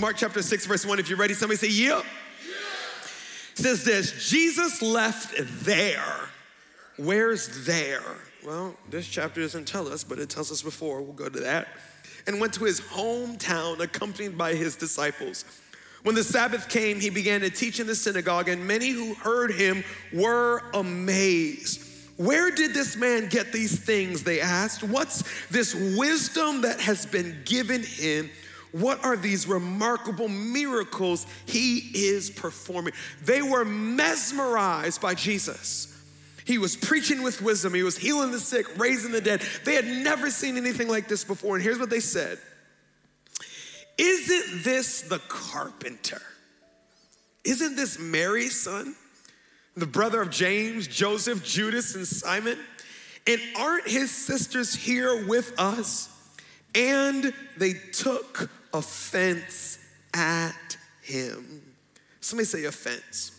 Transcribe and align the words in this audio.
Mark 0.00 0.16
chapter 0.16 0.40
6, 0.40 0.64
verse 0.64 0.86
1. 0.86 0.98
If 0.98 1.10
you're 1.10 1.18
ready, 1.18 1.34
somebody 1.34 1.58
say, 1.58 1.68
Yep. 1.68 2.04
Says 3.54 3.84
this 3.84 4.30
Jesus 4.30 4.80
left 4.80 5.34
there. 5.64 6.30
Where's 6.96 7.66
there? 7.66 8.16
Well, 8.44 8.74
this 8.88 9.06
chapter 9.06 9.42
doesn't 9.42 9.68
tell 9.68 9.86
us, 9.88 10.02
but 10.02 10.18
it 10.18 10.30
tells 10.30 10.50
us 10.50 10.62
before. 10.62 11.02
We'll 11.02 11.12
go 11.12 11.28
to 11.28 11.40
that. 11.40 11.68
And 12.26 12.40
went 12.40 12.54
to 12.54 12.64
his 12.64 12.80
hometown 12.80 13.80
accompanied 13.80 14.38
by 14.38 14.54
his 14.54 14.76
disciples. 14.76 15.44
When 16.02 16.14
the 16.14 16.24
Sabbath 16.24 16.70
came, 16.70 16.98
he 16.98 17.10
began 17.10 17.42
to 17.42 17.50
teach 17.50 17.78
in 17.78 17.86
the 17.86 17.94
synagogue, 17.94 18.48
and 18.48 18.66
many 18.66 18.88
who 18.88 19.12
heard 19.12 19.52
him 19.52 19.84
were 20.14 20.62
amazed. 20.72 21.86
Where 22.16 22.50
did 22.50 22.72
this 22.72 22.96
man 22.96 23.28
get 23.28 23.52
these 23.52 23.78
things? 23.78 24.22
They 24.22 24.40
asked. 24.40 24.82
What's 24.82 25.24
this 25.48 25.74
wisdom 25.74 26.62
that 26.62 26.80
has 26.80 27.04
been 27.04 27.42
given 27.44 27.82
him? 27.82 28.30
What 28.72 29.04
are 29.04 29.16
these 29.16 29.46
remarkable 29.46 30.28
miracles 30.28 31.26
he 31.46 31.78
is 31.78 32.30
performing? 32.30 32.92
They 33.24 33.42
were 33.42 33.64
mesmerized 33.64 35.00
by 35.00 35.14
Jesus. 35.14 35.86
He 36.44 36.58
was 36.58 36.76
preaching 36.76 37.22
with 37.22 37.42
wisdom, 37.42 37.74
he 37.74 37.82
was 37.82 37.96
healing 37.96 38.32
the 38.32 38.40
sick, 38.40 38.66
raising 38.78 39.12
the 39.12 39.20
dead. 39.20 39.42
They 39.64 39.74
had 39.74 39.86
never 39.86 40.30
seen 40.30 40.56
anything 40.56 40.88
like 40.88 41.08
this 41.08 41.24
before. 41.24 41.56
And 41.56 41.62
here's 41.62 41.78
what 41.78 41.90
they 41.90 42.00
said 42.00 42.38
Isn't 43.98 44.64
this 44.64 45.02
the 45.02 45.20
carpenter? 45.28 46.22
Isn't 47.44 47.76
this 47.76 47.98
Mary's 47.98 48.60
son? 48.60 48.94
The 49.76 49.86
brother 49.86 50.20
of 50.20 50.30
James, 50.30 50.86
Joseph, 50.86 51.44
Judas, 51.44 51.94
and 51.94 52.06
Simon? 52.06 52.58
And 53.26 53.40
aren't 53.56 53.88
his 53.88 54.10
sisters 54.10 54.74
here 54.74 55.26
with 55.26 55.52
us? 55.58 56.08
And 56.74 57.32
they 57.56 57.74
took 57.74 58.50
offense 58.72 59.78
at 60.14 60.76
him. 61.02 61.62
Somebody 62.20 62.46
say 62.46 62.64
offense. 62.64 63.32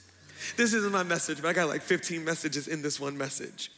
This 0.58 0.74
isn't 0.74 0.92
my 0.92 1.04
message, 1.04 1.42
but 1.42 1.50
I 1.50 1.54
got 1.54 1.68
like 1.68 1.82
15 1.82 2.24
messages 2.24 2.68
in 2.68 2.82
this 2.82 3.00
one 3.00 3.18
message. 3.18 3.72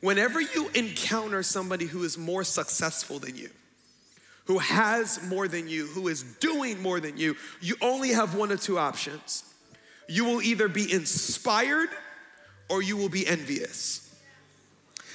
Whenever 0.00 0.40
you 0.40 0.68
encounter 0.74 1.42
somebody 1.42 1.86
who 1.86 2.04
is 2.04 2.16
more 2.18 2.44
successful 2.44 3.18
than 3.18 3.36
you, 3.36 3.50
who 4.44 4.58
has 4.58 5.22
more 5.28 5.48
than 5.48 5.68
you, 5.68 5.86
who 5.86 6.08
is 6.08 6.22
doing 6.22 6.80
more 6.82 7.00
than 7.00 7.16
you, 7.16 7.36
you 7.60 7.74
only 7.80 8.10
have 8.10 8.34
one 8.34 8.52
or 8.52 8.56
two 8.56 8.78
options. 8.78 9.44
You 10.08 10.24
will 10.26 10.42
either 10.42 10.68
be 10.68 10.92
inspired 10.92 11.88
or 12.68 12.82
you 12.82 12.96
will 12.96 13.08
be 13.08 13.26
envious. 13.26 14.14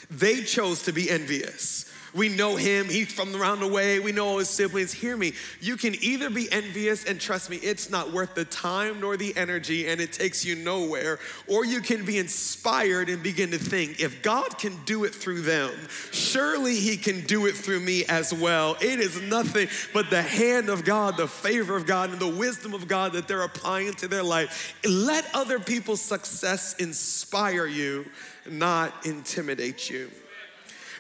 They 0.09 0.41
chose 0.41 0.83
to 0.83 0.91
be 0.91 1.09
envious. 1.09 1.88
We 2.13 2.29
know 2.29 2.55
him, 2.55 2.87
he's 2.87 3.11
from 3.11 3.35
around 3.35 3.59
the 3.59 3.67
way, 3.67 3.99
we 3.99 4.11
know 4.11 4.27
all 4.27 4.39
his 4.39 4.49
siblings. 4.49 4.93
Hear 4.93 5.15
me, 5.15 5.33
you 5.61 5.77
can 5.77 5.95
either 6.01 6.29
be 6.29 6.51
envious 6.51 7.05
and 7.05 7.19
trust 7.19 7.49
me, 7.49 7.57
it's 7.57 7.89
not 7.89 8.11
worth 8.11 8.35
the 8.35 8.45
time 8.45 8.99
nor 8.99 9.17
the 9.17 9.35
energy 9.37 9.87
and 9.87 10.01
it 10.01 10.13
takes 10.13 10.45
you 10.45 10.55
nowhere, 10.55 11.19
or 11.47 11.65
you 11.65 11.81
can 11.81 12.05
be 12.05 12.17
inspired 12.17 13.09
and 13.09 13.21
begin 13.21 13.51
to 13.51 13.57
think 13.57 13.99
if 13.99 14.21
God 14.21 14.57
can 14.57 14.77
do 14.85 15.03
it 15.03 15.13
through 15.13 15.41
them, 15.41 15.71
surely 16.11 16.75
he 16.75 16.97
can 16.97 17.21
do 17.25 17.45
it 17.45 17.55
through 17.55 17.79
me 17.79 18.05
as 18.05 18.33
well. 18.33 18.75
It 18.81 18.99
is 18.99 19.21
nothing 19.21 19.67
but 19.93 20.09
the 20.09 20.21
hand 20.21 20.69
of 20.69 20.85
God, 20.85 21.17
the 21.17 21.27
favor 21.27 21.75
of 21.75 21.85
God, 21.85 22.09
and 22.11 22.19
the 22.19 22.27
wisdom 22.27 22.73
of 22.73 22.87
God 22.87 23.13
that 23.13 23.27
they're 23.27 23.43
applying 23.43 23.93
to 23.95 24.07
their 24.07 24.23
life. 24.23 24.75
Let 24.85 25.25
other 25.33 25.59
people's 25.59 26.01
success 26.01 26.75
inspire 26.75 27.65
you, 27.65 28.05
not 28.49 29.05
intimidate 29.05 29.89
you. 29.89 30.09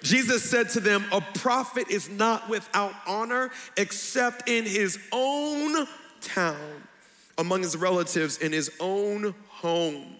Jesus 0.01 0.49
said 0.49 0.69
to 0.69 0.79
them, 0.79 1.05
A 1.11 1.21
prophet 1.21 1.89
is 1.89 2.09
not 2.09 2.49
without 2.49 2.93
honor 3.05 3.51
except 3.77 4.49
in 4.49 4.65
his 4.65 4.97
own 5.11 5.87
town, 6.21 6.83
among 7.37 7.63
his 7.63 7.75
relatives, 7.75 8.37
in 8.37 8.51
his 8.51 8.71
own 8.79 9.33
home. 9.47 10.15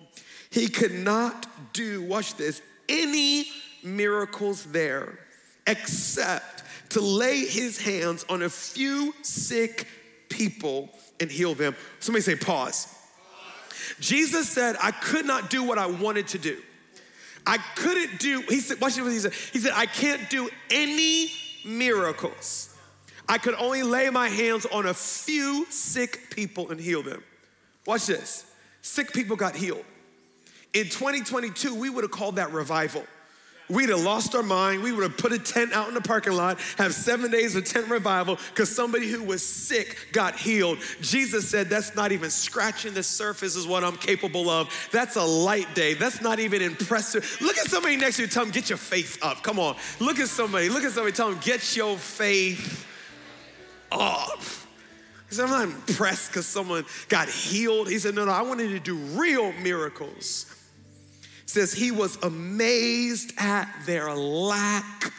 He 0.50 0.68
could 0.68 0.94
not 0.94 1.74
do, 1.74 2.04
watch 2.04 2.36
this, 2.36 2.62
any 2.88 3.46
miracles 3.84 4.66
there 4.66 5.20
except 5.68 6.64
to 6.90 7.02
lay 7.02 7.46
his 7.46 7.80
hands 7.80 8.26
on 8.30 8.42
a 8.42 8.50
few 8.50 9.14
sick 9.22 9.88
people 10.30 10.90
and 11.20 11.30
heal 11.30 11.54
them. 11.54 11.76
Somebody 12.00 12.24
say, 12.24 12.36
pause. 12.36 12.96
Jesus 14.00 14.50
said, 14.50 14.76
I 14.82 14.92
could 14.92 15.26
not 15.26 15.50
do 15.50 15.64
what 15.64 15.78
I 15.78 15.86
wanted 15.86 16.28
to 16.30 16.38
do. 16.38 16.58
I 17.46 17.58
couldn't 17.76 18.20
do, 18.20 18.42
he 18.42 18.60
said, 18.60 18.80
watch 18.82 19.00
what 19.00 19.12
he 19.12 19.20
said. 19.20 19.34
He 19.34 19.60
said, 19.60 19.74
I 19.76 19.86
can't 19.86 20.30
do 20.30 20.50
any 20.70 21.32
miracles. 21.66 22.76
I 23.28 23.38
could 23.38 23.56
only 23.56 23.84
lay 23.84 24.10
my 24.10 24.28
hands 24.28 24.66
on 24.66 24.86
a 24.86 24.94
few 24.94 25.66
sick 25.70 26.32
people 26.32 26.72
and 26.72 26.80
heal 26.80 27.04
them. 27.04 27.24
Watch 27.86 28.08
this. 28.08 28.46
Sick 28.82 29.14
people 29.14 29.36
got 29.36 29.56
healed. 29.56 29.86
In 30.74 30.86
2022, 30.86 31.76
we 31.76 31.90
would 31.90 32.04
have 32.04 32.12
called 32.12 32.38
that 32.38 32.52
revival. 32.52 33.04
We'd 33.70 33.90
have 33.90 34.02
lost 34.02 34.34
our 34.34 34.42
mind. 34.42 34.82
We 34.82 34.92
would 34.92 35.04
have 35.04 35.18
put 35.18 35.32
a 35.32 35.38
tent 35.38 35.74
out 35.74 35.88
in 35.88 35.94
the 35.94 36.02
parking 36.02 36.34
lot, 36.34 36.60
have 36.80 36.94
seven 36.94 37.30
days 37.30 37.56
of 37.56 37.66
tent 37.66 37.88
revival 37.88 38.40
because 38.50 38.76
somebody 38.76 39.08
who 39.08 39.24
was 39.24 39.46
sick 39.46 40.08
got 40.12 40.36
healed. 40.36 40.80
Jesus 41.02 41.48
said, 41.48 41.70
That's 41.70 41.96
not 41.96 42.12
even 42.12 42.32
scratching 42.32 42.96
the 42.96 43.04
surface, 43.04 43.56
is 43.56 43.68
what 43.68 43.84
I'm 43.84 43.98
capable 43.98 44.50
of. 44.50 44.74
That's 44.92 45.18
a 45.18 45.24
light 45.24 45.76
day. 45.76 45.94
That's 45.94 46.20
not 46.20 46.40
even 46.40 46.64
impressive. 46.64 47.38
Look 47.42 47.58
at 47.60 47.68
somebody 47.68 47.96
next 47.96 48.16
to 48.16 48.24
you, 48.24 48.28
tell 48.28 48.44
them, 48.44 48.52
Get 48.52 48.70
your 48.70 48.78
faith 48.78 49.20
up. 49.22 49.44
Come 49.44 49.60
on. 49.60 49.76
Look 50.00 50.20
at 50.20 50.30
somebody. 50.30 50.70
Look 50.70 50.84
at 50.84 50.92
somebody, 50.92 51.16
tell 51.16 51.30
them, 51.30 51.40
Get 51.40 51.76
your 51.76 51.96
faith 51.96 52.88
up. 53.92 54.40
He 55.30 55.36
said, 55.36 55.46
I'm 55.46 55.52
not 55.52 55.64
impressed 55.66 56.32
because 56.32 56.48
someone 56.48 56.86
got 57.08 57.30
healed. 57.30 57.88
He 57.88 58.00
said, 58.00 58.16
No, 58.16 58.26
no, 58.26 58.32
I 58.32 58.42
wanted 58.42 58.70
to 58.70 58.80
do 58.80 58.96
real 58.96 59.52
miracles 59.54 60.56
says 61.50 61.74
he 61.74 61.90
was 61.90 62.16
amazed 62.24 63.34
at 63.38 63.68
their 63.86 64.14
lack 64.14 65.12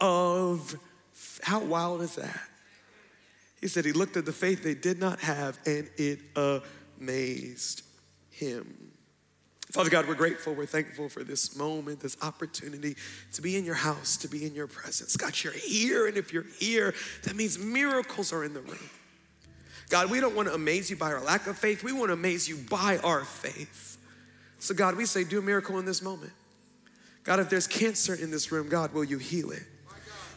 of 0.00 0.78
how 1.42 1.58
wild 1.58 2.02
is 2.02 2.14
that? 2.14 2.40
He 3.60 3.66
said 3.68 3.84
he 3.84 3.92
looked 3.92 4.16
at 4.16 4.24
the 4.24 4.32
faith 4.32 4.62
they 4.62 4.74
did 4.74 5.00
not 5.00 5.20
have 5.20 5.58
and 5.66 5.88
it 5.96 6.20
amazed 7.00 7.82
him. 8.30 8.92
Father 9.72 9.90
God, 9.90 10.06
we're 10.06 10.14
grateful. 10.14 10.54
We're 10.54 10.66
thankful 10.66 11.08
for 11.08 11.24
this 11.24 11.56
moment, 11.56 12.00
this 12.00 12.16
opportunity 12.22 12.94
to 13.32 13.42
be 13.42 13.56
in 13.56 13.64
your 13.64 13.74
house, 13.74 14.16
to 14.18 14.28
be 14.28 14.44
in 14.44 14.54
your 14.54 14.66
presence. 14.66 15.16
God, 15.16 15.34
you're 15.42 15.52
here, 15.52 16.06
and 16.06 16.16
if 16.16 16.32
you're 16.32 16.46
here, 16.58 16.94
that 17.24 17.34
means 17.34 17.58
miracles 17.58 18.32
are 18.32 18.44
in 18.44 18.52
the 18.52 18.60
room. 18.60 18.90
God, 19.88 20.10
we 20.10 20.20
don't 20.20 20.36
want 20.36 20.48
to 20.48 20.54
amaze 20.54 20.90
you 20.90 20.96
by 20.96 21.10
our 21.10 21.22
lack 21.22 21.46
of 21.46 21.56
faith, 21.58 21.82
we 21.82 21.92
want 21.92 22.10
to 22.10 22.14
amaze 22.14 22.48
you 22.48 22.56
by 22.70 22.98
our 22.98 23.24
faith. 23.24 23.91
So, 24.62 24.74
God, 24.74 24.94
we 24.94 25.06
say, 25.06 25.24
do 25.24 25.40
a 25.40 25.42
miracle 25.42 25.80
in 25.80 25.84
this 25.84 26.00
moment. 26.00 26.32
God, 27.24 27.40
if 27.40 27.50
there's 27.50 27.66
cancer 27.66 28.14
in 28.14 28.30
this 28.30 28.52
room, 28.52 28.68
God, 28.68 28.92
will 28.94 29.02
you 29.02 29.18
heal 29.18 29.50
it? 29.50 29.64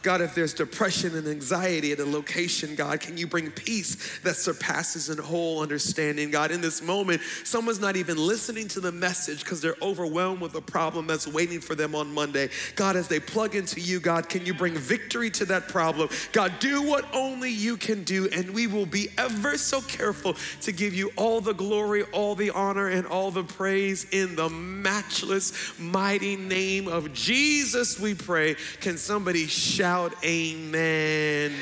God, 0.06 0.20
if 0.20 0.36
there's 0.36 0.54
depression 0.54 1.16
and 1.16 1.26
anxiety 1.26 1.90
at 1.90 1.98
a 1.98 2.04
location, 2.04 2.76
God, 2.76 3.00
can 3.00 3.18
you 3.18 3.26
bring 3.26 3.50
peace 3.50 4.20
that 4.20 4.36
surpasses 4.36 5.10
in 5.10 5.18
whole 5.18 5.62
understanding? 5.62 6.30
God, 6.30 6.52
in 6.52 6.60
this 6.60 6.80
moment, 6.80 7.22
someone's 7.42 7.80
not 7.80 7.96
even 7.96 8.16
listening 8.16 8.68
to 8.68 8.78
the 8.78 8.92
message 8.92 9.40
because 9.40 9.60
they're 9.60 9.74
overwhelmed 9.82 10.40
with 10.40 10.54
a 10.54 10.60
problem 10.60 11.08
that's 11.08 11.26
waiting 11.26 11.58
for 11.58 11.74
them 11.74 11.96
on 11.96 12.14
Monday. 12.14 12.50
God, 12.76 12.94
as 12.94 13.08
they 13.08 13.18
plug 13.18 13.56
into 13.56 13.80
you, 13.80 13.98
God, 13.98 14.28
can 14.28 14.46
you 14.46 14.54
bring 14.54 14.74
victory 14.74 15.28
to 15.30 15.44
that 15.46 15.66
problem? 15.66 16.08
God, 16.30 16.52
do 16.60 16.82
what 16.84 17.12
only 17.12 17.50
you 17.50 17.76
can 17.76 18.04
do, 18.04 18.28
and 18.32 18.50
we 18.50 18.68
will 18.68 18.86
be 18.86 19.08
ever 19.18 19.58
so 19.58 19.80
careful 19.80 20.36
to 20.60 20.70
give 20.70 20.94
you 20.94 21.10
all 21.16 21.40
the 21.40 21.52
glory, 21.52 22.04
all 22.12 22.36
the 22.36 22.50
honor, 22.50 22.86
and 22.86 23.08
all 23.08 23.32
the 23.32 23.42
praise 23.42 24.06
in 24.12 24.36
the 24.36 24.48
matchless, 24.48 25.76
mighty 25.80 26.36
name 26.36 26.86
of 26.86 27.12
Jesus, 27.12 27.98
we 27.98 28.14
pray. 28.14 28.54
Can 28.80 28.98
somebody 28.98 29.48
shout? 29.48 29.95
Shout 29.96 30.12
amen? 30.22 31.54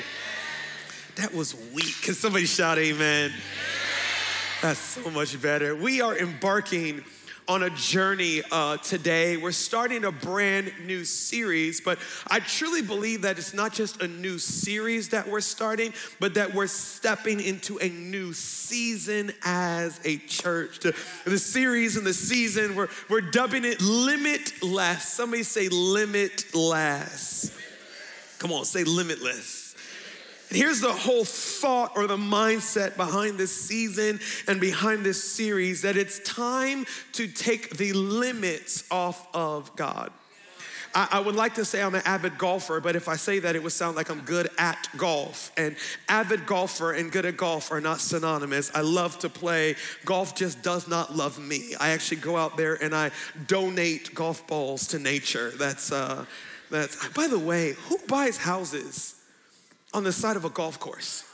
That 1.14 1.32
was 1.32 1.54
weak. 1.72 2.02
Can 2.02 2.14
somebody 2.14 2.46
shout 2.46 2.78
amen? 2.78 3.32
That's 4.60 4.80
so 4.80 5.08
much 5.10 5.40
better. 5.40 5.76
We 5.76 6.00
are 6.00 6.18
embarking 6.18 7.04
on 7.46 7.62
a 7.62 7.70
journey 7.70 8.42
uh, 8.50 8.78
today. 8.78 9.36
We're 9.36 9.52
starting 9.52 10.04
a 10.04 10.10
brand 10.10 10.72
new 10.84 11.04
series, 11.04 11.80
but 11.80 12.00
I 12.26 12.40
truly 12.40 12.82
believe 12.82 13.22
that 13.22 13.38
it's 13.38 13.54
not 13.54 13.72
just 13.72 14.02
a 14.02 14.08
new 14.08 14.38
series 14.38 15.10
that 15.10 15.28
we're 15.28 15.40
starting, 15.40 15.94
but 16.18 16.34
that 16.34 16.54
we're 16.54 16.66
stepping 16.66 17.40
into 17.40 17.78
a 17.78 17.88
new 17.88 18.32
season 18.32 19.32
as 19.44 20.00
a 20.04 20.16
church. 20.16 20.80
The, 20.80 20.96
the 21.24 21.38
series 21.38 21.96
and 21.96 22.04
the 22.04 22.12
season, 22.14 22.74
we're, 22.74 22.88
we're 23.08 23.20
dubbing 23.20 23.64
it 23.64 23.80
Limitless. 23.80 25.04
Somebody 25.04 25.44
say 25.44 25.68
Limitless. 25.68 27.60
Come 28.44 28.52
on, 28.52 28.66
say 28.66 28.84
limitless. 28.84 29.74
And 30.50 30.58
here's 30.58 30.82
the 30.82 30.92
whole 30.92 31.24
thought 31.24 31.92
or 31.96 32.06
the 32.06 32.18
mindset 32.18 32.94
behind 32.94 33.38
this 33.38 33.58
season 33.58 34.20
and 34.46 34.60
behind 34.60 35.02
this 35.02 35.32
series 35.32 35.80
that 35.80 35.96
it's 35.96 36.18
time 36.18 36.84
to 37.12 37.26
take 37.26 37.78
the 37.78 37.94
limits 37.94 38.84
off 38.90 39.34
of 39.34 39.74
God. 39.76 40.12
I, 40.94 41.20
would 41.20 41.34
like 41.34 41.54
to 41.54 41.64
say 41.64 41.80
I'm 41.82 41.94
an 41.94 42.02
avid 42.04 42.36
golfer, 42.36 42.80
but 42.80 42.96
if 42.96 43.08
I 43.08 43.16
say 43.16 43.38
that, 43.38 43.56
it 43.56 43.62
would 43.62 43.72
sound 43.72 43.96
like 43.96 44.10
I'm 44.10 44.20
good 44.20 44.50
at 44.58 44.88
golf. 44.98 45.50
And 45.56 45.74
avid 46.10 46.44
golfer 46.44 46.92
and 46.92 47.10
good 47.10 47.24
at 47.24 47.38
golf 47.38 47.72
are 47.72 47.80
not 47.80 47.98
synonymous. 47.98 48.70
I 48.74 48.82
love 48.82 49.18
to 49.20 49.30
play. 49.30 49.76
Golf 50.04 50.34
just 50.34 50.62
does 50.62 50.86
not 50.86 51.16
love 51.16 51.38
me. 51.38 51.74
I 51.80 51.92
actually 51.92 52.18
go 52.18 52.36
out 52.36 52.58
there 52.58 52.74
and 52.74 52.94
I 52.94 53.10
donate 53.46 54.14
golf 54.14 54.46
balls 54.46 54.86
to 54.88 54.98
nature. 54.98 55.50
That's, 55.56 55.90
uh, 55.90 56.26
that's, 56.74 57.08
by 57.10 57.26
the 57.26 57.38
way, 57.38 57.74
who 57.88 57.98
buys 58.08 58.36
houses 58.36 59.14
on 59.92 60.04
the 60.04 60.12
side 60.12 60.36
of 60.36 60.44
a 60.44 60.50
golf 60.50 60.80
course? 60.80 61.24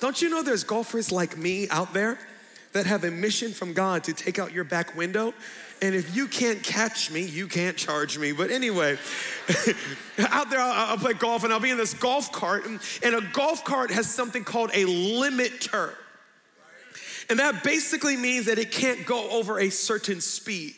Don't 0.00 0.20
you 0.22 0.28
know 0.28 0.42
there's 0.42 0.64
golfers 0.64 1.10
like 1.10 1.36
me 1.36 1.68
out 1.70 1.92
there 1.92 2.18
that 2.72 2.86
have 2.86 3.04
a 3.04 3.10
mission 3.10 3.52
from 3.52 3.72
God 3.72 4.04
to 4.04 4.12
take 4.12 4.38
out 4.38 4.52
your 4.52 4.64
back 4.64 4.96
window? 4.96 5.34
And 5.80 5.94
if 5.94 6.14
you 6.14 6.26
can't 6.26 6.62
catch 6.62 7.10
me, 7.10 7.22
you 7.22 7.46
can't 7.46 7.76
charge 7.76 8.18
me. 8.18 8.32
But 8.32 8.50
anyway, 8.50 8.98
out 10.18 10.50
there, 10.50 10.60
I'll, 10.60 10.90
I'll, 10.90 10.98
play 10.98 11.14
golf 11.14 11.44
and 11.44 11.52
I'll 11.52 11.60
be 11.60 11.70
in 11.70 11.76
this 11.76 11.94
golf 11.94 12.32
cart. 12.32 12.66
And, 12.66 12.80
and 13.02 13.14
a 13.14 13.20
golf 13.32 13.64
cart 13.64 13.90
has 13.90 14.12
something 14.12 14.44
called 14.44 14.70
a 14.74 14.84
limiter. 14.84 15.94
And 17.30 17.38
that 17.38 17.62
basically 17.62 18.16
means 18.16 18.46
that 18.46 18.58
it 18.58 18.72
can't 18.72 19.06
go 19.06 19.30
over 19.30 19.60
a 19.60 19.70
certain 19.70 20.20
speed. 20.20 20.76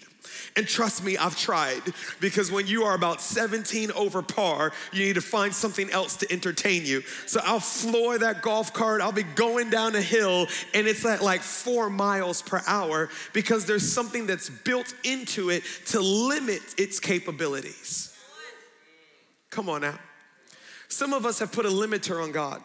And 0.57 0.67
trust 0.67 1.05
me, 1.05 1.17
I've 1.17 1.39
tried 1.39 1.83
because 2.21 2.51
when 2.51 2.67
you 2.67 2.85
are 2.85 2.95
about 2.95 3.21
17 3.21 3.93
over 3.93 4.23
par, 4.23 4.73
you 4.93 5.05
need 5.05 5.15
to 5.15 5.21
find 5.21 5.55
something 5.55 5.91
else 5.91 6.17
to 6.17 6.33
entertain 6.33 6.85
you. 6.85 7.03
So 7.27 7.41
I'll 7.45 7.61
floor 7.61 8.19
that 8.19 8.43
golf 8.43 8.73
cart, 8.73 9.01
I'll 9.01 9.13
be 9.13 9.23
going 9.23 9.71
down 9.71 9.95
a 9.95 10.03
hill, 10.03 10.47
and 10.75 10.87
it's 10.87 11.05
at 11.05 11.23
like 11.23 11.43
four 11.43 11.89
miles 11.91 12.43
per 12.43 12.63
hour 12.67 13.09
because 13.33 13.67
there's 13.67 13.91
something 13.91 14.27
that's 14.27 14.51
built 14.51 14.95
into 15.05 15.51
it 15.51 15.63
to 15.87 16.01
limit 16.01 16.63
its 16.79 17.01
capabilities. 17.01 18.17
Come 19.51 19.69
on 19.69 19.83
now. 19.83 19.99
Some 20.89 21.13
of 21.13 21.25
us 21.25 21.39
have 21.39 21.53
put 21.53 21.67
a 21.67 21.71
limiter 21.71 22.23
on 22.23 22.33
God 22.33 22.63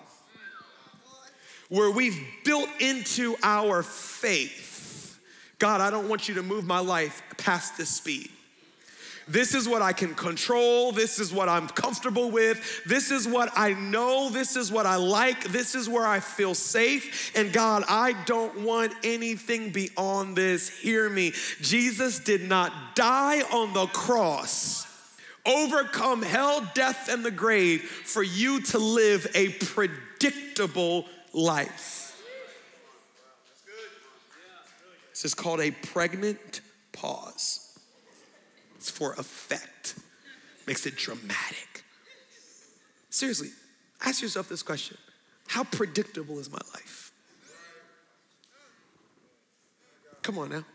where 1.69 1.89
we've 1.89 2.19
built 2.43 2.69
into 2.79 3.35
our 3.41 3.81
faith 3.81 4.64
God, 5.59 5.81
I 5.81 5.89
don't 5.89 6.09
want 6.09 6.27
you 6.27 6.35
to 6.35 6.43
move 6.43 6.65
my 6.65 6.79
life 6.79 7.21
past 7.37 7.77
this 7.77 7.89
speed. 7.89 8.29
This 9.27 9.55
is 9.55 9.67
what 9.67 9.81
I 9.81 9.91
can 9.91 10.13
control. 10.13 10.91
This 10.91 11.17
is 11.17 11.33
what 11.33 11.49
I'm 11.49 11.67
comfortable 11.67 12.29
with. 12.29 12.83
This 12.85 13.09
is 13.09 13.27
what 13.27 13.49
I 13.55 13.73
know. 13.73 14.29
This 14.29 14.55
is 14.55 14.71
what 14.71 14.85
I 14.85 14.97
like. 14.97 15.45
This 15.45 15.73
is 15.73 15.89
where 15.89 16.05
I 16.05 16.19
feel 16.19 16.53
safe. 16.53 17.35
And 17.35 17.51
God, 17.51 17.83
I 17.87 18.13
don't 18.25 18.61
want 18.61 18.93
anything 19.03 19.71
beyond 19.71 20.35
this. 20.35 20.69
Hear 20.69 21.09
me. 21.09 21.33
Jesus 21.59 22.19
did 22.19 22.47
not 22.47 22.71
die 22.95 23.41
on 23.51 23.73
the 23.73 23.87
cross, 23.87 24.85
overcome 25.43 26.21
hell, 26.21 26.69
death, 26.75 27.09
and 27.09 27.25
the 27.25 27.31
grave 27.31 27.81
for 27.81 28.21
you 28.21 28.61
to 28.61 28.77
live 28.77 29.25
a 29.33 29.49
predictable 29.49 31.05
life. 31.33 32.04
This 35.15 35.23
is 35.23 35.33
called 35.33 35.61
a 35.61 35.71
pregnant 35.71 36.59
pause. 36.91 37.79
It's 38.75 38.89
for 38.89 39.13
effect, 39.13 39.95
makes 40.67 40.85
it 40.85 40.97
dramatic. 40.97 41.85
Seriously, 43.09 43.47
ask 44.01 44.21
yourself 44.21 44.49
this 44.49 44.61
question 44.61 44.97
How 45.47 45.63
predictable 45.63 46.37
is 46.37 46.51
my 46.51 46.59
life? 46.73 47.13
Come 50.21 50.37
on 50.37 50.49
now. 50.49 50.65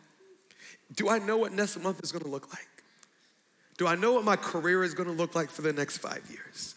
Do 0.94 1.10
I 1.10 1.18
know 1.18 1.36
what 1.36 1.52
next 1.52 1.78
month 1.78 2.02
is 2.02 2.10
gonna 2.10 2.26
look 2.26 2.50
like? 2.50 2.66
Do 3.76 3.86
I 3.86 3.94
know 3.94 4.14
what 4.14 4.24
my 4.24 4.36
career 4.36 4.82
is 4.82 4.94
gonna 4.94 5.12
look 5.12 5.34
like 5.34 5.50
for 5.50 5.60
the 5.60 5.74
next 5.74 5.98
five 5.98 6.26
years? 6.30 6.76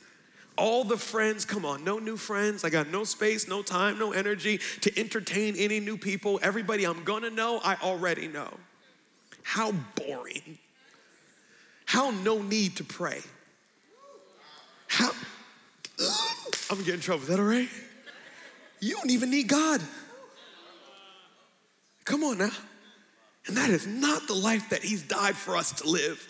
All 0.58 0.84
the 0.84 0.98
friends, 0.98 1.46
come 1.46 1.66
on, 1.66 1.84
no 1.84 2.00
new 2.00 2.18
friends. 2.18 2.64
I 2.64 2.70
got 2.70 2.90
no 2.90 3.04
space, 3.04 3.48
no 3.48 3.62
time, 3.62 3.98
no 3.98 4.12
energy 4.12 4.60
to 4.82 5.00
entertain 5.00 5.56
any 5.56 5.80
new 5.80 5.98
people. 5.98 6.40
Everybody 6.44 6.86
I'm 6.86 7.04
gonna 7.04 7.30
know, 7.30 7.60
I 7.64 7.76
already 7.82 8.28
know. 8.28 8.50
How 9.44 9.72
boring. 9.96 10.58
How 11.86 12.12
no 12.12 12.42
need 12.42 12.78
to 12.78 12.84
pray. 12.84 13.22
How, 14.88 15.12
I'm 16.70 16.78
gonna 16.78 16.84
get 16.84 16.96
in 16.96 17.02
trouble. 17.02 17.24
Is 17.24 17.30
that 17.30 17.40
all 17.40 17.46
right? 17.46 17.70
You 18.80 18.96
don't 18.96 19.12
even 19.12 19.30
need 19.30 19.48
God. 19.48 19.82
Come 22.06 22.24
on 22.24 22.38
now. 22.38 22.52
And 23.48 23.58
that 23.58 23.70
is 23.70 23.88
not 23.88 24.28
the 24.28 24.34
life 24.34 24.70
that 24.70 24.84
He's 24.84 25.02
died 25.02 25.36
for 25.36 25.56
us 25.56 25.72
to 25.82 25.90
live. 25.90 26.28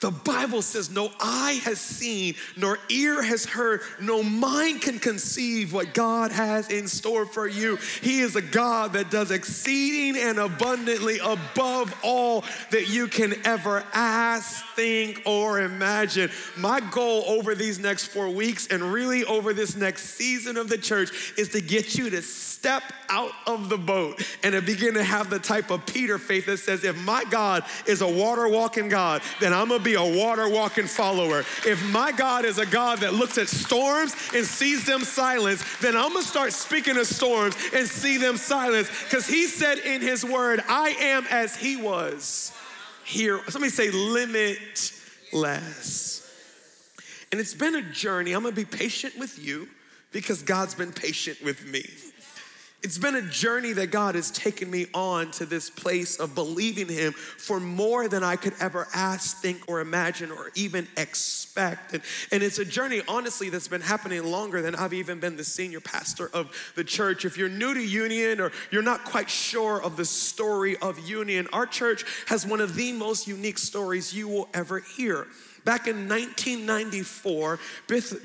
The 0.00 0.10
Bible 0.10 0.62
says, 0.62 0.90
No 0.90 1.10
eye 1.20 1.60
has 1.64 1.80
seen, 1.80 2.34
nor 2.56 2.78
ear 2.88 3.22
has 3.22 3.44
heard, 3.44 3.80
no 4.00 4.22
mind 4.22 4.82
can 4.82 4.98
conceive 4.98 5.72
what 5.72 5.94
God 5.94 6.30
has 6.30 6.70
in 6.70 6.86
store 6.86 7.26
for 7.26 7.48
you. 7.48 7.76
He 8.00 8.20
is 8.20 8.36
a 8.36 8.42
God 8.42 8.92
that 8.92 9.10
does 9.10 9.30
exceeding 9.30 10.20
and 10.20 10.38
abundantly 10.38 11.18
above 11.18 11.94
all 12.04 12.44
that 12.70 12.88
you 12.88 13.08
can 13.08 13.34
ever 13.44 13.84
ask, 13.92 14.64
think, 14.74 15.22
or 15.26 15.60
imagine. 15.60 16.30
My 16.56 16.80
goal 16.80 17.24
over 17.26 17.54
these 17.54 17.78
next 17.78 18.06
four 18.06 18.30
weeks 18.30 18.68
and 18.68 18.82
really 18.82 19.24
over 19.24 19.52
this 19.52 19.76
next 19.76 20.10
season 20.10 20.56
of 20.56 20.68
the 20.68 20.78
church 20.78 21.34
is 21.36 21.48
to 21.50 21.60
get 21.60 21.96
you 21.96 22.10
to 22.10 22.22
step 22.22 22.82
out 23.08 23.32
of 23.46 23.68
the 23.68 23.78
boat 23.78 24.22
and 24.42 24.52
to 24.52 24.60
begin 24.60 24.94
to 24.94 25.02
have 25.02 25.30
the 25.30 25.38
type 25.38 25.70
of 25.70 25.84
Peter 25.86 26.18
faith 26.18 26.46
that 26.46 26.58
says, 26.58 26.84
If 26.84 26.96
my 27.04 27.24
God 27.30 27.64
is 27.86 28.00
a 28.00 28.08
water 28.08 28.48
walking 28.48 28.88
God, 28.88 29.22
then 29.40 29.52
I'm 29.52 29.68
gonna 29.68 29.82
be 29.88 29.94
a 29.94 30.04
water 30.04 30.48
walking 30.50 30.86
follower. 30.86 31.40
If 31.66 31.82
my 31.90 32.12
God 32.12 32.44
is 32.44 32.58
a 32.58 32.66
God 32.66 32.98
that 32.98 33.14
looks 33.14 33.38
at 33.38 33.48
storms 33.48 34.14
and 34.34 34.44
sees 34.44 34.84
them 34.84 35.00
silence, 35.00 35.64
then 35.78 35.96
I'm 35.96 36.12
gonna 36.12 36.22
start 36.22 36.52
speaking 36.52 36.96
to 36.96 37.06
storms 37.06 37.56
and 37.72 37.88
see 37.88 38.18
them 38.18 38.36
silence. 38.36 38.90
Because 39.04 39.26
he 39.26 39.46
said 39.46 39.78
in 39.78 40.02
his 40.02 40.26
word, 40.26 40.62
I 40.68 40.90
am 41.00 41.26
as 41.30 41.56
he 41.56 41.76
was 41.76 42.52
here. 43.06 43.40
Somebody 43.48 43.70
say, 43.70 43.90
limitless. 43.90 44.94
And 47.32 47.40
it's 47.40 47.54
been 47.54 47.74
a 47.74 47.82
journey. 47.82 48.32
I'm 48.32 48.42
gonna 48.42 48.54
be 48.54 48.66
patient 48.66 49.16
with 49.18 49.42
you 49.42 49.68
because 50.12 50.42
God's 50.42 50.74
been 50.74 50.92
patient 50.92 51.38
with 51.42 51.64
me. 51.66 51.88
It's 52.80 52.96
been 52.96 53.16
a 53.16 53.22
journey 53.22 53.72
that 53.72 53.90
God 53.90 54.14
has 54.14 54.30
taken 54.30 54.70
me 54.70 54.86
on 54.94 55.32
to 55.32 55.46
this 55.46 55.68
place 55.68 56.20
of 56.20 56.36
believing 56.36 56.86
Him 56.86 57.12
for 57.12 57.58
more 57.58 58.06
than 58.06 58.22
I 58.22 58.36
could 58.36 58.54
ever 58.60 58.86
ask, 58.94 59.38
think, 59.38 59.62
or 59.66 59.80
imagine, 59.80 60.30
or 60.30 60.52
even 60.54 60.86
expect. 60.96 61.94
And, 61.94 62.02
and 62.30 62.40
it's 62.40 62.60
a 62.60 62.64
journey, 62.64 63.02
honestly, 63.08 63.50
that's 63.50 63.66
been 63.66 63.80
happening 63.80 64.22
longer 64.22 64.62
than 64.62 64.76
I've 64.76 64.92
even 64.94 65.18
been 65.18 65.36
the 65.36 65.42
senior 65.42 65.80
pastor 65.80 66.30
of 66.32 66.54
the 66.76 66.84
church. 66.84 67.24
If 67.24 67.36
you're 67.36 67.48
new 67.48 67.74
to 67.74 67.82
Union 67.82 68.40
or 68.40 68.52
you're 68.70 68.82
not 68.82 69.04
quite 69.04 69.28
sure 69.28 69.82
of 69.82 69.96
the 69.96 70.04
story 70.04 70.76
of 70.76 71.00
Union, 71.00 71.48
our 71.52 71.66
church 71.66 72.04
has 72.28 72.46
one 72.46 72.60
of 72.60 72.76
the 72.76 72.92
most 72.92 73.26
unique 73.26 73.58
stories 73.58 74.14
you 74.14 74.28
will 74.28 74.48
ever 74.54 74.78
hear. 74.78 75.26
Back 75.68 75.86
in 75.86 76.08
1994, 76.08 77.58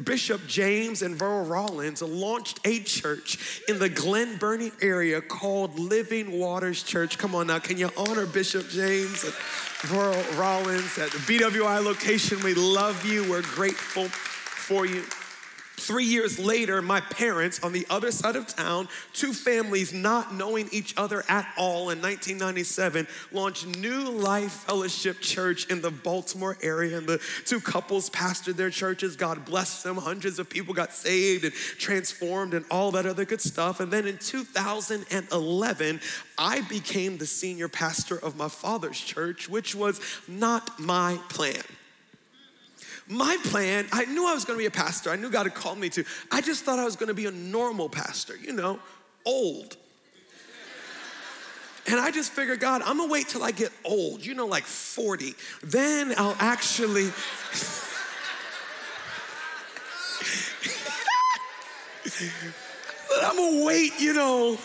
Bishop 0.06 0.48
James 0.48 1.02
and 1.02 1.20
Verl 1.20 1.50
Rollins 1.50 2.02
launched 2.02 2.62
a 2.64 2.80
church 2.80 3.62
in 3.68 3.80
the 3.80 3.90
Glen 3.90 4.38
Burnie 4.38 4.72
area 4.82 5.20
called 5.20 5.78
Living 5.78 6.40
Waters 6.40 6.84
Church. 6.84 7.18
Come 7.18 7.36
on 7.36 7.48
now, 7.48 7.60
can 7.60 7.78
you 7.78 7.90
honor 7.98 8.26
Bishop 8.26 8.70
James 8.70 9.26
and 9.26 9.34
Verl 9.34 10.40
Rollins 10.40 10.98
at 10.98 11.12
the 11.12 11.18
BWI 11.18 11.84
location? 11.84 12.42
We 12.46 12.54
love 12.54 13.06
you. 13.06 13.30
We're 13.30 13.42
grateful 13.42 14.06
for 14.06 14.86
you. 14.86 15.04
Three 15.75 16.06
years 16.06 16.39
later, 16.39 16.82
my 16.82 17.01
parents 17.01 17.62
on 17.63 17.74
the 17.74 17.86
other 17.89 18.12
side 18.12 18.36
of 18.36 18.48
town, 18.48 18.88
two 19.12 19.34
families 19.34 19.92
not 19.92 20.34
knowing 20.34 20.70
each 20.72 20.94
other 20.98 21.24
at 21.27 21.51
all 21.58 21.89
in 21.89 22.00
1997, 22.00 23.08
launched 23.32 23.65
New 23.65 24.03
Life 24.03 24.51
Fellowship 24.51 25.20
Church 25.20 25.70
in 25.70 25.82
the 25.82 25.89
Baltimore 25.89 26.58
area. 26.62 27.00
And 27.00 27.08
the 27.08 27.20
two 27.46 27.60
couples 27.60 28.10
pastored 28.12 28.56
their 28.56 28.70
churches. 28.70 29.15
God 29.15 29.46
blessed 29.46 29.84
them. 29.84 29.98
Hundreds 29.98 30.38
of 30.38 30.48
people 30.48 30.74
got 30.74 30.94
saved 30.94 31.44
and 31.44 31.53
transformed 31.53 32.53
and 32.53 32.63
all 32.70 32.92
that 32.92 33.06
other 33.08 33.25
good 33.25 33.42
stuff. 33.42 33.80
And 33.80 33.92
then 33.92 34.06
in 34.06 34.20
2011, 34.20 36.00
I 36.38 36.62
became 36.62 37.18
the 37.18 37.25
senior 37.25 37.68
pastor 37.68 38.18
of 38.18 38.38
my 38.38 38.48
father's 38.48 39.00
church, 39.00 39.50
which 39.50 39.74
was 39.74 40.00
not 40.27 40.80
my 40.80 41.20
plan. 41.30 41.63
My 43.07 43.38
plan, 43.43 43.88
I 43.91 44.05
knew 44.05 44.27
I 44.27 44.33
was 44.33 44.45
gonna 44.45 44.60
be 44.60 44.65
a 44.65 44.72
pastor. 44.72 45.10
I 45.10 45.15
knew 45.15 45.29
God 45.29 45.45
had 45.45 45.55
called 45.55 45.77
me 45.77 45.89
to. 45.89 46.05
I 46.31 46.41
just 46.41 46.63
thought 46.63 46.79
I 46.79 46.86
was 46.86 46.95
gonna 46.95 47.13
be 47.13 47.25
a 47.25 47.31
normal 47.31 47.89
pastor, 47.89 48.36
you 48.38 48.53
know, 48.53 48.79
old. 49.25 49.77
And 51.86 52.00
I 52.00 52.12
just 52.12 52.31
figured, 52.31 52.62
God, 52.62 52.81
I'm 52.81 52.98
gonna 52.98 53.12
wait 53.12 53.27
till 53.27 53.43
I 53.43 53.51
get 53.51 53.72
old, 53.83 54.25
you 54.25 54.33
know, 54.36 54.48
like 54.48 54.63
40. 54.63 55.36
Then 55.62 56.13
I'll 56.17 56.38
actually. 56.39 57.12
but 63.10 63.24
I'm 63.24 63.36
gonna 63.36 63.65
wait, 63.65 64.00
you 64.00 64.13
know, 64.13 64.57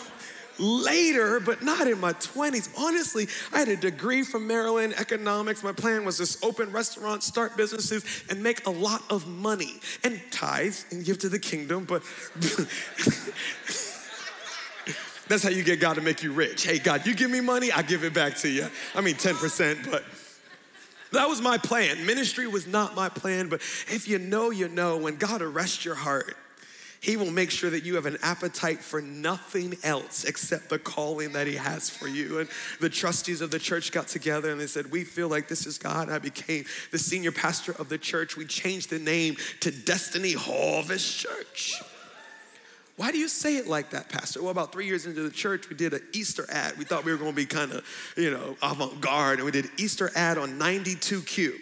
later, 0.59 1.39
but 1.39 1.61
not 1.63 1.87
in 1.87 1.99
my 1.99 2.13
20s. 2.13 2.69
Honestly, 2.77 3.27
I 3.53 3.59
had 3.59 3.69
a 3.69 3.75
degree 3.75 4.23
from 4.23 4.47
Maryland, 4.47 4.93
economics. 4.97 5.63
My 5.63 5.71
plan 5.71 6.05
was 6.05 6.17
to 6.17 6.45
open 6.45 6.71
restaurants, 6.71 7.25
start 7.25 7.57
businesses, 7.57 8.23
and 8.29 8.43
make 8.43 8.65
a 8.67 8.69
lot 8.69 9.01
of 9.09 9.27
money 9.27 9.79
and 10.03 10.21
tithe 10.31 10.75
and 10.91 11.05
give 11.05 11.19
to 11.19 11.29
the 11.29 11.39
kingdom. 11.39 11.85
But 11.85 12.03
that's 15.27 15.43
how 15.43 15.49
you 15.49 15.63
get 15.63 15.79
God 15.79 15.95
to 15.95 16.01
make 16.01 16.23
you 16.23 16.33
rich. 16.33 16.65
Hey, 16.65 16.79
God, 16.79 17.05
you 17.05 17.15
give 17.15 17.31
me 17.31 17.41
money, 17.41 17.71
I 17.71 17.81
give 17.81 18.03
it 18.03 18.13
back 18.13 18.35
to 18.37 18.49
you. 18.49 18.67
I 18.95 19.01
mean, 19.01 19.15
10%, 19.15 19.89
but. 19.89 20.03
That 21.11 21.27
was 21.27 21.41
my 21.41 21.57
plan. 21.57 22.05
Ministry 22.05 22.45
was 22.45 22.67
not 22.67 22.93
my 22.95 23.09
plan, 23.09 23.49
but 23.49 23.61
if 23.61 24.07
you 24.07 24.19
know, 24.19 24.51
you 24.51 24.67
know, 24.67 24.95
when 24.97 25.15
God 25.15 25.41
arrests 25.41 25.83
your 25.83 25.95
heart, 25.95 26.37
He 27.01 27.15
will 27.15 27.31
make 27.31 27.49
sure 27.49 27.69
that 27.69 27.85
you 27.85 27.95
have 27.95 28.05
an 28.05 28.17
appetite 28.21 28.79
for 28.79 29.01
nothing 29.01 29.77
else 29.83 30.25
except 30.25 30.69
the 30.69 30.79
calling 30.79 31.31
that 31.31 31.47
He 31.47 31.55
has 31.55 31.89
for 31.89 32.09
you. 32.09 32.39
And 32.39 32.49
the 32.81 32.89
trustees 32.89 33.39
of 33.39 33.51
the 33.51 33.59
church 33.59 33.93
got 33.93 34.09
together 34.09 34.51
and 34.51 34.59
they 34.59 34.67
said, 34.67 34.91
We 34.91 35.05
feel 35.05 35.29
like 35.29 35.47
this 35.47 35.65
is 35.65 35.77
God. 35.77 36.09
I 36.09 36.19
became 36.19 36.65
the 36.91 36.99
senior 36.99 37.31
pastor 37.31 37.71
of 37.71 37.87
the 37.87 37.97
church. 37.97 38.35
We 38.35 38.45
changed 38.45 38.89
the 38.89 38.99
name 38.99 39.37
to 39.61 39.71
Destiny 39.71 40.33
Harvest 40.33 41.19
Church. 41.19 41.81
Why 42.97 43.13
do 43.13 43.17
you 43.17 43.29
say 43.29 43.55
it 43.55 43.65
like 43.65 43.91
that, 43.91 44.09
Pastor? 44.09 44.41
Well, 44.41 44.51
about 44.51 44.73
three 44.73 44.85
years 44.85 45.05
into 45.05 45.21
the 45.21 45.29
church, 45.29 45.69
we 45.69 45.77
did 45.77 45.93
an 45.93 46.01
Easter 46.11 46.45
ad. 46.49 46.77
We 46.77 46.83
thought 46.83 47.05
we 47.05 47.13
were 47.13 47.17
going 47.17 47.31
to 47.31 47.35
be 47.35 47.45
kind 47.45 47.71
of, 47.71 47.85
you 48.17 48.29
know, 48.29 48.57
avant 48.61 48.99
garde, 48.99 49.39
and 49.39 49.45
we 49.45 49.51
did 49.51 49.69
Easter 49.77 50.11
ad 50.15 50.37
on 50.37 50.59
92Q. 50.59 51.53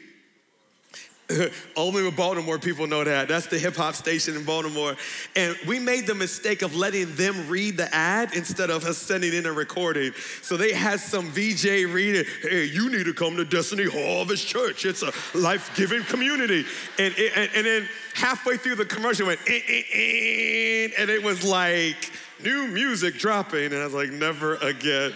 Only 1.75 2.03
with 2.03 2.15
Baltimore 2.15 2.57
people 2.57 2.88
know 2.88 3.03
that. 3.03 3.27
That's 3.27 3.48
the 3.48 3.60
hip 3.60 3.75
hop 3.75 3.96
station 3.96 4.36
in 4.36 4.43
Baltimore. 4.43 4.96
And 5.36 5.57
we 5.67 5.79
made 5.79 6.07
the 6.07 6.15
mistake 6.15 6.62
of 6.62 6.75
letting 6.75 7.15
them 7.15 7.50
read 7.50 7.77
the 7.77 7.93
ad 7.93 8.34
instead 8.34 8.69
of 8.69 8.86
us 8.86 8.98
sending 8.98 9.34
in 9.34 9.46
a 9.46 9.51
recording. 9.51 10.13
So 10.41 10.55
they 10.55 10.74
had 10.74 11.00
some 11.00 11.29
VJ 11.29 11.65
read 11.91 12.15
it. 12.15 12.27
Hey, 12.41 12.65
you 12.65 12.89
need 12.89 13.05
to 13.05 13.13
come 13.13 13.36
to 13.38 13.46
Destiny 13.46 13.89
Harvest 13.89 14.48
Church. 14.48 14.86
It's 14.86 15.03
a 15.03 15.12
life 15.38 15.75
giving 15.75 16.03
community. 16.03 16.65
And, 16.98 17.13
and, 17.17 17.50
and 17.53 17.65
then 17.65 17.89
halfway 18.13 18.55
through 18.55 18.75
the 18.75 18.86
commercial 18.86 19.27
went, 19.27 19.41
eh, 19.48 19.60
eh, 19.67 19.84
eh, 19.93 20.89
and 20.98 21.10
it 21.10 21.22
was 21.22 21.43
like 21.43 22.10
new 22.41 22.67
music 22.67 23.17
dropping. 23.17 23.74
And 23.74 23.75
I 23.75 23.84
was 23.84 23.93
like, 23.93 24.12
never 24.12 24.55
again. 24.55 25.13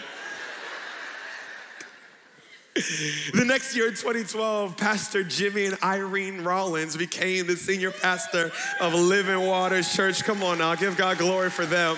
The 3.34 3.44
next 3.44 3.76
year 3.76 3.88
in 3.88 3.94
2012, 3.94 4.76
Pastor 4.76 5.22
Jimmy 5.22 5.66
and 5.66 5.78
Irene 5.82 6.42
Rollins 6.42 6.96
became 6.96 7.46
the 7.46 7.56
senior 7.56 7.90
pastor 7.90 8.50
of 8.80 8.94
Living 8.94 9.46
Waters 9.46 9.94
Church. 9.94 10.24
Come 10.24 10.42
on 10.42 10.58
now, 10.58 10.74
give 10.74 10.96
God 10.96 11.18
glory 11.18 11.50
for 11.50 11.66
them. 11.66 11.96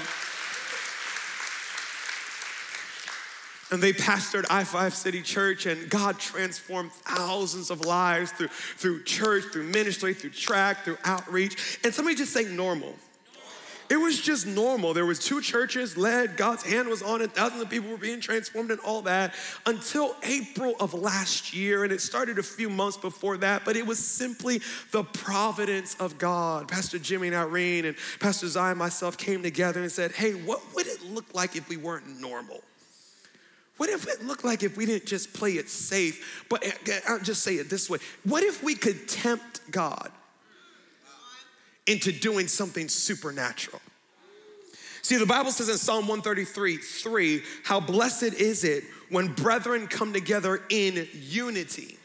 And 3.70 3.82
they 3.82 3.92
pastored 3.92 4.44
I 4.50 4.64
5 4.64 4.94
City 4.94 5.22
Church, 5.22 5.66
and 5.66 5.88
God 5.88 6.18
transformed 6.18 6.92
thousands 6.92 7.70
of 7.70 7.84
lives 7.84 8.32
through, 8.32 8.48
through 8.48 9.04
church, 9.04 9.44
through 9.52 9.64
ministry, 9.64 10.14
through 10.14 10.30
track, 10.30 10.84
through 10.84 10.98
outreach. 11.04 11.80
And 11.82 11.94
somebody 11.94 12.16
just 12.16 12.32
say 12.32 12.44
normal. 12.44 12.94
It 13.90 13.96
was 13.96 14.20
just 14.20 14.46
normal. 14.46 14.94
There 14.94 15.04
was 15.04 15.18
two 15.18 15.40
churches 15.40 15.96
led, 15.96 16.36
God's 16.36 16.62
hand 16.62 16.88
was 16.88 17.02
on 17.02 17.20
it, 17.20 17.32
thousands 17.32 17.62
of 17.62 17.70
people 17.70 17.90
were 17.90 17.96
being 17.96 18.20
transformed 18.20 18.70
and 18.70 18.80
all 18.80 19.02
that 19.02 19.34
until 19.66 20.16
April 20.22 20.74
of 20.80 20.94
last 20.94 21.54
year. 21.54 21.84
And 21.84 21.92
it 21.92 22.00
started 22.00 22.38
a 22.38 22.42
few 22.42 22.70
months 22.70 22.96
before 22.96 23.36
that, 23.38 23.64
but 23.64 23.76
it 23.76 23.86
was 23.86 23.98
simply 23.98 24.62
the 24.90 25.04
providence 25.04 25.96
of 26.00 26.18
God. 26.18 26.68
Pastor 26.68 26.98
Jimmy 26.98 27.28
and 27.28 27.36
Irene 27.36 27.84
and 27.84 27.96
Pastor 28.20 28.48
Zion 28.48 28.70
and 28.70 28.78
myself 28.78 29.18
came 29.18 29.42
together 29.42 29.80
and 29.80 29.92
said, 29.92 30.12
hey, 30.12 30.32
what 30.32 30.60
would 30.74 30.86
it 30.86 31.04
look 31.04 31.34
like 31.34 31.54
if 31.54 31.68
we 31.68 31.76
weren't 31.76 32.20
normal? 32.20 32.62
What 33.76 33.88
if 33.88 34.06
it 34.06 34.24
looked 34.24 34.44
like 34.44 34.62
if 34.62 34.76
we 34.76 34.86
didn't 34.86 35.06
just 35.06 35.32
play 35.34 35.52
it 35.52 35.68
safe, 35.68 36.46
but 36.48 36.64
uh, 36.64 36.70
uh, 36.92 36.98
I'll 37.08 37.18
just 37.18 37.42
say 37.42 37.56
it 37.56 37.68
this 37.68 37.90
way. 37.90 37.98
What 38.22 38.42
if 38.42 38.62
we 38.62 38.74
could 38.74 39.08
tempt 39.08 39.60
God? 39.70 40.10
Into 41.86 42.12
doing 42.12 42.48
something 42.48 42.88
supernatural. 42.88 43.80
See, 45.02 45.16
the 45.18 45.26
Bible 45.26 45.50
says 45.50 45.68
in 45.68 45.76
Psalm 45.76 46.08
133 46.08 46.78
3, 46.78 47.42
how 47.62 47.78
blessed 47.78 48.22
is 48.22 48.64
it 48.64 48.84
when 49.10 49.28
brethren 49.28 49.86
come 49.86 50.14
together 50.14 50.62
in 50.70 51.06
unity, 51.12 51.98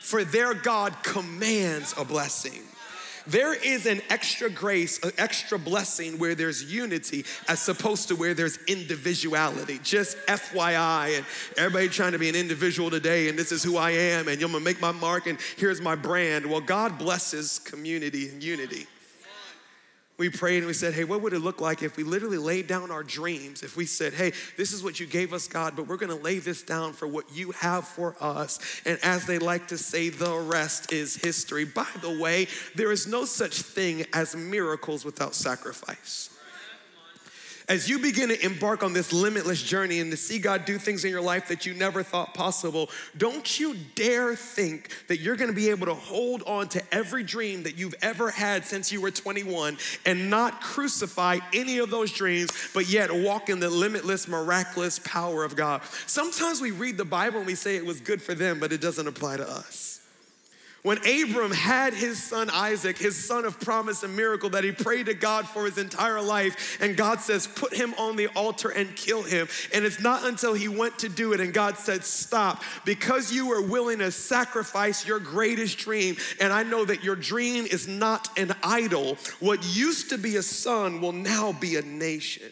for 0.00 0.24
their 0.24 0.52
God 0.52 0.92
commands 1.04 1.94
a 1.96 2.04
blessing. 2.04 2.60
There 3.28 3.54
is 3.54 3.86
an 3.86 4.02
extra 4.10 4.50
grace, 4.50 4.98
an 5.04 5.12
extra 5.16 5.56
blessing 5.56 6.18
where 6.18 6.34
there's 6.34 6.64
unity 6.64 7.24
as 7.46 7.68
opposed 7.68 8.08
to 8.08 8.16
where 8.16 8.34
there's 8.34 8.58
individuality. 8.66 9.78
Just 9.84 10.16
FYI, 10.26 11.18
and 11.18 11.26
everybody 11.56 11.88
trying 11.88 12.10
to 12.10 12.18
be 12.18 12.28
an 12.28 12.34
individual 12.34 12.90
today, 12.90 13.28
and 13.28 13.38
this 13.38 13.52
is 13.52 13.62
who 13.62 13.76
I 13.76 13.92
am, 13.92 14.26
and 14.26 14.42
I'm 14.42 14.50
gonna 14.50 14.64
make 14.64 14.80
my 14.80 14.90
mark, 14.90 15.28
and 15.28 15.38
here's 15.56 15.80
my 15.80 15.94
brand. 15.94 16.44
Well, 16.44 16.60
God 16.60 16.98
blesses 16.98 17.60
community 17.60 18.28
and 18.28 18.42
unity 18.42 18.88
we 20.22 20.30
prayed 20.30 20.58
and 20.58 20.68
we 20.68 20.72
said, 20.72 20.94
hey, 20.94 21.02
what 21.02 21.20
would 21.20 21.32
it 21.32 21.40
look 21.40 21.60
like 21.60 21.82
if 21.82 21.96
we 21.96 22.04
literally 22.04 22.38
laid 22.38 22.68
down 22.68 22.92
our 22.92 23.02
dreams? 23.02 23.64
If 23.64 23.76
we 23.76 23.86
said, 23.86 24.14
hey, 24.14 24.32
this 24.56 24.72
is 24.72 24.84
what 24.84 25.00
you 25.00 25.06
gave 25.06 25.32
us, 25.32 25.48
God, 25.48 25.74
but 25.74 25.88
we're 25.88 25.96
gonna 25.96 26.14
lay 26.14 26.38
this 26.38 26.62
down 26.62 26.92
for 26.92 27.08
what 27.08 27.24
you 27.34 27.50
have 27.50 27.88
for 27.88 28.14
us. 28.20 28.60
And 28.86 29.00
as 29.02 29.26
they 29.26 29.40
like 29.40 29.66
to 29.68 29.76
say, 29.76 30.10
the 30.10 30.32
rest 30.36 30.92
is 30.92 31.16
history. 31.16 31.64
By 31.64 31.88
the 32.00 32.16
way, 32.20 32.46
there 32.76 32.92
is 32.92 33.08
no 33.08 33.24
such 33.24 33.62
thing 33.62 34.04
as 34.12 34.36
miracles 34.36 35.04
without 35.04 35.34
sacrifice. 35.34 36.31
As 37.68 37.88
you 37.88 37.98
begin 37.98 38.28
to 38.28 38.44
embark 38.44 38.82
on 38.82 38.92
this 38.92 39.12
limitless 39.12 39.62
journey 39.62 40.00
and 40.00 40.10
to 40.10 40.16
see 40.16 40.38
God 40.38 40.64
do 40.64 40.78
things 40.78 41.04
in 41.04 41.10
your 41.10 41.20
life 41.20 41.48
that 41.48 41.64
you 41.64 41.74
never 41.74 42.02
thought 42.02 42.34
possible, 42.34 42.90
don't 43.16 43.60
you 43.60 43.76
dare 43.94 44.34
think 44.34 44.90
that 45.06 45.20
you're 45.20 45.36
gonna 45.36 45.52
be 45.52 45.70
able 45.70 45.86
to 45.86 45.94
hold 45.94 46.42
on 46.42 46.68
to 46.70 46.82
every 46.92 47.22
dream 47.22 47.62
that 47.62 47.78
you've 47.78 47.94
ever 48.02 48.30
had 48.30 48.64
since 48.64 48.90
you 48.90 49.00
were 49.00 49.10
21 49.10 49.78
and 50.04 50.28
not 50.28 50.60
crucify 50.60 51.38
any 51.52 51.78
of 51.78 51.90
those 51.90 52.12
dreams, 52.12 52.50
but 52.74 52.88
yet 52.88 53.14
walk 53.14 53.48
in 53.48 53.60
the 53.60 53.70
limitless, 53.70 54.26
miraculous 54.26 54.98
power 54.98 55.44
of 55.44 55.54
God. 55.54 55.82
Sometimes 56.06 56.60
we 56.60 56.72
read 56.72 56.96
the 56.96 57.04
Bible 57.04 57.38
and 57.38 57.46
we 57.46 57.54
say 57.54 57.76
it 57.76 57.86
was 57.86 58.00
good 58.00 58.20
for 58.20 58.34
them, 58.34 58.58
but 58.58 58.72
it 58.72 58.80
doesn't 58.80 59.06
apply 59.06 59.36
to 59.36 59.48
us. 59.48 60.01
When 60.82 60.98
Abram 60.98 61.52
had 61.52 61.94
his 61.94 62.20
son 62.20 62.50
Isaac, 62.50 62.98
his 62.98 63.16
son 63.24 63.44
of 63.44 63.60
promise 63.60 64.02
and 64.02 64.16
miracle 64.16 64.50
that 64.50 64.64
he 64.64 64.72
prayed 64.72 65.06
to 65.06 65.14
God 65.14 65.46
for 65.46 65.64
his 65.64 65.78
entire 65.78 66.20
life, 66.20 66.78
and 66.80 66.96
God 66.96 67.20
says, 67.20 67.46
Put 67.46 67.72
him 67.72 67.94
on 67.98 68.16
the 68.16 68.26
altar 68.28 68.68
and 68.68 68.94
kill 68.96 69.22
him. 69.22 69.46
And 69.72 69.84
it's 69.84 70.00
not 70.00 70.24
until 70.24 70.54
he 70.54 70.66
went 70.66 70.98
to 70.98 71.08
do 71.08 71.34
it 71.34 71.40
and 71.40 71.54
God 71.54 71.78
said, 71.78 72.02
Stop, 72.02 72.64
because 72.84 73.32
you 73.32 73.46
were 73.46 73.62
willing 73.62 74.00
to 74.00 74.10
sacrifice 74.10 75.06
your 75.06 75.20
greatest 75.20 75.78
dream. 75.78 76.16
And 76.40 76.52
I 76.52 76.64
know 76.64 76.84
that 76.84 77.04
your 77.04 77.16
dream 77.16 77.64
is 77.64 77.86
not 77.86 78.36
an 78.36 78.52
idol. 78.64 79.18
What 79.38 79.64
used 79.64 80.10
to 80.10 80.18
be 80.18 80.34
a 80.34 80.42
son 80.42 81.00
will 81.00 81.12
now 81.12 81.52
be 81.52 81.76
a 81.76 81.82
nation. 81.82 82.50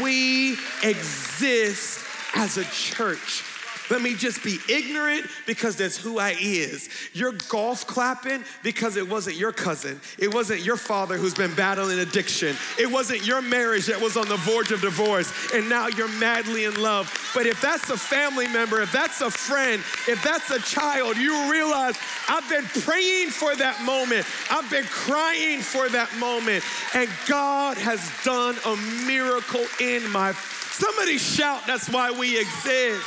we 0.02 0.58
exist 0.82 2.04
as 2.34 2.56
a 2.56 2.64
church. 2.64 3.42
Let 3.90 4.02
me 4.02 4.14
just 4.14 4.42
be 4.42 4.58
ignorant 4.68 5.26
because 5.46 5.76
that's 5.76 5.96
who 5.96 6.18
I 6.18 6.36
is. 6.40 6.88
You're 7.12 7.32
golf 7.48 7.86
clapping 7.86 8.44
because 8.62 8.96
it 8.96 9.08
wasn't 9.08 9.36
your 9.36 9.52
cousin. 9.52 10.00
It 10.18 10.32
wasn't 10.32 10.62
your 10.62 10.76
father 10.76 11.16
who's 11.16 11.34
been 11.34 11.54
battling 11.54 11.98
addiction. 12.00 12.56
It 12.78 12.90
wasn't 12.90 13.26
your 13.26 13.42
marriage 13.42 13.86
that 13.86 14.00
was 14.00 14.16
on 14.16 14.28
the 14.28 14.36
verge 14.36 14.72
of 14.72 14.80
divorce 14.80 15.32
and 15.54 15.68
now 15.68 15.88
you're 15.88 16.08
madly 16.08 16.64
in 16.64 16.80
love. 16.82 17.12
But 17.34 17.46
if 17.46 17.60
that's 17.60 17.90
a 17.90 17.96
family 17.96 18.48
member, 18.48 18.80
if 18.82 18.92
that's 18.92 19.20
a 19.20 19.30
friend, 19.30 19.82
if 20.08 20.22
that's 20.22 20.50
a 20.50 20.60
child, 20.60 21.16
you 21.16 21.50
realize 21.50 21.96
I've 22.28 22.48
been 22.48 22.64
praying 22.82 23.30
for 23.30 23.54
that 23.56 23.82
moment. 23.84 24.26
I've 24.50 24.70
been 24.70 24.84
crying 24.84 25.60
for 25.60 25.88
that 25.88 26.14
moment. 26.18 26.64
And 26.94 27.08
God 27.28 27.76
has 27.78 28.10
done 28.24 28.56
a 28.64 28.76
miracle 29.06 29.64
in 29.80 30.10
my 30.10 30.32
Somebody 30.76 31.16
shout, 31.16 31.66
that's 31.66 31.88
why 31.88 32.10
we 32.10 32.38
exist. 32.38 33.06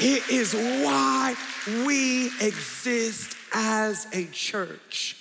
It 0.00 0.28
is 0.30 0.54
why 0.54 1.34
we 1.84 2.26
exist 2.40 3.36
as 3.52 4.06
a 4.12 4.26
church. 4.26 5.16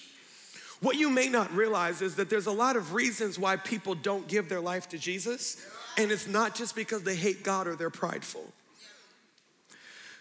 What 0.81 0.97
you 0.97 1.09
may 1.09 1.29
not 1.29 1.51
realize 1.53 2.03
is 2.03 2.15
that 2.15 2.29
there's 2.29 2.45
a 2.45 2.51
lot 2.51 2.75
of 2.75 2.93
reasons 2.93 3.39
why 3.39 3.55
people 3.55 3.95
don't 3.95 4.27
give 4.27 4.49
their 4.49 4.59
life 4.59 4.87
to 4.89 4.99
Jesus, 4.99 5.65
and 5.97 6.11
it's 6.11 6.27
not 6.27 6.53
just 6.53 6.75
because 6.75 7.01
they 7.01 7.15
hate 7.15 7.43
God 7.43 7.67
or 7.67 7.75
they're 7.75 7.89
prideful. 7.89 8.43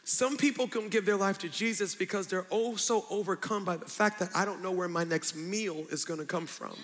Some 0.05 0.39
people 0.39 0.69
can 0.69 0.89
give 0.89 1.05
their 1.05 1.17
life 1.17 1.37
to 1.39 1.49
Jesus 1.49 1.95
because 1.95 2.29
they're 2.29 2.47
oh 2.51 2.77
so 2.77 3.05
overcome 3.11 3.65
by 3.65 3.77
the 3.77 3.87
fact 3.87 4.21
that 4.21 4.31
I 4.35 4.45
don't 4.47 4.63
know 4.63 4.71
where 4.71 4.89
my 4.89 5.05
next 5.05 5.37
meal 5.37 5.85
is 5.91 6.07
gonna 6.07 6.25
come 6.25 6.47
from, 6.47 6.77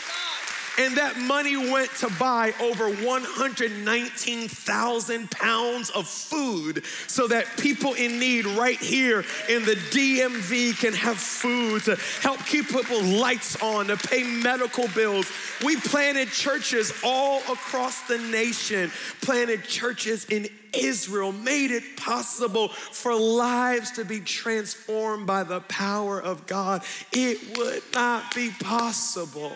And 0.80 0.98
that 0.98 1.18
money 1.18 1.56
went 1.56 1.92
to 1.98 2.10
buy 2.20 2.52
over 2.60 2.90
119,000 2.90 5.32
pounds 5.32 5.92
of 5.92 6.08
food 6.08 6.84
so 7.08 7.28
that 7.28 7.46
people 7.58 7.94
in 7.94 8.20
need 8.20 8.48
right 8.48 8.80
here 8.80 9.24
in 9.50 9.66
the 9.66 9.76
DMV 9.76 10.80
can 10.80 10.94
have 10.94 11.18
food 11.18 11.84
to 11.84 11.96
help 12.22 12.40
keep 12.46 12.70
people's 12.70 13.04
lights 13.04 13.62
on, 13.62 13.86
to 13.88 13.98
pay 13.98 14.24
medical 14.24 14.88
bills. 14.90 15.32
We 15.64 15.76
planted 15.76 16.30
churches 16.30 16.92
all 17.04 17.42
across 17.42 18.08
the 18.08 18.18
nation, 18.18 18.92
planted 19.22 19.66
churches 19.66 20.26
in 20.26 20.48
Israel, 20.76 21.32
made 21.32 21.70
it 21.70 21.98
possible 21.98 22.70
for 22.70 23.14
lives 23.16 23.92
to 23.92 24.06
be 24.06 24.22
transformed 24.22 25.28
by 25.28 25.44
the 25.44 25.60
power 25.62 26.20
of 26.20 26.48
God. 26.48 26.82
It 27.12 27.60
would 27.60 27.84
not 27.94 28.34
be 28.34 28.50
possible 28.60 29.56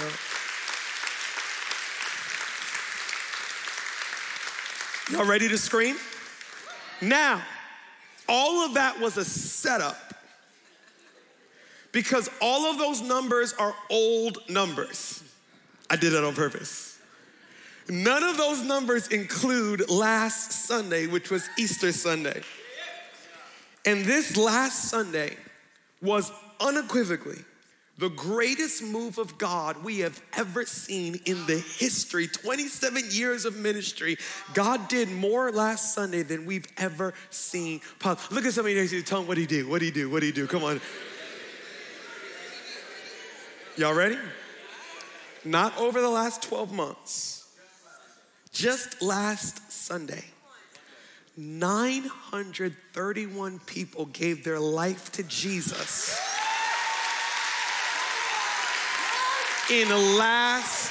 Y'all 5.10 5.26
ready 5.28 5.48
to 5.48 5.58
scream? 5.58 5.96
Now, 7.02 7.42
all 8.28 8.64
of 8.64 8.74
that 8.74 9.00
was 9.00 9.16
a 9.16 9.24
setup 9.24 10.14
because 11.90 12.30
all 12.40 12.70
of 12.70 12.78
those 12.78 13.02
numbers 13.02 13.54
are 13.54 13.74
old 13.90 14.38
numbers. 14.48 15.23
I 15.94 15.96
did 15.96 16.12
that 16.14 16.24
on 16.24 16.34
purpose. 16.34 16.98
None 17.88 18.24
of 18.24 18.36
those 18.36 18.64
numbers 18.64 19.06
include 19.06 19.88
last 19.88 20.50
Sunday, 20.66 21.06
which 21.06 21.30
was 21.30 21.48
Easter 21.56 21.92
Sunday. 21.92 22.42
And 23.86 24.04
this 24.04 24.36
last 24.36 24.90
Sunday 24.90 25.36
was 26.02 26.32
unequivocally 26.58 27.38
the 27.98 28.08
greatest 28.08 28.82
move 28.82 29.18
of 29.18 29.38
God 29.38 29.84
we 29.84 30.00
have 30.00 30.20
ever 30.36 30.66
seen 30.66 31.20
in 31.26 31.46
the 31.46 31.58
history 31.58 32.26
27 32.26 33.04
years 33.10 33.44
of 33.44 33.56
ministry. 33.56 34.16
God 34.52 34.88
did 34.88 35.12
more 35.12 35.52
last 35.52 35.94
Sunday 35.94 36.24
than 36.24 36.44
we've 36.44 36.66
ever 36.76 37.14
seen. 37.30 37.80
Look 38.32 38.44
at 38.44 38.52
somebody 38.52 38.74
next 38.74 38.90
to 38.90 38.96
you, 38.96 39.02
tell 39.02 39.20
them 39.20 39.28
what 39.28 39.38
he 39.38 39.46
do, 39.46 39.68
what 39.68 39.80
he 39.80 39.92
do, 39.92 40.10
what 40.10 40.24
he 40.24 40.32
do. 40.32 40.48
Come 40.48 40.64
on. 40.64 40.80
Y'all 43.76 43.94
ready? 43.94 44.18
Not 45.44 45.76
over 45.78 46.00
the 46.00 46.08
last 46.08 46.42
12 46.42 46.72
months, 46.72 47.46
just 48.52 49.02
last 49.02 49.70
Sunday, 49.70 50.24
931 51.36 53.58
people 53.60 54.06
gave 54.06 54.42
their 54.44 54.58
life 54.60 55.12
to 55.12 55.22
Jesus. 55.24 56.18
In 59.70 59.88
last 59.88 60.90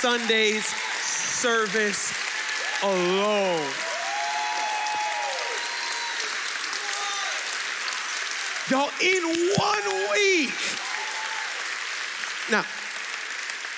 Sunday's 0.00 0.64
service 0.66 2.12
alone. 2.82 3.70
Y'all, 8.68 8.90
in 9.00 9.22
one 9.56 10.10
week. 10.12 10.52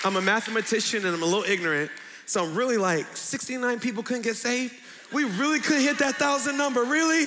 I'm 0.04 0.16
a 0.16 0.20
mathematician 0.20 1.06
and 1.06 1.14
I'm 1.14 1.22
a 1.22 1.26
little 1.26 1.44
ignorant. 1.44 1.90
So 2.26 2.44
I'm 2.44 2.54
really 2.54 2.76
like, 2.76 3.16
69 3.16 3.80
people 3.80 4.02
couldn't 4.02 4.22
get 4.22 4.36
saved? 4.36 4.74
We 5.12 5.24
really 5.24 5.60
couldn't 5.60 5.82
hit 5.82 5.98
that 5.98 6.16
thousand 6.16 6.56
number, 6.58 6.82
really? 6.84 7.26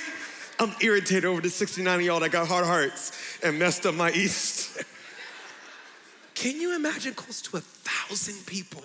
I'm 0.59 0.73
irritated 0.81 1.25
over 1.25 1.41
the 1.41 1.49
69 1.49 1.99
of 1.99 2.05
y'all 2.05 2.19
that 2.19 2.31
got 2.31 2.47
hard 2.47 2.65
hearts 2.65 3.39
and 3.43 3.59
messed 3.59 3.85
up 3.85 3.95
my 3.95 4.11
East. 4.11 4.83
Can 6.35 6.59
you 6.59 6.75
imagine 6.75 7.13
close 7.13 7.41
to 7.43 7.57
a 7.57 7.61
thousand 7.61 8.45
people 8.45 8.83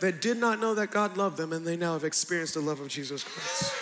that 0.00 0.20
did 0.20 0.36
not 0.36 0.60
know 0.60 0.74
that 0.74 0.90
God 0.90 1.16
loved 1.16 1.36
them 1.36 1.52
and 1.52 1.64
they 1.64 1.76
now 1.76 1.92
have 1.92 2.04
experienced 2.04 2.54
the 2.54 2.60
love 2.60 2.80
of 2.80 2.88
Jesus 2.88 3.22
Christ? 3.22 3.72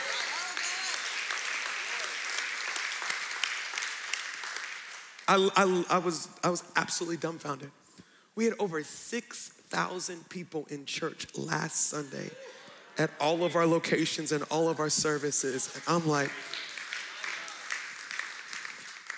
I, 5.30 5.48
I, 5.54 5.84
I, 5.90 5.98
was, 5.98 6.28
I 6.42 6.50
was 6.50 6.64
absolutely 6.74 7.16
dumbfounded. 7.16 7.70
We 8.34 8.46
had 8.46 8.54
over 8.58 8.82
6,000 8.82 10.28
people 10.28 10.66
in 10.70 10.84
church 10.86 11.26
last 11.38 11.86
Sunday 11.86 12.30
at 12.98 13.10
all 13.20 13.44
of 13.44 13.54
our 13.54 13.64
locations 13.64 14.32
and 14.32 14.42
all 14.50 14.68
of 14.68 14.80
our 14.80 14.90
services. 14.90 15.72
And 15.72 15.84
I'm 15.86 16.08
like, 16.08 16.32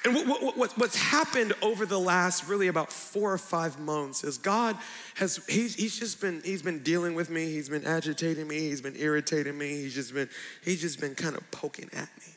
and 0.05 0.14
what, 0.14 0.57
what, 0.57 0.77
what's 0.77 0.96
happened 0.96 1.55
over 1.62 1.87
the 1.87 1.98
last 1.98 2.46
really 2.46 2.68
about 2.68 2.92
four 2.92 3.33
or 3.33 3.38
five 3.38 3.79
months 3.81 4.22
is 4.22 4.37
God 4.37 4.77
has, 5.14 5.40
he's, 5.48 5.77
he's 5.77 5.98
just 5.98 6.20
been, 6.20 6.42
he's 6.44 6.61
been 6.61 6.81
dealing 6.81 7.14
with 7.14 7.31
me. 7.31 7.46
He's 7.46 7.70
been 7.70 7.87
agitating 7.87 8.46
me. 8.46 8.59
He's 8.59 8.83
been 8.83 8.96
irritating 8.96 9.57
me. 9.57 9.68
He's 9.68 9.94
just 9.94 10.12
been, 10.12 10.29
he's 10.62 10.83
just 10.83 11.01
been 11.01 11.14
kind 11.14 11.37
of 11.37 11.51
poking 11.51 11.88
at 11.94 12.11
me. 12.18 12.35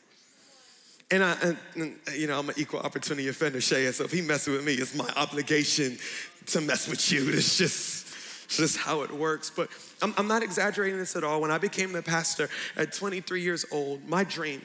And 1.10 1.22
I, 1.22 1.56
and, 1.76 1.96
you 2.16 2.26
know, 2.26 2.38
I'm 2.38 2.48
an 2.48 2.56
equal 2.58 2.80
opportunity 2.80 3.28
offender, 3.28 3.60
Shay. 3.60 3.90
So 3.92 4.04
if 4.04 4.12
he 4.12 4.22
messes 4.22 4.56
with 4.56 4.64
me, 4.64 4.74
it's 4.74 4.94
my 4.94 5.08
obligation 5.16 5.98
to 6.46 6.60
mess 6.60 6.88
with 6.88 7.12
you. 7.12 7.28
It's 7.32 7.56
just, 7.56 8.06
It's 8.46 8.56
just 8.56 8.76
how 8.78 9.02
it 9.02 9.10
works. 9.12 9.50
But 9.50 9.68
I'm, 10.02 10.14
I'm 10.16 10.26
not 10.26 10.42
exaggerating 10.42 10.98
this 10.98 11.14
at 11.14 11.22
all. 11.22 11.40
When 11.40 11.50
I 11.50 11.58
became 11.58 11.92
the 11.92 12.02
pastor 12.02 12.48
at 12.76 12.92
23 12.92 13.40
years 13.40 13.64
old, 13.70 14.08
my 14.08 14.24
dream 14.24 14.62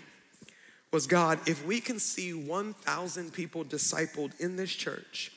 was 0.91 1.07
God, 1.07 1.39
if 1.47 1.65
we 1.65 1.79
can 1.79 1.99
see 1.99 2.33
1,000 2.33 3.31
people 3.33 3.63
discipled 3.63 4.37
in 4.39 4.55
this 4.55 4.71
church, 4.71 5.31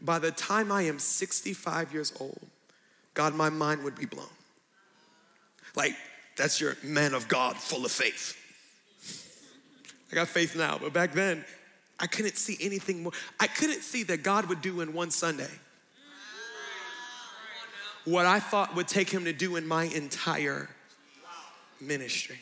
by 0.00 0.18
the 0.18 0.30
time 0.30 0.72
I 0.72 0.82
am 0.82 0.98
65 0.98 1.92
years 1.92 2.12
old, 2.18 2.40
God, 3.14 3.34
my 3.34 3.50
mind 3.50 3.82
would 3.84 3.96
be 3.96 4.06
blown. 4.06 4.26
Like, 5.74 5.94
that's 6.36 6.60
your 6.60 6.76
man 6.82 7.14
of 7.14 7.28
God 7.28 7.56
full 7.56 7.84
of 7.84 7.92
faith. 7.92 8.36
I 10.10 10.14
got 10.14 10.28
faith 10.28 10.56
now, 10.56 10.78
but 10.80 10.92
back 10.92 11.12
then, 11.12 11.44
I 11.98 12.06
couldn't 12.06 12.36
see 12.36 12.56
anything 12.60 13.02
more. 13.02 13.12
I 13.40 13.46
couldn't 13.46 13.82
see 13.82 14.02
that 14.04 14.22
God 14.22 14.46
would 14.46 14.60
do 14.60 14.80
in 14.80 14.92
one 14.92 15.10
Sunday 15.10 15.50
what 18.06 18.24
I 18.24 18.38
thought 18.38 18.74
would 18.76 18.86
take 18.88 19.10
him 19.10 19.24
to 19.24 19.32
do 19.32 19.56
in 19.56 19.66
my 19.66 19.84
entire 19.84 20.70
ministry. 21.80 22.38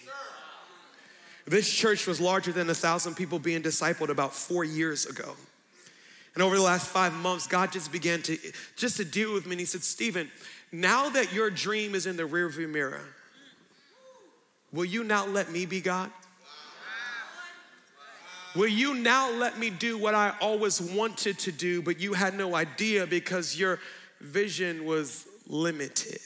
This 1.46 1.70
church 1.72 2.07
was 2.07 2.20
larger 2.20 2.53
than 2.53 2.70
a 2.70 2.74
thousand 2.74 3.16
people 3.16 3.38
being 3.38 3.62
discipled 3.62 4.09
about 4.09 4.35
four 4.35 4.64
years 4.64 5.07
ago. 5.07 5.35
And 6.35 6.42
over 6.42 6.57
the 6.57 6.62
last 6.62 6.88
five 6.88 7.12
months, 7.12 7.46
God 7.46 7.72
just 7.72 7.92
began 7.92 8.22
to 8.22 8.38
just 8.77 8.96
to 8.98 9.05
deal 9.05 9.33
with 9.33 9.46
me. 9.46 9.53
And 9.53 9.61
He 9.61 9.66
said, 9.66 9.85
Stephen, 9.85 10.31
now 10.72 11.09
that 11.11 11.33
your 11.33 11.50
dream 11.50 11.94
is 11.94 12.07
in 12.07 12.16
the 12.16 12.24
rearview 12.24 12.68
mirror, 12.68 13.03
will 14.72 14.85
you 14.85 15.05
now 15.05 15.27
let 15.27 15.50
me 15.50 15.64
be 15.64 15.81
God? 15.81 16.11
Will 18.54 18.68
you 18.68 18.94
now 18.94 19.30
let 19.32 19.58
me 19.58 19.68
do 19.68 19.98
what 19.98 20.14
I 20.14 20.32
always 20.40 20.80
wanted 20.80 21.38
to 21.40 21.52
do, 21.52 21.82
but 21.82 21.98
you 21.98 22.12
had 22.12 22.36
no 22.36 22.54
idea 22.54 23.06
because 23.06 23.58
your 23.58 23.80
vision 24.20 24.84
was 24.84 25.26
limited? 25.48 26.20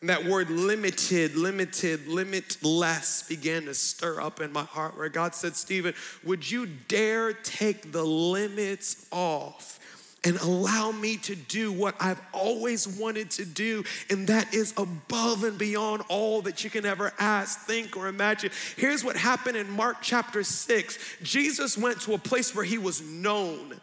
And 0.00 0.08
that 0.08 0.24
word 0.24 0.48
limited, 0.48 1.36
limited, 1.36 2.06
limitless 2.06 3.24
began 3.24 3.66
to 3.66 3.74
stir 3.74 4.20
up 4.20 4.40
in 4.40 4.52
my 4.52 4.62
heart 4.62 4.96
where 4.96 5.10
God 5.10 5.34
said, 5.34 5.56
Stephen, 5.56 5.92
would 6.24 6.50
you 6.50 6.66
dare 6.66 7.32
take 7.34 7.92
the 7.92 8.04
limits 8.04 9.06
off? 9.10 9.78
And 10.24 10.36
allow 10.38 10.92
me 10.92 11.16
to 11.16 11.34
do 11.34 11.72
what 11.72 11.94
I've 11.98 12.20
always 12.32 12.86
wanted 12.86 13.30
to 13.32 13.44
do, 13.44 13.84
and 14.10 14.26
that 14.26 14.52
is 14.52 14.74
above 14.76 15.44
and 15.44 15.58
beyond 15.58 16.02
all 16.08 16.42
that 16.42 16.62
you 16.62 16.70
can 16.70 16.84
ever 16.84 17.12
ask, 17.18 17.60
think, 17.60 17.96
or 17.96 18.08
imagine. 18.08 18.50
Here's 18.76 19.02
what 19.02 19.16
happened 19.16 19.56
in 19.56 19.70
Mark 19.70 19.98
chapter 20.02 20.42
6 20.42 20.98
Jesus 21.22 21.78
went 21.78 22.00
to 22.02 22.14
a 22.14 22.18
place 22.18 22.54
where 22.54 22.64
he 22.64 22.78
was 22.78 23.00
known. 23.00 23.80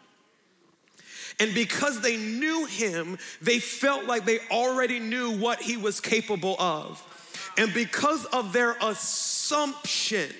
And 1.40 1.54
because 1.54 2.00
they 2.00 2.16
knew 2.16 2.66
him, 2.66 3.16
they 3.40 3.60
felt 3.60 4.06
like 4.06 4.24
they 4.24 4.40
already 4.50 4.98
knew 4.98 5.38
what 5.38 5.60
he 5.60 5.76
was 5.76 6.00
capable 6.00 6.56
of. 6.58 7.02
And 7.56 7.72
because 7.72 8.24
of 8.26 8.52
their 8.52 8.76
assumption, 8.80 10.30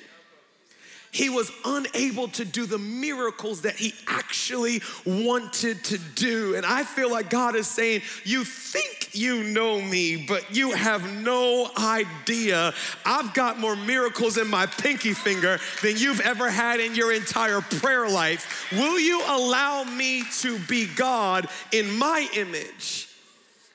he 1.11 1.31
was 1.31 1.51
unable 1.65 2.29
to 2.29 2.45
do 2.45 2.67
the 2.67 2.79
miracles 2.79 3.63
that 3.63 3.77
he 3.77 3.95
actually 4.07 4.83
wanted 5.07 5.83
to 5.85 5.99
do. 5.99 6.55
And 6.55 6.67
I 6.67 6.85
feel 6.85 7.11
like 7.11 7.31
God 7.31 7.57
is 7.57 7.67
saying, 7.67 8.03
You 8.25 8.45
think 8.45 9.15
you 9.15 9.43
know 9.43 9.81
me, 9.81 10.27
but 10.29 10.55
you 10.55 10.73
have 10.73 11.11
no 11.23 11.71
idea. 11.79 12.75
I've 13.07 13.33
got 13.33 13.59
more 13.59 13.77
miracles 13.77 14.37
in 14.37 14.49
my 14.49 14.67
pinky 14.67 15.15
finger 15.15 15.59
than 15.83 15.97
you've 15.97 16.21
ever 16.21 16.51
had 16.51 16.81
in 16.81 16.95
your 16.95 17.13
entire 17.13 17.63
prayer 17.63 18.09
life. 18.09 18.71
Will 18.73 19.01
you 19.01 19.23
allow 19.27 19.85
me 19.85 20.25
to 20.41 20.59
be 20.61 20.87
God 20.87 21.49
in 21.73 21.99
my 21.99 22.29
image? 22.37 23.07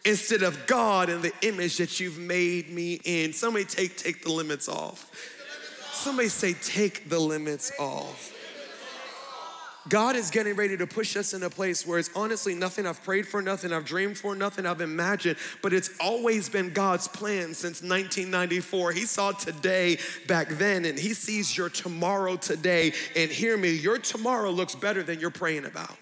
Instead 0.05 0.43
of 0.43 0.67
God 0.67 1.09
in 1.09 1.21
the 1.21 1.31
image 1.43 1.77
that 1.77 1.97
you've 2.01 2.17
made 2.17 2.69
me 2.69 2.99
in. 3.05 3.31
Somebody 3.31 3.63
take, 3.63 3.95
take 3.95 4.21
the 4.21 4.33
limits 4.33 4.67
off. 4.67 5.09
Somebody 6.03 6.27
say, 6.27 6.53
take 6.53 7.07
the 7.07 7.17
limits 7.17 7.71
off. 7.79 8.33
God 9.87 10.17
is 10.17 10.31
getting 10.31 10.53
ready 10.57 10.75
to 10.75 10.85
push 10.85 11.15
us 11.15 11.33
in 11.33 11.43
a 11.43 11.49
place 11.49 11.87
where 11.87 11.97
it's 11.97 12.09
honestly 12.13 12.53
nothing 12.53 12.85
I've 12.85 13.01
prayed 13.05 13.25
for, 13.25 13.41
nothing 13.41 13.71
I've 13.71 13.85
dreamed 13.85 14.17
for, 14.17 14.35
nothing 14.35 14.65
I've 14.65 14.81
imagined, 14.81 15.37
but 15.61 15.71
it's 15.71 15.91
always 16.01 16.49
been 16.49 16.71
God's 16.73 17.07
plan 17.07 17.53
since 17.53 17.81
1994. 17.81 18.91
He 18.91 19.05
saw 19.05 19.31
today 19.31 19.97
back 20.27 20.49
then, 20.49 20.83
and 20.83 20.99
He 20.99 21.13
sees 21.13 21.55
your 21.55 21.69
tomorrow 21.69 22.35
today. 22.35 22.91
And 23.15 23.31
hear 23.31 23.55
me, 23.55 23.69
your 23.69 23.97
tomorrow 23.97 24.51
looks 24.51 24.75
better 24.75 25.03
than 25.03 25.21
you're 25.21 25.29
praying 25.29 25.63
about 25.63 25.97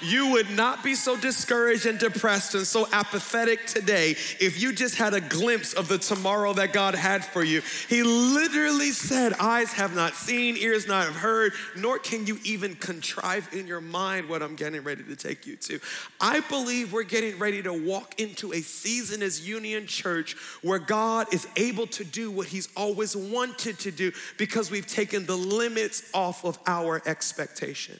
you 0.00 0.32
would 0.32 0.50
not 0.50 0.84
be 0.84 0.94
so 0.94 1.16
discouraged 1.16 1.86
and 1.86 1.98
depressed 1.98 2.54
and 2.54 2.66
so 2.66 2.86
apathetic 2.92 3.66
today 3.66 4.10
if 4.40 4.60
you 4.60 4.72
just 4.72 4.96
had 4.96 5.14
a 5.14 5.20
glimpse 5.20 5.72
of 5.72 5.88
the 5.88 5.98
tomorrow 5.98 6.52
that 6.54 6.72
God 6.72 6.94
had 6.94 7.24
for 7.24 7.42
you. 7.42 7.62
He 7.88 8.02
literally 8.02 8.90
said, 8.90 9.32
Eyes 9.34 9.72
have 9.72 9.94
not 9.94 10.14
seen, 10.14 10.56
ears 10.56 10.86
not 10.86 11.06
have 11.06 11.16
heard, 11.16 11.52
nor 11.76 11.98
can 11.98 12.26
you 12.26 12.38
even 12.44 12.74
contrive 12.74 13.48
in 13.52 13.66
your 13.66 13.80
mind 13.80 14.28
what 14.28 14.42
I'm 14.42 14.56
getting 14.56 14.82
ready 14.82 15.02
to 15.04 15.16
take 15.16 15.46
you 15.46 15.56
to. 15.56 15.80
I 16.20 16.40
believe 16.40 16.92
we're 16.92 17.02
getting 17.02 17.38
ready 17.38 17.62
to 17.62 17.72
walk 17.72 18.20
into 18.20 18.52
a 18.52 18.60
season 18.60 19.22
as 19.22 19.46
Union 19.46 19.86
Church 19.86 20.34
where 20.62 20.78
God 20.78 21.32
is 21.32 21.46
able 21.56 21.86
to 21.88 22.04
do 22.04 22.30
what 22.30 22.46
He's 22.46 22.68
always 22.76 23.16
wanted 23.16 23.78
to 23.80 23.90
do 23.90 24.12
because 24.36 24.70
we've 24.70 24.86
taken 24.86 25.26
the 25.26 25.36
limits 25.36 26.10
off 26.12 26.44
of 26.44 26.58
our 26.66 27.02
expectation. 27.06 27.98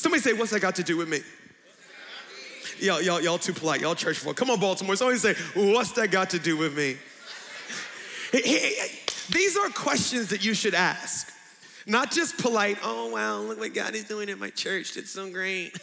Somebody 0.00 0.22
say, 0.22 0.32
What's 0.32 0.50
that 0.52 0.60
got 0.60 0.76
to 0.76 0.82
do 0.82 0.96
with 0.96 1.10
me? 1.10 1.20
Y'all, 2.78 3.02
y'all, 3.02 3.20
y'all 3.20 3.36
too 3.36 3.52
polite. 3.52 3.82
Y'all 3.82 3.94
church 3.94 4.18
folk. 4.18 4.34
Come 4.34 4.48
on, 4.48 4.58
Baltimore. 4.58 4.96
Somebody 4.96 5.18
say, 5.18 5.34
What's 5.54 5.92
that 5.92 6.10
got 6.10 6.30
to 6.30 6.38
do 6.38 6.56
with 6.56 6.74
me? 6.74 6.96
These 8.32 9.58
are 9.58 9.68
questions 9.68 10.30
that 10.30 10.42
you 10.42 10.54
should 10.54 10.74
ask. 10.74 11.30
Not 11.86 12.12
just 12.12 12.38
polite, 12.38 12.78
oh 12.82 13.08
wow, 13.10 13.40
look 13.40 13.58
what 13.58 13.74
God 13.74 13.94
is 13.94 14.04
doing 14.04 14.30
at 14.30 14.38
my 14.38 14.50
church. 14.50 14.96
It's 14.96 15.10
so 15.10 15.30
great. 15.30 15.78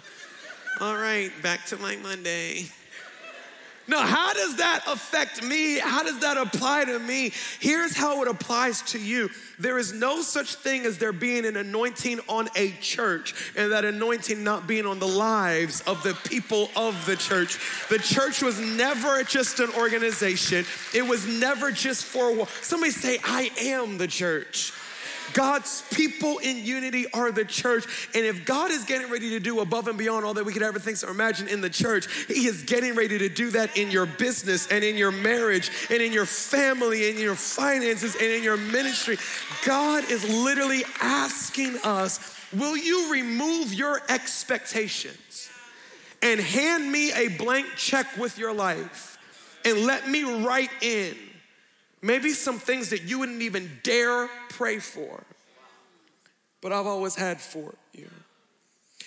All 0.80 0.94
right, 0.94 1.30
back 1.42 1.66
to 1.66 1.76
my 1.76 1.96
Monday. 1.96 2.66
No, 3.90 3.98
how 3.98 4.32
does 4.32 4.54
that 4.58 4.84
affect 4.86 5.42
me? 5.42 5.80
How 5.80 6.04
does 6.04 6.20
that 6.20 6.36
apply 6.36 6.84
to 6.84 7.00
me? 7.00 7.32
Here's 7.58 7.96
how 7.96 8.22
it 8.22 8.28
applies 8.28 8.82
to 8.82 9.00
you. 9.00 9.30
There 9.58 9.78
is 9.78 9.92
no 9.92 10.22
such 10.22 10.54
thing 10.54 10.86
as 10.86 10.98
there 10.98 11.12
being 11.12 11.44
an 11.44 11.56
anointing 11.56 12.20
on 12.28 12.48
a 12.54 12.70
church 12.80 13.34
and 13.56 13.72
that 13.72 13.84
anointing 13.84 14.44
not 14.44 14.68
being 14.68 14.86
on 14.86 15.00
the 15.00 15.08
lives 15.08 15.80
of 15.88 16.04
the 16.04 16.14
people 16.22 16.70
of 16.76 17.04
the 17.04 17.16
church. 17.16 17.58
The 17.88 17.98
church 17.98 18.44
was 18.44 18.60
never 18.60 19.24
just 19.24 19.58
an 19.58 19.70
organization, 19.76 20.64
it 20.94 21.02
was 21.02 21.26
never 21.26 21.72
just 21.72 22.04
for 22.04 22.46
somebody 22.62 22.92
say, 22.92 23.18
I 23.24 23.50
am 23.60 23.98
the 23.98 24.06
church. 24.06 24.72
God's 25.32 25.82
people 25.92 26.38
in 26.38 26.64
unity 26.64 27.06
are 27.12 27.32
the 27.32 27.44
church. 27.44 28.08
And 28.14 28.24
if 28.24 28.44
God 28.44 28.70
is 28.70 28.84
getting 28.84 29.10
ready 29.10 29.30
to 29.30 29.40
do 29.40 29.60
above 29.60 29.88
and 29.88 29.96
beyond 29.96 30.24
all 30.24 30.34
that 30.34 30.44
we 30.44 30.52
could 30.52 30.62
ever 30.62 30.78
think 30.78 31.02
or 31.02 31.10
imagine 31.10 31.48
in 31.48 31.60
the 31.60 31.70
church, 31.70 32.06
He 32.26 32.46
is 32.46 32.62
getting 32.62 32.94
ready 32.94 33.18
to 33.18 33.28
do 33.28 33.50
that 33.50 33.76
in 33.76 33.90
your 33.90 34.06
business 34.06 34.66
and 34.68 34.82
in 34.82 34.96
your 34.96 35.12
marriage 35.12 35.70
and 35.90 36.02
in 36.02 36.12
your 36.12 36.26
family 36.26 37.08
and 37.08 37.18
in 37.18 37.24
your 37.24 37.34
finances 37.34 38.14
and 38.14 38.24
in 38.24 38.42
your 38.42 38.56
ministry. 38.56 39.16
God 39.64 40.10
is 40.10 40.28
literally 40.28 40.84
asking 41.00 41.78
us, 41.84 42.36
Will 42.52 42.76
you 42.76 43.12
remove 43.12 43.72
your 43.72 44.00
expectations 44.08 45.48
and 46.20 46.40
hand 46.40 46.90
me 46.90 47.12
a 47.12 47.28
blank 47.28 47.66
check 47.76 48.16
with 48.16 48.38
your 48.38 48.52
life 48.52 49.18
and 49.64 49.86
let 49.86 50.08
me 50.08 50.44
write 50.44 50.70
in? 50.82 51.16
Maybe 52.02 52.30
some 52.30 52.58
things 52.58 52.90
that 52.90 53.02
you 53.02 53.18
wouldn't 53.18 53.42
even 53.42 53.70
dare 53.82 54.28
pray 54.50 54.78
for, 54.78 55.22
but 56.62 56.72
I've 56.72 56.86
always 56.86 57.14
had 57.14 57.40
for 57.40 57.74
you. 57.92 58.08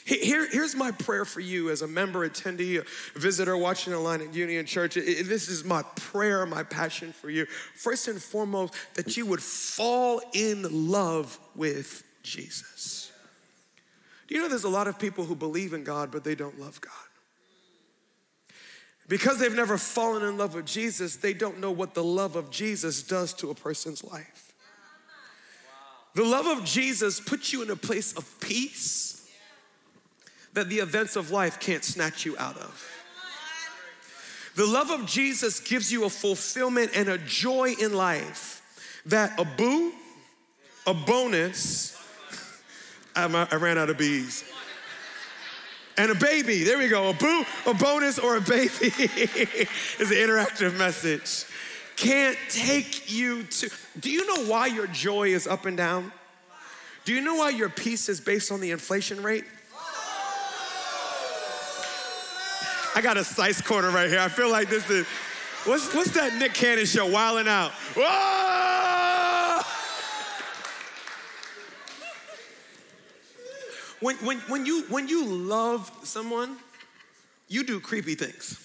Here, 0.06 0.48
here's 0.52 0.76
my 0.76 0.92
prayer 0.92 1.24
for 1.24 1.40
you 1.40 1.70
as 1.70 1.82
a 1.82 1.88
member, 1.88 2.28
attendee, 2.28 2.86
visitor 3.16 3.56
watching 3.56 3.94
online 3.94 4.22
at 4.22 4.34
Union 4.34 4.66
Church. 4.66 4.96
This 4.96 5.48
is 5.48 5.64
my 5.64 5.82
prayer, 5.96 6.46
my 6.46 6.64
passion 6.64 7.14
for 7.14 7.30
you. 7.30 7.46
First 7.76 8.10
and 8.10 8.22
foremost, 8.22 8.74
that 8.96 9.16
you 9.16 9.26
would 9.26 9.42
fall 9.42 10.22
in 10.34 10.92
love 10.92 11.40
with 11.56 12.04
Jesus. 12.22 13.12
Do 14.28 14.36
you 14.36 14.42
know 14.42 14.50
there's 14.50 14.66
a 14.66 14.70
lot 14.70 14.88
of 14.88 15.00
people 15.00 15.24
who 15.24 15.36
believe 15.36 15.74
in 15.74 15.86
God, 15.86 16.12
but 16.12 16.26
they 16.26 16.36
don't 16.36 16.60
love 16.60 16.82
God? 16.82 16.92
Because 19.14 19.38
they've 19.38 19.54
never 19.54 19.78
fallen 19.78 20.24
in 20.24 20.40
love 20.40 20.56
with 20.56 20.66
Jesus, 20.66 21.18
they 21.18 21.36
don't 21.36 21.60
know 21.60 21.70
what 21.70 21.94
the 21.94 22.04
love 22.04 22.36
of 22.36 22.50
Jesus 22.50 23.04
does 23.04 23.32
to 23.34 23.52
a 23.52 23.54
person's 23.54 24.04
life. 24.04 24.56
The 26.16 26.24
love 26.24 26.48
of 26.48 26.66
Jesus 26.66 27.20
puts 27.20 27.54
you 27.54 27.62
in 27.62 27.70
a 27.70 27.76
place 27.76 28.14
of 28.14 28.40
peace 28.40 29.30
that 30.54 30.68
the 30.68 30.80
events 30.80 31.16
of 31.16 31.30
life 31.30 31.60
can't 31.60 31.84
snatch 31.84 32.26
you 32.26 32.36
out 32.40 32.58
of. 32.58 32.90
The 34.56 34.66
love 34.66 34.90
of 34.90 35.06
Jesus 35.06 35.60
gives 35.60 35.92
you 35.92 36.06
a 36.06 36.10
fulfillment 36.10 36.90
and 36.96 37.08
a 37.08 37.20
joy 37.20 37.76
in 37.80 37.94
life 37.94 38.64
that 39.06 39.40
a 39.40 39.46
boo, 39.46 39.92
a 40.88 40.94
bonus, 40.96 41.96
I 43.16 43.28
ran 43.58 43.78
out 43.78 43.92
of 43.92 44.00
bees. 44.00 44.44
And 45.98 46.12
a 46.12 46.16
baby. 46.16 46.64
There 46.64 46.78
we 46.78 46.88
go. 46.88 47.10
A 47.10 47.14
boo, 47.14 47.46
a 47.66 47.74
bonus, 47.74 48.20
or 48.20 48.38
a 48.38 48.42
baby 48.42 48.70
is 48.82 50.12
an 50.12 50.18
interactive 50.18 50.78
message. 50.78 51.46
Can't 51.96 52.38
take 52.50 53.12
you 53.12 53.44
to. 53.44 53.70
Do 54.00 54.10
you 54.10 54.26
know 54.26 54.50
why 54.50 54.68
your 54.68 54.88
joy 54.88 55.30
is 55.30 55.46
up 55.48 55.66
and 55.66 55.78
down? 55.78 56.12
Do 57.06 57.14
you 57.14 57.22
know 57.22 57.36
why 57.36 57.50
your 57.50 57.70
peace 57.70 58.10
is 58.10 58.22
based 58.22 58.52
on 58.52 58.62
the 58.62 58.72
inflation 58.72 59.22
rate? 59.22 59.46
I 62.96 63.02
got 63.02 63.18
a 63.18 63.24
size 63.24 63.62
corner 63.62 63.90
right 63.90 64.10
here. 64.10 64.20
I 64.20 64.30
feel 64.30 64.50
like 64.50 64.70
this 64.70 64.88
is 64.90 65.06
what's 65.66 65.94
what's 65.94 66.12
that 66.12 66.36
Nick 66.38 66.54
Cannon 66.54 66.86
show? 66.86 67.08
Wilding 67.08 67.48
out. 67.48 67.72
Whoa! 67.96 68.93
When, 74.04 74.18
when, 74.18 74.40
when, 74.50 74.66
you, 74.66 74.84
when 74.90 75.08
you 75.08 75.24
love 75.24 75.90
someone, 76.04 76.58
you 77.48 77.64
do 77.64 77.80
creepy 77.80 78.16
things. 78.16 78.60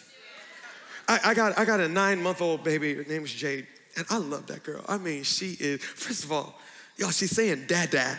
I, 1.06 1.20
I 1.26 1.34
got, 1.34 1.56
I 1.56 1.64
got 1.64 1.78
a 1.78 1.86
nine 1.86 2.20
month 2.20 2.42
old 2.42 2.64
baby, 2.64 2.94
her 2.94 3.04
name's 3.04 3.32
Jade, 3.32 3.68
and 3.96 4.04
I 4.10 4.16
love 4.16 4.48
that 4.48 4.64
girl. 4.64 4.84
I 4.88 4.98
mean, 4.98 5.22
she 5.22 5.56
is, 5.60 5.80
first 5.80 6.24
of 6.24 6.32
all, 6.32 6.58
y'all, 6.96 7.10
she's 7.10 7.30
saying 7.30 7.66
dad, 7.68 7.90
dad. 7.90 8.18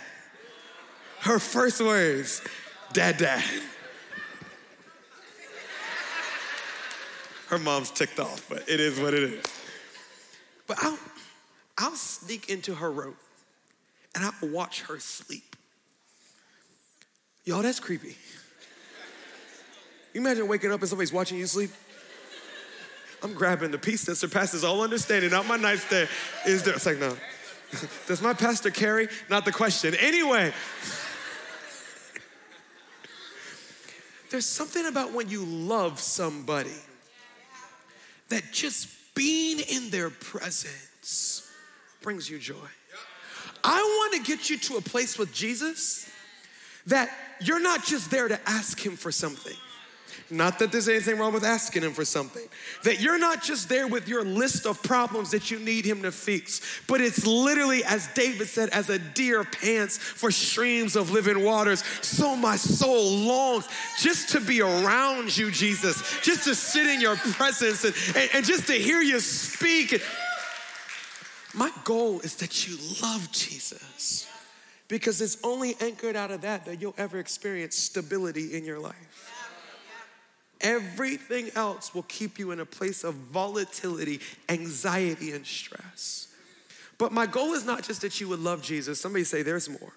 Her 1.19 1.39
first 1.39 1.82
words, 1.82 2.41
dad, 2.93 3.17
dad. 3.17 3.43
Her 7.47 7.60
mom's 7.60 7.91
ticked 7.91 8.21
off, 8.21 8.45
but 8.47 8.69
it 8.69 8.79
is 8.79 8.97
what 8.97 9.13
it 9.13 9.23
is. 9.23 9.45
But 10.67 10.77
I'll, 10.82 10.99
I'll 11.77 11.95
sneak 11.97 12.49
into 12.49 12.75
her 12.75 12.89
room 12.89 13.17
and 14.15 14.23
I'll 14.23 14.49
watch 14.49 14.84
her 14.84 15.01
sleep. 15.01 15.48
Y'all, 17.49 17.63
that's 17.63 17.79
creepy. 17.79 18.15
You 20.13 20.21
imagine 20.21 20.47
waking 20.47 20.71
up 20.71 20.81
and 20.81 20.88
somebody's 20.88 21.12
watching 21.12 21.39
you 21.39 21.47
sleep? 21.47 21.71
I'm 23.23 23.33
grabbing 23.33 23.71
the 23.71 23.79
peace 23.79 24.05
that 24.05 24.17
surpasses 24.17 24.63
all 24.63 24.83
understanding 24.83 25.33
out 25.33 25.47
my 25.47 25.57
nightstand. 25.57 26.09
Is 26.45 26.62
there? 26.62 26.75
It's 26.75 26.85
like, 26.85 26.99
no. 26.99 27.17
Does 28.07 28.21
my 28.21 28.35
pastor 28.35 28.69
carry? 28.69 29.07
Not 29.31 29.45
the 29.45 29.51
question. 29.51 29.95
Anyway, 29.95 30.53
there's 34.29 34.45
something 34.45 34.85
about 34.85 35.12
when 35.13 35.27
you 35.27 35.43
love 35.43 35.99
somebody 35.99 36.69
that 38.27 38.43
just 38.51 38.89
being 39.15 39.59
in 39.59 39.89
their 39.89 40.12
presence 40.12 41.51
brings 42.03 42.29
you 42.29 42.38
joy. 42.38 42.53
I 43.63 43.81
want 43.81 44.23
to 44.23 44.31
get 44.31 44.51
you 44.51 44.59
to 44.59 44.77
a 44.77 44.81
place 44.81 45.17
with 45.17 45.33
Jesus 45.33 46.07
that 46.85 47.09
you're 47.41 47.60
not 47.60 47.84
just 47.84 48.12
there 48.12 48.28
to 48.28 48.39
ask 48.49 48.84
him 48.84 48.95
for 48.95 49.12
something. 49.12 49.56
Not 50.32 50.60
that 50.60 50.71
there's 50.71 50.88
anything 50.88 51.17
wrong 51.17 51.34
with 51.34 51.43
asking 51.43 51.82
him 51.82 51.93
for 51.93 52.06
something. 52.06 52.43
That 52.84 52.99
you're 52.99 53.17
not 53.17 53.41
just 53.41 53.67
there 53.67 53.88
with 53.88 54.08
your 54.08 54.23
list 54.23 54.67
of 54.67 54.82
problems 54.84 55.32
that 55.32 55.49
you 55.49 55.58
need 55.60 55.86
him 55.86 56.04
to 56.04 56.12
fix, 56.12 56.82
but 56.88 57.02
it's 57.02 57.25
literally, 57.25 57.84
as 57.84 58.08
David 58.13 58.47
said, 58.47 58.69
as 58.69 58.89
a 58.89 58.99
deer 58.99 59.43
pants 59.43 59.97
for 59.97 60.30
streams 60.30 60.95
of 60.95 61.10
living 61.10 61.43
waters, 61.43 61.84
so 62.02 62.36
my 62.36 62.58
soul 62.58 63.10
longs 63.10 63.67
just 63.97 64.30
to 64.30 64.39
be 64.39 64.62
around 64.62 65.36
you, 65.36 65.49
Jesus, 65.49 66.19
just 66.21 66.43
to 66.43 66.54
sit 66.54 66.88
in 66.88 67.02
your 67.02 67.15
presence 67.15 67.84
and, 67.84 67.95
and, 68.15 68.30
and 68.36 68.45
just 68.45 68.67
to 68.67 68.73
hear 68.73 69.02
you 69.02 69.19
speak. 69.19 69.99
My 71.56 71.71
goal 71.84 72.19
is 72.19 72.36
that 72.36 72.67
you 72.67 72.78
love 73.02 73.32
Jesus 73.32 74.28
because 74.89 75.21
it's 75.21 75.38
only 75.43 75.78
anchored 75.80 76.17
out 76.17 76.32
of 76.32 76.41
that 76.41 76.65
that 76.65 76.82
you'll 76.82 76.95
ever 76.97 77.19
experience 77.19 77.78
stability 77.78 78.58
in 78.58 78.65
your 78.65 78.80
life. 78.80 79.32
Everything 80.60 81.49
else 81.56 81.95
will 81.95 82.04
keep 82.04 82.38
you 82.38 82.52
in 82.52 82.60
a 82.60 82.65
place 82.65 83.06
of 83.06 83.13
volatility, 83.13 84.19
anxiety, 84.49 85.32
and 85.32 85.45
stress. 85.45 86.28
But 86.97 87.13
my 87.13 87.28
goal 87.28 87.54
is 87.54 87.65
not 87.65 87.84
just 87.84 88.02
that 88.02 88.19
you 88.19 88.28
would 88.28 88.41
love 88.41 88.62
Jesus. 88.62 88.99
Somebody 88.99 89.23
say, 89.23 89.41
There's 89.41 89.69
more. 89.69 89.93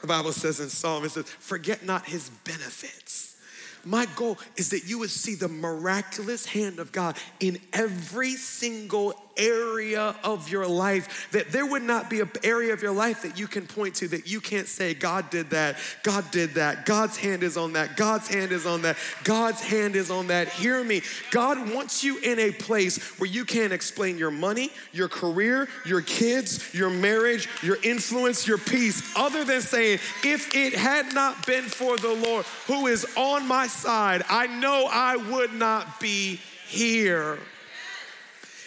The 0.00 0.08
Bible 0.08 0.32
says 0.32 0.58
in 0.58 0.68
Psalm, 0.68 1.04
it 1.04 1.12
says, 1.12 1.26
Forget 1.28 1.84
not 1.84 2.06
his 2.06 2.30
benefits. 2.44 3.36
My 3.84 4.06
goal 4.16 4.38
is 4.56 4.70
that 4.70 4.88
you 4.88 4.98
would 4.98 5.10
see 5.10 5.34
the 5.34 5.48
miraculous 5.48 6.46
hand 6.46 6.78
of 6.78 6.90
God 6.90 7.16
in 7.38 7.58
every 7.72 8.32
single 8.32 9.14
area 9.36 10.14
of 10.22 10.48
your 10.48 10.66
life, 10.66 11.28
that 11.32 11.52
there 11.52 11.66
would 11.66 11.82
not 11.82 12.10
be 12.10 12.20
an 12.20 12.30
area 12.42 12.72
of 12.72 12.82
your 12.82 12.92
life 12.92 13.22
that 13.22 13.38
you 13.38 13.46
can 13.46 13.66
point 13.66 13.94
to 13.96 14.08
that 14.08 14.26
you 14.26 14.40
can't 14.40 14.68
say, 14.68 14.94
God 14.94 15.30
did 15.30 15.50
that, 15.50 15.76
God 16.02 16.30
did 16.30 16.54
that, 16.54 16.86
God's 16.86 17.16
hand 17.16 17.42
is 17.42 17.56
on 17.56 17.74
that, 17.74 17.96
God's 17.96 18.28
hand 18.28 18.52
is 18.52 18.66
on 18.66 18.82
that, 18.82 18.96
God's 19.24 19.60
hand 19.60 19.96
is 19.96 20.10
on 20.10 20.28
that. 20.28 20.48
Hear 20.48 20.82
me. 20.82 21.02
God 21.30 21.74
wants 21.74 22.04
you 22.04 22.18
in 22.18 22.38
a 22.38 22.50
place 22.50 22.98
where 23.18 23.28
you 23.28 23.44
can't 23.44 23.72
explain 23.72 24.18
your 24.18 24.30
money, 24.30 24.70
your 24.92 25.08
career, 25.08 25.68
your 25.84 26.00
kids, 26.00 26.72
your 26.74 26.90
marriage, 26.90 27.48
your 27.62 27.78
influence, 27.82 28.46
your 28.46 28.58
peace, 28.58 29.02
other 29.16 29.44
than 29.44 29.60
saying, 29.60 29.98
if 30.24 30.54
it 30.54 30.74
had 30.74 31.14
not 31.14 31.46
been 31.46 31.64
for 31.64 31.96
the 31.96 32.12
Lord 32.12 32.44
who 32.66 32.86
is 32.86 33.06
on 33.16 33.46
my 33.46 33.66
side, 33.66 34.22
I 34.28 34.46
know 34.46 34.88
I 34.90 35.16
would 35.16 35.52
not 35.52 36.00
be 36.00 36.40
here. 36.68 37.38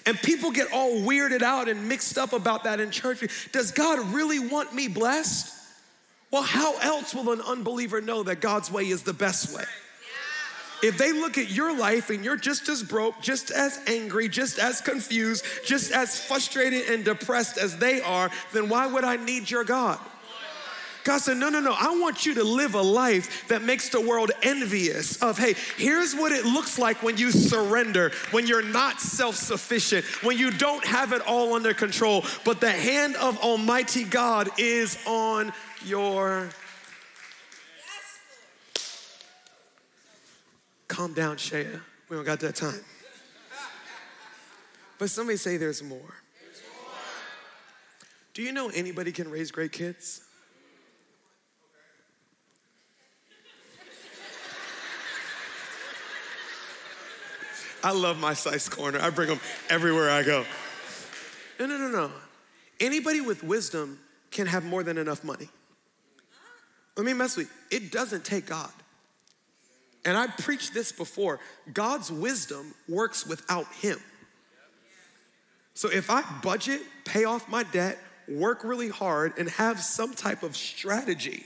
And 0.07 0.17
people 0.21 0.51
get 0.51 0.71
all 0.71 1.01
weirded 1.01 1.41
out 1.41 1.67
and 1.67 1.89
mixed 1.89 2.17
up 2.17 2.31
about 2.31 2.63
that 2.63 2.79
in 2.79 2.91
church. 2.91 3.21
Does 3.51 3.71
God 3.71 3.99
really 4.13 4.39
want 4.39 4.73
me 4.73 4.87
blessed? 4.87 5.53
Well, 6.31 6.43
how 6.43 6.77
else 6.77 7.13
will 7.13 7.33
an 7.33 7.41
unbeliever 7.41 7.99
know 7.99 8.23
that 8.23 8.39
God's 8.39 8.71
way 8.71 8.87
is 8.87 9.03
the 9.03 9.11
best 9.11 9.53
way? 9.53 9.65
If 10.81 10.97
they 10.97 11.11
look 11.11 11.37
at 11.37 11.49
your 11.49 11.77
life 11.77 12.09
and 12.09 12.23
you're 12.23 12.37
just 12.37 12.69
as 12.69 12.83
broke, 12.83 13.19
just 13.21 13.51
as 13.51 13.79
angry, 13.85 14.29
just 14.29 14.59
as 14.59 14.79
confused, 14.79 15.43
just 15.65 15.91
as 15.91 16.17
frustrated 16.17 16.89
and 16.89 17.03
depressed 17.03 17.57
as 17.57 17.77
they 17.77 17.99
are, 17.99 18.31
then 18.53 18.69
why 18.69 18.87
would 18.87 19.03
I 19.03 19.17
need 19.17 19.51
your 19.51 19.65
God? 19.65 19.99
God 21.07 21.21
said, 21.21 21.37
No, 21.37 21.47
no, 21.47 21.61
no. 21.61 21.73
I 21.73 21.97
want 21.97 22.25
you 22.25 22.33
to 22.33 22.43
live 22.43 22.75
a 22.75 22.81
life 22.81 23.47
that 23.47 23.61
makes 23.61 23.87
the 23.87 24.01
world 24.01 24.29
envious 24.43 25.23
of, 25.23 25.37
hey, 25.37 25.55
here's 25.77 26.13
what 26.13 26.33
it 26.33 26.43
looks 26.43 26.77
like 26.77 27.01
when 27.01 27.15
you 27.15 27.31
surrender, 27.31 28.11
when 28.31 28.45
you're 28.45 28.61
not 28.61 28.99
self 28.99 29.37
sufficient, 29.37 30.03
when 30.21 30.37
you 30.37 30.51
don't 30.51 30.85
have 30.85 31.13
it 31.13 31.21
all 31.21 31.53
under 31.53 31.73
control, 31.73 32.25
but 32.43 32.59
the 32.59 32.69
hand 32.69 33.15
of 33.15 33.39
Almighty 33.39 34.03
God 34.03 34.49
is 34.57 34.97
on 35.07 35.53
your. 35.85 36.49
Calm 40.89 41.13
down, 41.13 41.37
Shaya. 41.37 41.79
We 42.09 42.17
don't 42.17 42.25
got 42.25 42.41
that 42.41 42.55
time. 42.55 42.83
But 44.99 45.09
somebody 45.09 45.37
say 45.37 45.55
there's 45.55 45.81
more. 45.81 46.15
Do 48.33 48.41
you 48.41 48.51
know 48.51 48.67
anybody 48.67 49.13
can 49.13 49.31
raise 49.31 49.51
great 49.51 49.71
kids? 49.71 50.26
I 57.87 57.91
love 57.91 58.19
my 58.19 58.33
size 58.33 58.67
corner. 58.67 58.99
I 58.99 59.09
bring 59.11 59.29
them 59.29 59.39
everywhere 59.69 60.09
I 60.09 60.21
go. 60.21 60.43
No, 61.57 61.67
no, 61.67 61.77
no, 61.77 61.87
no. 61.87 62.11
Anybody 62.81 63.21
with 63.21 63.45
wisdom 63.45 63.97
can 64.29 64.45
have 64.45 64.65
more 64.65 64.83
than 64.83 64.97
enough 64.97 65.23
money. 65.23 65.47
Let 66.97 67.05
me 67.05 67.13
mess 67.13 67.37
with 67.37 67.49
you. 67.71 67.77
It 67.77 67.93
doesn't 67.93 68.25
take 68.25 68.45
God. 68.45 68.73
And 70.03 70.17
I 70.17 70.27
preached 70.27 70.73
this 70.73 70.91
before. 70.91 71.39
God's 71.71 72.11
wisdom 72.11 72.73
works 72.89 73.25
without 73.25 73.67
Him. 73.75 73.99
So 75.73 75.89
if 75.89 76.09
I 76.09 76.23
budget, 76.43 76.81
pay 77.05 77.23
off 77.23 77.47
my 77.47 77.63
debt, 77.63 77.97
work 78.27 78.65
really 78.65 78.89
hard, 78.89 79.31
and 79.37 79.49
have 79.51 79.79
some 79.79 80.13
type 80.13 80.43
of 80.43 80.57
strategy, 80.57 81.45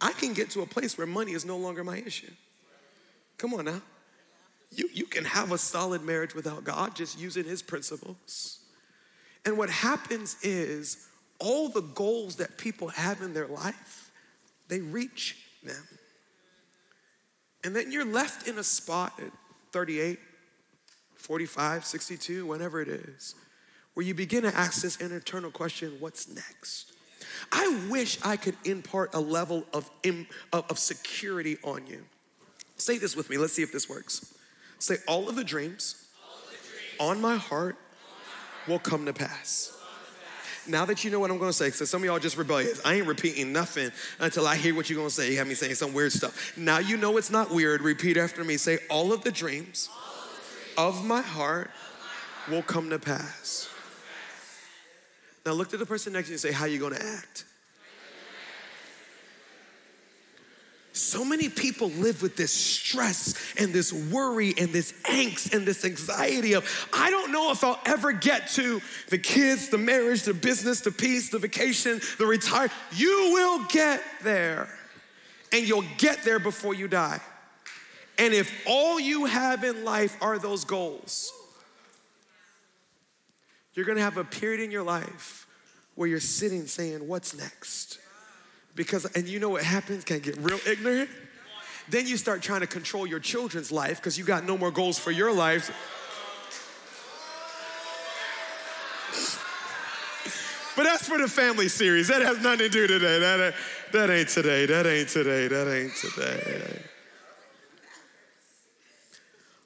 I 0.00 0.10
can 0.10 0.32
get 0.32 0.50
to 0.50 0.62
a 0.62 0.66
place 0.66 0.98
where 0.98 1.06
money 1.06 1.34
is 1.34 1.44
no 1.44 1.56
longer 1.56 1.84
my 1.84 1.98
issue. 1.98 2.32
Come 3.38 3.54
on 3.54 3.66
now. 3.66 3.80
You, 4.74 4.88
you 4.92 5.04
can 5.04 5.24
have 5.24 5.52
a 5.52 5.58
solid 5.58 6.02
marriage 6.02 6.34
without 6.34 6.64
God, 6.64 6.94
just 6.94 7.18
using 7.18 7.44
His 7.44 7.62
principles. 7.62 8.60
And 9.44 9.58
what 9.58 9.70
happens 9.70 10.36
is 10.42 11.08
all 11.38 11.68
the 11.68 11.80
goals 11.80 12.36
that 12.36 12.56
people 12.56 12.88
have 12.88 13.20
in 13.20 13.34
their 13.34 13.48
life, 13.48 14.10
they 14.68 14.80
reach 14.80 15.36
them. 15.62 15.84
And 17.64 17.76
then 17.76 17.92
you're 17.92 18.04
left 18.04 18.48
in 18.48 18.58
a 18.58 18.64
spot 18.64 19.12
at 19.18 19.30
38, 19.72 20.18
45, 21.16 21.84
62, 21.84 22.46
whatever 22.46 22.80
it 22.80 22.88
is, 22.88 23.34
where 23.94 24.04
you 24.04 24.14
begin 24.14 24.42
to 24.42 24.56
ask 24.56 24.82
this 24.82 24.96
internal 24.96 25.50
question 25.50 25.96
what's 26.00 26.28
next? 26.28 26.92
I 27.50 27.86
wish 27.90 28.18
I 28.24 28.36
could 28.36 28.56
impart 28.64 29.14
a 29.14 29.20
level 29.20 29.64
of, 29.72 29.90
of 30.52 30.78
security 30.78 31.58
on 31.62 31.86
you. 31.86 32.04
Say 32.76 32.98
this 32.98 33.14
with 33.14 33.30
me, 33.30 33.38
let's 33.38 33.52
see 33.52 33.62
if 33.62 33.72
this 33.72 33.88
works. 33.88 34.34
Say, 34.82 34.96
all 35.06 35.28
of 35.28 35.36
the 35.36 35.44
dreams, 35.44 35.94
on, 36.98 37.20
my 37.20 37.36
heart, 37.36 37.76
will 38.66 38.80
come 38.80 39.06
to 39.06 39.12
pass. 39.12 39.78
now 40.66 40.84
that 40.84 41.04
you 41.04 41.10
know 41.12 41.20
what 41.20 41.30
I'm 41.30 41.38
gonna 41.38 41.52
say, 41.52 41.66
because 41.66 41.88
some 41.88 42.02
of 42.02 42.06
y'all 42.06 42.18
just 42.18 42.36
rebellious. 42.36 42.80
I 42.84 42.94
ain't 42.94 43.06
repeating 43.06 43.52
nothing 43.52 43.92
until 44.18 44.44
I 44.44 44.56
hear 44.56 44.74
what 44.74 44.90
you're 44.90 44.96
gonna 44.96 45.08
say. 45.08 45.30
You 45.30 45.38
have 45.38 45.46
me 45.46 45.54
saying 45.54 45.76
some 45.76 45.92
weird 45.92 46.10
stuff. 46.10 46.58
Now 46.58 46.78
you 46.78 46.96
know 46.96 47.16
it's 47.16 47.30
not 47.30 47.52
weird. 47.52 47.80
Repeat 47.80 48.16
after 48.16 48.42
me. 48.42 48.56
Say, 48.56 48.80
all 48.90 49.12
of 49.12 49.22
the 49.22 49.30
dreams, 49.30 49.88
of, 50.76 51.04
my 51.04 51.20
heart 51.20 51.70
will 52.50 52.62
come 52.62 52.90
to 52.90 52.98
pass. 52.98 53.68
Now 55.46 55.52
look 55.52 55.68
to 55.68 55.76
the 55.76 55.86
person 55.86 56.12
next 56.12 56.26
to 56.26 56.32
you 56.32 56.34
and 56.34 56.40
say, 56.40 56.50
how 56.50 56.64
you 56.64 56.80
gonna 56.80 56.98
act? 57.00 57.44
So 60.92 61.24
many 61.24 61.48
people 61.48 61.88
live 61.88 62.20
with 62.20 62.36
this 62.36 62.52
stress 62.52 63.34
and 63.56 63.72
this 63.72 63.92
worry 63.92 64.52
and 64.58 64.70
this 64.72 64.92
angst 65.04 65.54
and 65.54 65.66
this 65.66 65.86
anxiety 65.86 66.52
of, 66.52 66.88
I 66.92 67.10
don't 67.10 67.32
know 67.32 67.50
if 67.50 67.64
I'll 67.64 67.80
ever 67.86 68.12
get 68.12 68.48
to 68.50 68.82
the 69.08 69.16
kids, 69.16 69.70
the 69.70 69.78
marriage, 69.78 70.22
the 70.22 70.34
business, 70.34 70.80
the 70.80 70.92
peace, 70.92 71.30
the 71.30 71.38
vacation, 71.38 72.00
the 72.18 72.26
retire. 72.26 72.68
You 72.92 73.30
will 73.32 73.64
get 73.68 74.02
there. 74.22 74.68
And 75.50 75.66
you'll 75.66 75.84
get 75.96 76.24
there 76.24 76.38
before 76.38 76.74
you 76.74 76.88
die. 76.88 77.20
And 78.18 78.34
if 78.34 78.52
all 78.66 79.00
you 79.00 79.24
have 79.24 79.64
in 79.64 79.84
life 79.84 80.16
are 80.20 80.38
those 80.38 80.64
goals, 80.64 81.32
you're 83.74 83.86
gonna 83.86 84.00
have 84.00 84.18
a 84.18 84.24
period 84.24 84.60
in 84.60 84.70
your 84.70 84.82
life 84.82 85.46
where 85.94 86.08
you're 86.08 86.20
sitting 86.20 86.66
saying, 86.66 87.06
What's 87.08 87.34
next? 87.34 87.98
Because, 88.74 89.04
and 89.14 89.28
you 89.28 89.38
know 89.38 89.50
what 89.50 89.62
happens? 89.62 90.04
Can 90.04 90.20
get 90.20 90.36
real 90.38 90.58
ignorant? 90.66 91.10
Then 91.88 92.06
you 92.06 92.16
start 92.16 92.42
trying 92.42 92.60
to 92.60 92.66
control 92.66 93.06
your 93.06 93.20
children's 93.20 93.70
life 93.70 93.96
because 93.96 94.16
you 94.16 94.24
got 94.24 94.44
no 94.44 94.56
more 94.56 94.70
goals 94.70 94.98
for 94.98 95.10
your 95.10 95.32
lives. 95.32 95.70
But 100.74 100.84
that's 100.84 101.06
for 101.06 101.18
the 101.18 101.28
family 101.28 101.68
series. 101.68 102.08
That 102.08 102.22
has 102.22 102.40
nothing 102.40 102.60
to 102.60 102.68
do 102.68 102.86
today. 102.86 103.18
That, 103.18 103.54
that 103.92 104.10
ain't 104.10 104.28
today. 104.28 104.64
That 104.66 104.86
ain't 104.86 105.08
today. 105.08 105.48
That 105.48 105.68
ain't 105.68 105.94
today. 105.94 106.82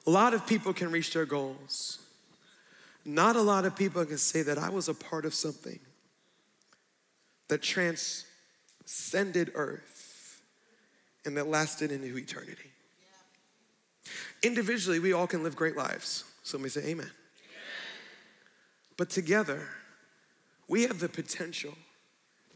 A 0.07 0.11
lot 0.11 0.35
of 0.35 0.47
people 0.47 0.73
can 0.73 0.90
reach 0.90 1.12
their 1.12 1.27
goals. 1.27 1.99
Not 3.05 3.37
a 3.37 3.42
lot 3.42 3.64
of 3.64 3.77
people 3.77 4.05
can 4.05 4.19
say 4.19 4.42
that 4.42 4.59
I 4.59 4.69
was 4.69 4.88
a 4.88 4.95
part 4.95 5.25
of 5.25 5.35
something 5.35 5.79
that 7.49 7.62
trans 7.62 8.25
ascended 8.87 9.53
earth 9.55 10.42
and 11.25 11.37
that 11.37 11.49
lasted 11.49 11.90
into 11.90 12.16
eternity. 12.16 12.70
Individually, 14.42 15.01
we 15.01 15.12
all 15.12 15.27
can 15.27 15.42
live 15.42 15.57
great 15.57 15.77
lives. 15.77 16.25
Somebody 16.44 16.70
say 16.70 16.81
amen. 16.83 16.92
amen. 16.92 17.11
But 18.96 19.11
together, 19.11 19.66
we 20.68 20.83
have 20.83 21.01
the 21.01 21.09
potential 21.09 21.75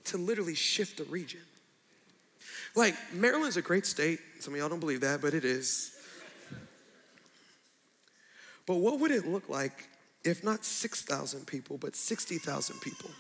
to 0.05 0.17
literally 0.17 0.55
shift 0.55 1.01
a 1.01 1.05
region. 1.05 1.41
Like, 2.77 2.95
Maryland's 3.13 3.57
a 3.57 3.63
great 3.63 3.85
state. 3.85 4.21
Some 4.39 4.55
of 4.55 4.61
y'all 4.61 4.69
don't 4.69 4.81
believe 4.81 5.01
that, 5.01 5.21
but 5.21 5.35
it 5.35 5.45
is. 5.45 5.93
But 8.67 8.77
what 8.77 9.01
would 9.01 9.11
it 9.11 9.27
look 9.27 9.49
like 9.49 9.89
if 10.23 10.45
not 10.45 10.65
6,000 10.65 11.47
people, 11.47 11.77
but 11.79 11.97
60,000 11.97 12.81
people 12.81 13.11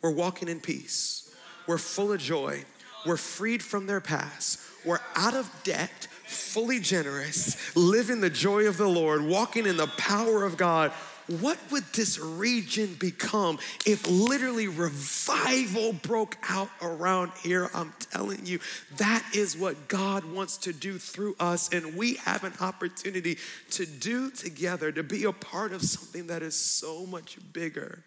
were 0.00 0.12
walking 0.12 0.48
in 0.48 0.60
peace? 0.60 1.29
We're 1.66 1.78
full 1.78 2.12
of 2.12 2.20
joy. 2.20 2.64
We're 3.06 3.16
freed 3.16 3.62
from 3.62 3.86
their 3.86 4.00
past. 4.00 4.60
We're 4.84 5.00
out 5.14 5.34
of 5.34 5.50
debt, 5.64 6.08
fully 6.26 6.80
generous, 6.80 7.76
living 7.76 8.20
the 8.20 8.30
joy 8.30 8.66
of 8.66 8.76
the 8.76 8.88
Lord, 8.88 9.22
walking 9.22 9.66
in 9.66 9.76
the 9.76 9.86
power 9.86 10.44
of 10.44 10.56
God. 10.56 10.90
What 11.38 11.58
would 11.70 11.84
this 11.92 12.18
region 12.18 12.96
become 12.98 13.58
if 13.86 14.08
literally 14.08 14.66
revival 14.66 15.92
broke 15.92 16.36
out 16.48 16.70
around 16.82 17.30
here? 17.42 17.70
I'm 17.72 17.92
telling 18.10 18.46
you, 18.46 18.58
that 18.96 19.24
is 19.32 19.56
what 19.56 19.86
God 19.86 20.24
wants 20.24 20.56
to 20.58 20.72
do 20.72 20.98
through 20.98 21.36
us. 21.38 21.72
And 21.72 21.94
we 21.94 22.14
have 22.14 22.42
an 22.42 22.54
opportunity 22.60 23.38
to 23.72 23.86
do 23.86 24.30
together, 24.32 24.90
to 24.90 25.04
be 25.04 25.24
a 25.24 25.32
part 25.32 25.72
of 25.72 25.82
something 25.82 26.26
that 26.26 26.42
is 26.42 26.56
so 26.56 27.06
much 27.06 27.38
bigger 27.52 28.02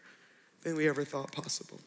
than 0.63 0.75
we 0.75 0.89
ever 0.89 1.05
thought 1.05 1.31
possible. 1.31 1.79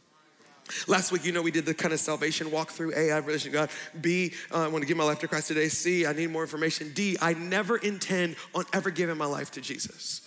Last 0.87 1.13
week, 1.13 1.25
you 1.25 1.33
know, 1.33 1.43
we 1.43 1.51
did 1.51 1.67
the 1.67 1.75
kind 1.75 1.93
of 1.93 2.01
salvation 2.01 2.51
walk 2.51 2.71
through. 2.71 2.93
A, 2.95 3.13
I 3.13 3.15
have 3.17 3.27
relation 3.27 3.51
to 3.51 3.57
God. 3.57 3.71
B, 4.01 4.33
uh, 4.53 4.65
I 4.65 4.69
want 4.69 4.83
to 4.83 4.87
give 4.87 4.97
my 4.97 5.05
life 5.05 5.19
to 5.21 5.29
Christ 5.29 5.49
today. 5.49 5.69
C, 5.69 6.07
I 6.07 6.13
need 6.13 6.31
more 6.31 6.43
information. 6.43 6.93
D, 6.93 7.17
I 7.21 7.35
never 7.35 7.77
intend 7.77 8.37
on 8.55 8.65
ever 8.73 8.91
giving 8.91 9.17
my 9.17 9.27
life 9.27 9.51
to 9.53 9.61
Jesus. 9.61 10.23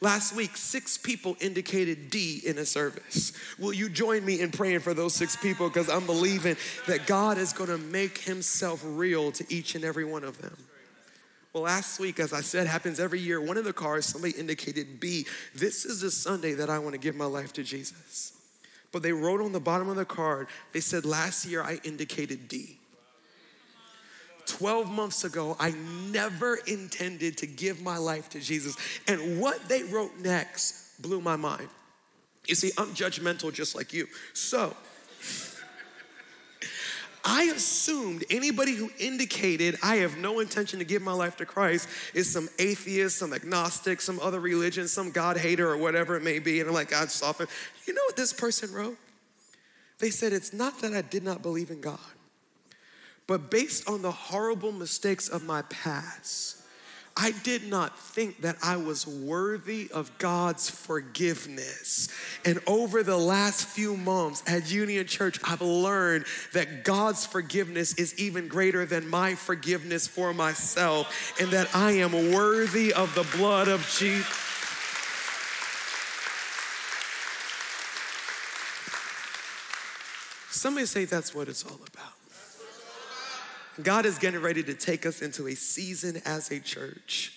Last 0.00 0.36
week, 0.36 0.56
six 0.56 0.96
people 0.96 1.36
indicated 1.40 2.08
D 2.08 2.40
in 2.44 2.58
a 2.58 2.64
service. 2.64 3.32
Will 3.58 3.72
you 3.72 3.88
join 3.88 4.24
me 4.24 4.40
in 4.40 4.52
praying 4.52 4.80
for 4.80 4.94
those 4.94 5.14
six 5.14 5.34
people? 5.34 5.68
Because 5.68 5.88
I'm 5.88 6.06
believing 6.06 6.56
that 6.86 7.06
God 7.06 7.36
is 7.36 7.52
going 7.52 7.70
to 7.70 7.78
make 7.78 8.18
himself 8.18 8.80
real 8.84 9.32
to 9.32 9.44
each 9.52 9.74
and 9.74 9.84
every 9.84 10.04
one 10.04 10.22
of 10.22 10.40
them. 10.40 10.56
Well, 11.52 11.64
last 11.64 11.98
week, 11.98 12.20
as 12.20 12.32
I 12.32 12.42
said, 12.42 12.68
happens 12.68 13.00
every 13.00 13.18
year, 13.18 13.40
one 13.40 13.56
of 13.56 13.64
the 13.64 13.72
cars, 13.72 14.06
somebody 14.06 14.38
indicated 14.38 15.00
B. 15.00 15.26
This 15.54 15.84
is 15.84 16.02
the 16.02 16.10
Sunday 16.12 16.52
that 16.52 16.70
I 16.70 16.78
want 16.78 16.92
to 16.92 16.98
give 16.98 17.16
my 17.16 17.24
life 17.24 17.52
to 17.54 17.64
Jesus. 17.64 18.37
But 18.90 19.02
they 19.02 19.12
wrote 19.12 19.40
on 19.40 19.52
the 19.52 19.60
bottom 19.60 19.88
of 19.88 19.96
the 19.96 20.04
card, 20.04 20.48
they 20.72 20.80
said, 20.80 21.04
Last 21.04 21.44
year 21.46 21.62
I 21.62 21.80
indicated 21.84 22.48
D. 22.48 22.78
12 24.46 24.90
months 24.90 25.24
ago, 25.24 25.56
I 25.60 25.72
never 26.10 26.56
intended 26.66 27.36
to 27.38 27.46
give 27.46 27.82
my 27.82 27.98
life 27.98 28.30
to 28.30 28.40
Jesus. 28.40 28.76
And 29.06 29.40
what 29.40 29.68
they 29.68 29.82
wrote 29.82 30.18
next 30.20 31.00
blew 31.02 31.20
my 31.20 31.36
mind. 31.36 31.68
You 32.46 32.54
see, 32.54 32.70
I'm 32.78 32.88
judgmental 32.88 33.52
just 33.52 33.76
like 33.76 33.92
you. 33.92 34.06
So, 34.32 34.74
I 37.24 37.52
assumed 37.54 38.24
anybody 38.30 38.74
who 38.74 38.90
indicated 38.98 39.76
I 39.82 39.96
have 39.96 40.16
no 40.16 40.40
intention 40.40 40.78
to 40.78 40.84
give 40.86 41.02
my 41.02 41.12
life 41.12 41.36
to 41.36 41.46
Christ 41.46 41.86
is 42.14 42.32
some 42.32 42.48
atheist, 42.58 43.18
some 43.18 43.34
agnostic, 43.34 44.00
some 44.00 44.18
other 44.20 44.40
religion, 44.40 44.88
some 44.88 45.10
God 45.10 45.36
hater, 45.36 45.68
or 45.70 45.76
whatever 45.76 46.16
it 46.16 46.22
may 46.22 46.38
be. 46.38 46.60
And 46.60 46.68
I'm 46.68 46.74
like, 46.74 46.90
God 46.90 47.10
soften. 47.10 47.48
You 47.88 47.94
know 47.94 48.02
what 48.04 48.16
this 48.16 48.34
person 48.34 48.70
wrote? 48.70 48.98
They 49.98 50.10
said, 50.10 50.34
It's 50.34 50.52
not 50.52 50.82
that 50.82 50.92
I 50.92 51.00
did 51.00 51.24
not 51.24 51.40
believe 51.40 51.70
in 51.70 51.80
God, 51.80 51.98
but 53.26 53.50
based 53.50 53.88
on 53.88 54.02
the 54.02 54.12
horrible 54.12 54.72
mistakes 54.72 55.26
of 55.26 55.42
my 55.42 55.62
past, 55.62 56.62
I 57.16 57.32
did 57.42 57.66
not 57.66 57.98
think 57.98 58.42
that 58.42 58.56
I 58.62 58.76
was 58.76 59.06
worthy 59.06 59.90
of 59.92 60.16
God's 60.18 60.68
forgiveness. 60.68 62.10
And 62.44 62.60
over 62.66 63.02
the 63.02 63.16
last 63.16 63.66
few 63.66 63.96
months 63.96 64.42
at 64.46 64.70
Union 64.70 65.06
Church, 65.06 65.40
I've 65.42 65.62
learned 65.62 66.26
that 66.52 66.84
God's 66.84 67.24
forgiveness 67.24 67.94
is 67.94 68.16
even 68.20 68.48
greater 68.48 68.84
than 68.84 69.08
my 69.08 69.34
forgiveness 69.34 70.06
for 70.06 70.34
myself, 70.34 71.32
and 71.40 71.50
that 71.52 71.74
I 71.74 71.92
am 71.92 72.32
worthy 72.32 72.92
of 72.92 73.14
the 73.14 73.26
blood 73.36 73.66
of 73.66 73.80
Jesus. 73.98 74.47
Somebody 80.50 80.86
say 80.86 81.04
that's 81.04 81.34
what 81.34 81.48
it's 81.48 81.64
all 81.64 81.80
about. 81.92 82.12
God 83.82 84.06
is 84.06 84.18
getting 84.18 84.40
ready 84.40 84.62
to 84.64 84.74
take 84.74 85.06
us 85.06 85.22
into 85.22 85.46
a 85.46 85.54
season 85.54 86.20
as 86.24 86.50
a 86.50 86.58
church 86.58 87.34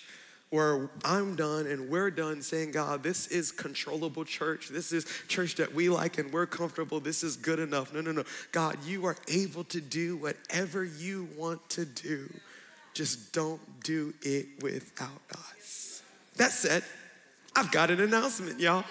where 0.50 0.90
I'm 1.04 1.34
done 1.34 1.66
and 1.66 1.88
we're 1.88 2.10
done 2.10 2.42
saying, 2.42 2.72
God, 2.72 3.02
this 3.02 3.28
is 3.28 3.52
controllable 3.52 4.24
church. 4.24 4.68
This 4.68 4.92
is 4.92 5.06
church 5.28 5.54
that 5.56 5.72
we 5.72 5.88
like 5.88 6.18
and 6.18 6.32
we're 6.32 6.46
comfortable. 6.46 7.00
This 7.00 7.22
is 7.22 7.36
good 7.36 7.58
enough. 7.58 7.94
No, 7.94 8.00
no, 8.00 8.12
no. 8.12 8.24
God, 8.50 8.76
you 8.84 9.06
are 9.06 9.16
able 9.28 9.64
to 9.64 9.80
do 9.80 10.16
whatever 10.16 10.84
you 10.84 11.28
want 11.36 11.66
to 11.70 11.86
do. 11.86 12.30
Just 12.92 13.32
don't 13.32 13.60
do 13.82 14.12
it 14.20 14.46
without 14.60 15.22
us. 15.30 16.02
That 16.36 16.50
said, 16.50 16.84
I've 17.56 17.70
got 17.70 17.90
an 17.90 18.00
announcement, 18.00 18.60
y'all 18.60 18.84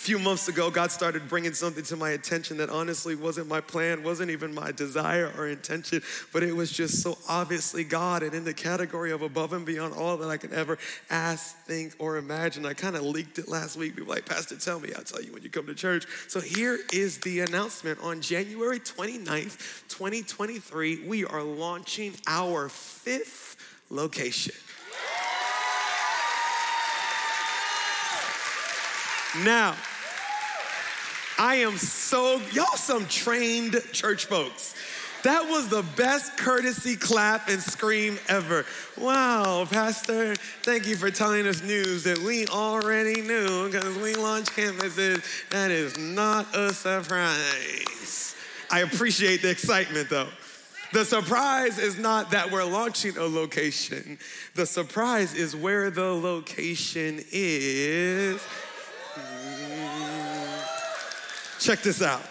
few 0.00 0.18
months 0.18 0.48
ago, 0.48 0.70
God 0.70 0.90
started 0.90 1.28
bringing 1.28 1.52
something 1.52 1.84
to 1.84 1.94
my 1.94 2.12
attention 2.12 2.56
that 2.56 2.70
honestly 2.70 3.14
wasn't 3.14 3.48
my 3.48 3.60
plan, 3.60 4.02
wasn't 4.02 4.30
even 4.30 4.54
my 4.54 4.72
desire 4.72 5.30
or 5.36 5.46
intention, 5.46 6.00
but 6.32 6.42
it 6.42 6.56
was 6.56 6.72
just 6.72 7.02
so 7.02 7.18
obviously 7.28 7.84
God 7.84 8.22
and 8.22 8.32
in 8.32 8.44
the 8.44 8.54
category 8.54 9.12
of 9.12 9.20
above 9.20 9.52
and 9.52 9.66
beyond 9.66 9.92
all 9.92 10.16
that 10.16 10.30
I 10.30 10.38
could 10.38 10.54
ever 10.54 10.78
ask, 11.10 11.54
think, 11.66 11.94
or 11.98 12.16
imagine. 12.16 12.64
I 12.64 12.72
kind 12.72 12.96
of 12.96 13.02
leaked 13.02 13.38
it 13.38 13.46
last 13.46 13.76
week. 13.76 13.94
People 13.94 14.14
like, 14.14 14.24
Pastor, 14.24 14.56
tell 14.56 14.80
me. 14.80 14.88
I'll 14.96 15.04
tell 15.04 15.20
you 15.20 15.34
when 15.34 15.42
you 15.42 15.50
come 15.50 15.66
to 15.66 15.74
church. 15.74 16.06
So 16.28 16.40
here 16.40 16.78
is 16.94 17.18
the 17.18 17.40
announcement. 17.40 18.00
On 18.00 18.22
January 18.22 18.80
29th, 18.80 19.86
2023, 19.90 21.06
we 21.06 21.26
are 21.26 21.42
launching 21.42 22.14
our 22.26 22.70
fifth 22.70 23.58
location. 23.90 24.54
Now, 29.44 29.76
I 31.40 31.54
am 31.54 31.78
so, 31.78 32.38
y'all 32.52 32.76
some 32.76 33.06
trained 33.06 33.74
church 33.92 34.26
folks. 34.26 34.74
That 35.22 35.48
was 35.48 35.70
the 35.70 35.82
best 35.96 36.36
courtesy 36.36 36.96
clap 36.96 37.48
and 37.48 37.62
scream 37.62 38.18
ever. 38.28 38.66
Wow, 38.98 39.66
Pastor, 39.70 40.34
thank 40.64 40.86
you 40.86 40.96
for 40.96 41.10
telling 41.10 41.46
us 41.46 41.62
news 41.62 42.04
that 42.04 42.18
we 42.18 42.46
already 42.48 43.22
knew 43.22 43.70
because 43.70 43.96
we 43.96 44.16
launched 44.16 44.50
campuses. 44.50 45.24
That 45.48 45.70
is 45.70 45.96
not 45.96 46.54
a 46.54 46.74
surprise. 46.74 48.36
I 48.70 48.80
appreciate 48.80 49.40
the 49.40 49.48
excitement 49.48 50.10
though. 50.10 50.28
The 50.92 51.06
surprise 51.06 51.78
is 51.78 51.98
not 51.98 52.32
that 52.32 52.50
we're 52.50 52.64
launching 52.64 53.16
a 53.16 53.24
location. 53.24 54.18
The 54.56 54.66
surprise 54.66 55.32
is 55.32 55.56
where 55.56 55.90
the 55.90 56.12
location 56.12 57.24
is. 57.32 58.46
Check 61.60 61.82
this 61.82 62.00
out. 62.00 62.22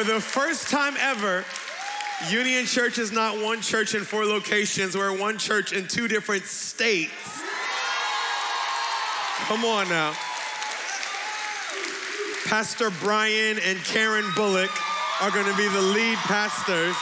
For 0.00 0.06
the 0.06 0.18
first 0.18 0.70
time 0.70 0.94
ever, 0.98 1.44
Union 2.30 2.64
Church 2.64 2.96
is 2.96 3.12
not 3.12 3.38
one 3.38 3.60
church 3.60 3.94
in 3.94 4.02
four 4.02 4.24
locations. 4.24 4.96
We're 4.96 5.14
one 5.14 5.36
church 5.36 5.74
in 5.74 5.86
two 5.88 6.08
different 6.08 6.46
states. 6.46 7.42
Come 9.40 9.62
on 9.66 9.90
now. 9.90 10.14
Pastor 12.46 12.88
Brian 13.00 13.58
and 13.58 13.78
Karen 13.84 14.24
Bullock 14.34 14.70
are 15.20 15.30
going 15.30 15.44
to 15.44 15.56
be 15.58 15.68
the 15.68 15.82
lead 15.82 16.16
pastors. 16.20 16.96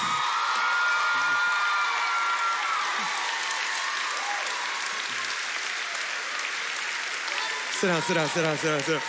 Sit 7.79 7.87
down, 7.87 8.03
sit 8.03 8.15
down, 8.15 8.29
sit 8.29 8.43
down, 8.43 8.57
sit 8.57 8.69
down, 8.69 8.81
sit 8.81 8.93
down. 8.95 9.03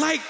Like, 0.00 0.20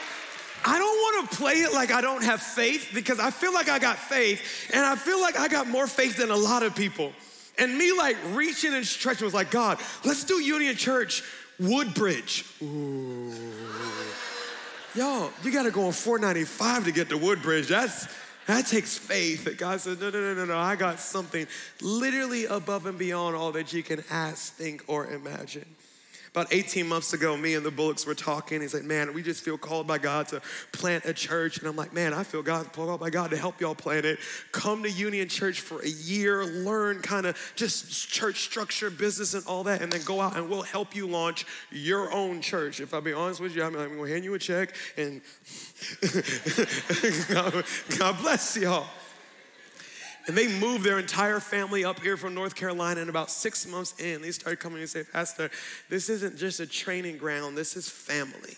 want 1.15 1.31
to 1.31 1.37
play 1.37 1.55
it 1.55 1.73
like 1.73 1.91
I 1.91 2.01
don't 2.01 2.23
have 2.23 2.41
faith 2.43 2.91
because 2.95 3.19
I 3.19 3.31
feel 3.31 3.53
like 3.53 3.69
I 3.69 3.79
got 3.79 3.99
faith 3.99 4.71
and 4.73 4.85
I 4.85 4.97
feel 4.97 5.21
like 5.21 5.39
I 5.39 5.49
got 5.49 5.69
more 5.69 5.87
faith 5.87 6.17
than 6.17 6.31
a 6.31 6.37
lot 6.37 6.63
of 6.63 6.75
people. 6.75 7.13
And 7.59 7.77
me 7.77 7.93
like 7.93 8.17
reaching 8.33 8.75
and 8.75 8.87
stretching 8.87 9.25
was 9.25 9.35
like, 9.35 9.51
God, 9.51 9.79
let's 10.05 10.25
do 10.25 10.41
Union 10.41 10.77
Church 10.77 11.23
Woodbridge. 11.59 12.45
Ooh. 12.63 13.33
Yo, 14.95 15.31
you 15.43 15.53
gotta 15.53 15.71
go 15.71 15.87
on 15.87 15.93
495 15.93 16.85
to 16.85 16.93
get 16.93 17.09
to 17.09 17.19
Woodbridge. 17.19 17.69
That's 17.69 18.09
that 18.47 18.67
takes 18.67 18.97
faith 18.97 19.45
that 19.45 19.59
God 19.59 19.81
said, 19.81 20.01
no, 20.01 20.09
no, 20.09 20.21
no, 20.21 20.35
no, 20.35 20.45
no. 20.47 20.57
I 20.57 20.75
got 20.75 21.01
something 21.01 21.47
literally 21.83 22.47
above 22.47 22.87
and 22.87 22.99
beyond 22.99 23.37
all 23.37 23.53
that 23.53 23.75
you 23.75 23.83
can 23.83 24.03
ask, 24.11 24.55
think, 24.55 24.85
or 24.87 25.07
imagine. 25.07 25.67
About 26.39 26.53
18 26.53 26.87
months 26.87 27.15
ago, 27.15 27.37
me 27.37 27.55
and 27.55 27.67
the 27.67 27.71
Bullocks 27.73 28.07
were 28.07 28.15
talking. 28.15 28.61
He's 28.61 28.73
like, 28.73 28.85
man, 28.85 29.13
we 29.13 29.25
just 29.25 29.43
feel 29.43 29.59
called 29.59 29.89
by 29.89 29.99
God 29.99 30.29
to 30.29 30.41
plant 30.71 31.05
a 31.05 31.13
church. 31.13 31.59
And 31.59 31.67
I'm 31.67 31.75
like, 31.75 31.93
man, 31.93 32.15
I 32.15 32.23
feel 32.23 32.45
God 32.45 32.73
called 32.73 33.01
by 33.01 33.11
God 33.11 33.33
to 33.33 33.37
help 33.37 33.61
y'all 33.61 33.75
plant 33.75 34.07
it. 34.07 34.21
Come 34.53 34.85
to 34.85 34.89
Union 34.89 35.29
Church 35.29 35.61
for 35.61 35.81
a 35.81 35.89
year, 35.89 36.45
learn 36.45 37.03
kind 37.03 37.27
of 37.27 37.37
just 37.57 38.09
church 38.09 38.43
structure, 38.43 38.89
business, 38.89 39.35
and 39.35 39.45
all 39.47 39.65
that, 39.65 39.83
and 39.83 39.91
then 39.91 40.01
go 40.05 40.21
out 40.21 40.37
and 40.37 40.49
we'll 40.49 40.63
help 40.63 40.95
you 40.95 41.09
launch 41.09 41.45
your 41.73 42.13
own 42.13 42.41
church. 42.41 42.79
If 42.79 42.95
I 42.95 43.01
be 43.01 43.13
honest 43.13 43.41
with 43.41 43.57
you, 43.57 43.65
I'm, 43.65 43.73
gonna 43.73 44.07
hand 44.09 44.23
you 44.23 44.35
a 44.35 44.39
check 44.39 44.77
and 44.97 45.21
God 47.99 48.17
bless 48.21 48.57
y'all. 48.57 48.87
And 50.29 50.37
they 50.37 50.47
moved 50.47 50.85
their 50.85 50.99
entire 50.99 51.41
family 51.41 51.87
up 51.87 52.01
here 52.01 52.19
from 52.19 52.35
North 52.35 52.55
Carolina. 52.55 53.01
And 53.01 53.09
about 53.09 53.31
six 53.31 53.67
months 53.67 53.99
in, 53.99 54.21
they 54.21 54.31
started 54.31 54.61
coming 54.61 54.81
and 54.81 54.89
say, 54.89 55.03
Pastor, 55.03 55.51
this 55.89 56.11
isn't 56.11 56.37
just 56.37 56.61
a 56.61 56.67
training 56.67 57.17
ground, 57.17 57.57
this 57.57 57.77
is 57.77 57.89
family. 57.89 58.57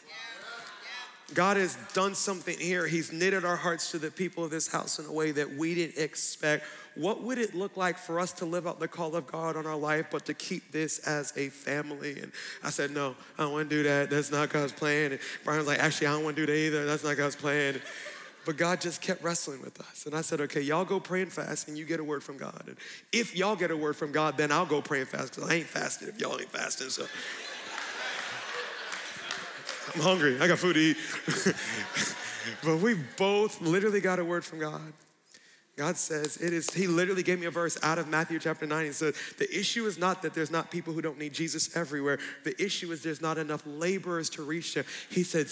God 1.33 1.57
has 1.57 1.79
done 1.95 2.17
something 2.17 2.59
here. 2.59 2.89
He's 2.89 3.13
knitted 3.13 3.45
our 3.45 3.55
hearts 3.55 3.93
to 3.93 3.99
the 3.99 4.11
people 4.11 4.45
of 4.45 4.51
this 4.51 4.67
house 4.67 4.99
in 4.99 5.07
a 5.07 5.13
way 5.13 5.31
that 5.31 5.55
we 5.55 5.77
didn't 5.77 6.03
expect. 6.03 6.65
What 6.97 7.23
would 7.23 7.39
it 7.39 7.55
look 7.55 7.77
like 7.77 7.99
for 7.99 8.19
us 8.19 8.33
to 8.35 8.45
live 8.45 8.67
out 8.67 8.81
the 8.81 8.89
call 8.89 9.15
of 9.15 9.29
God 9.29 9.57
on 9.57 9.65
our 9.65 9.77
life, 9.77 10.07
but 10.11 10.25
to 10.27 10.35
keep 10.35 10.73
this 10.73 10.99
as 11.07 11.33
a 11.37 11.49
family? 11.51 12.19
And 12.21 12.33
I 12.65 12.71
said, 12.71 12.91
No, 12.91 13.15
I 13.39 13.45
don't 13.45 13.53
want 13.53 13.71
to 13.71 13.77
do 13.77 13.83
that. 13.85 14.11
That's 14.11 14.33
not 14.33 14.51
God's 14.51 14.73
plan. 14.73 15.13
And 15.13 15.21
Brian 15.45 15.59
was 15.59 15.69
like, 15.69 15.79
Actually, 15.79 16.09
I 16.09 16.13
don't 16.15 16.25
want 16.25 16.35
to 16.35 16.43
do 16.43 16.53
that 16.53 16.59
either. 16.59 16.85
That's 16.85 17.05
not 17.05 17.17
God's 17.17 17.37
plan. 17.37 17.81
But 18.47 18.57
God 18.57 18.81
just 18.81 19.03
kept 19.03 19.23
wrestling 19.23 19.61
with 19.61 19.79
us. 19.81 20.07
And 20.07 20.15
I 20.15 20.23
said, 20.23 20.41
okay, 20.43 20.61
y'all 20.61 20.85
go 20.85 20.99
pray 20.99 21.23
and 21.23 21.33
fast 21.33 21.69
and 21.69 21.77
you 21.77 21.85
get 21.85 22.01
a 22.01 22.05
word 22.05 22.23
from 22.23 22.39
God. 22.39 22.63
And 22.67 22.77
if 23.13 23.37
y'all 23.37 23.57
get 23.57 23.71
a 23.71 23.77
word 23.77 23.97
from 23.97 24.13
God, 24.13 24.39
then 24.39 24.51
I'll 24.51 24.67
go 24.67 24.81
pray 24.81 25.01
and 25.01 25.09
fast 25.09 25.35
because 25.35 25.51
I 25.51 25.57
ain't 25.57 25.67
fasting 25.67 26.09
if 26.09 26.19
y'all 26.19 26.41
ain't 26.41 26.51
fasting. 26.51 26.89
So 26.89 27.07
I'm 29.95 30.01
hungry. 30.01 30.41
I 30.41 30.49
got 30.49 30.59
food 30.59 30.75
to 30.75 30.81
eat. 30.81 30.97
but 32.65 32.79
we 32.79 32.95
both 33.17 33.61
literally 33.61 34.01
got 34.01 34.19
a 34.19 34.25
word 34.25 34.45
from 34.45 34.59
God. 34.59 34.93
God 35.81 35.97
says 35.97 36.37
it 36.37 36.53
is, 36.53 36.69
He 36.69 36.87
literally 36.87 37.23
gave 37.23 37.41
me 37.41 37.47
a 37.47 37.51
verse 37.51 37.79
out 37.83 37.99
of 37.99 38.07
Matthew 38.07 38.39
chapter 38.39 38.67
9. 38.67 38.85
He 38.85 38.93
said, 38.93 39.15
The 39.39 39.49
issue 39.59 39.87
is 39.87 39.97
not 39.97 40.21
that 40.21 40.35
there's 40.35 40.51
not 40.51 40.71
people 40.71 40.93
who 40.93 41.01
don't 41.01 41.19
need 41.19 41.33
Jesus 41.33 41.75
everywhere. 41.75 42.19
The 42.45 42.55
issue 42.63 42.93
is 42.93 43.03
there's 43.03 43.23
not 43.23 43.39
enough 43.39 43.63
laborers 43.65 44.29
to 44.31 44.43
reach 44.43 44.75
them. 44.75 44.85
He 45.09 45.23
said, 45.23 45.47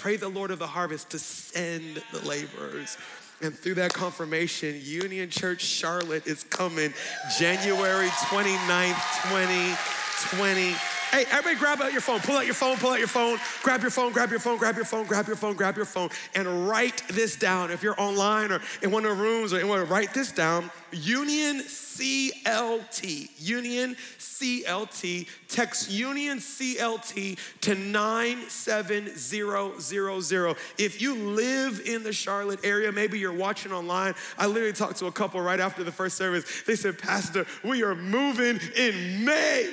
Pray 0.00 0.16
the 0.16 0.30
Lord 0.30 0.50
of 0.50 0.58
the 0.58 0.66
harvest 0.66 1.10
to 1.10 1.18
send 1.18 2.02
the 2.10 2.26
laborers. 2.26 2.96
And 3.42 3.54
through 3.54 3.74
that 3.74 3.92
confirmation, 3.92 4.80
Union 4.82 5.28
Church 5.28 5.60
Charlotte 5.60 6.26
is 6.26 6.42
coming 6.44 6.94
January 7.38 8.08
29th, 8.08 9.28
2020. 9.28 10.95
Hey, 11.10 11.24
everybody 11.30 11.56
grab 11.56 11.80
out 11.80 11.92
your 11.92 12.00
phone. 12.00 12.20
Pull 12.20 12.36
out 12.36 12.46
your 12.46 12.54
phone, 12.54 12.76
pull 12.78 12.90
out 12.90 12.98
your 12.98 13.08
phone. 13.08 13.38
Grab 13.62 13.80
your 13.80 13.90
phone, 13.90 14.12
grab 14.12 14.30
your 14.30 14.40
phone, 14.40 14.58
grab 14.58 14.76
your 14.76 14.84
phone, 14.84 15.06
grab 15.06 15.26
your 15.26 15.36
phone, 15.36 15.54
grab 15.54 15.76
your 15.76 15.84
phone, 15.84 16.10
and 16.34 16.68
write 16.68 17.02
this 17.08 17.36
down. 17.36 17.70
If 17.70 17.82
you're 17.82 18.00
online 18.00 18.50
or 18.50 18.60
in 18.82 18.90
one 18.90 19.04
of 19.04 19.16
the 19.16 19.22
rooms 19.22 19.52
or 19.52 19.60
to 19.60 19.84
write 19.84 20.12
this 20.12 20.32
down. 20.32 20.70
Union 20.92 21.60
CLT. 21.60 23.30
Union 23.38 23.96
CLT. 24.18 25.28
Text 25.48 25.90
Union 25.90 26.38
CLT 26.38 27.38
to 27.60 27.74
97000. 27.74 30.56
If 30.78 31.00
you 31.00 31.14
live 31.14 31.80
in 31.86 32.02
the 32.02 32.12
Charlotte 32.12 32.60
area, 32.64 32.90
maybe 32.90 33.18
you're 33.18 33.32
watching 33.32 33.72
online. 33.72 34.14
I 34.38 34.46
literally 34.46 34.72
talked 34.72 34.98
to 34.98 35.06
a 35.06 35.12
couple 35.12 35.40
right 35.40 35.60
after 35.60 35.84
the 35.84 35.92
first 35.92 36.16
service. 36.16 36.62
They 36.66 36.76
said, 36.76 36.98
Pastor, 36.98 37.46
we 37.62 37.84
are 37.84 37.94
moving 37.94 38.58
in 38.76 39.24
May 39.24 39.72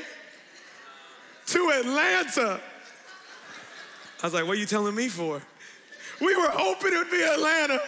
to 1.54 1.72
Atlanta. 1.80 2.60
I 4.22 4.26
was 4.26 4.34
like, 4.34 4.46
what 4.46 4.58
are 4.58 4.60
you 4.60 4.66
telling 4.66 4.96
me 4.96 5.08
for? 5.08 5.42
We 6.20 6.36
were 6.36 6.50
hoping 6.50 6.94
it 6.94 6.98
would 6.98 7.12
be 7.12 7.22
Atlanta. 7.22 7.80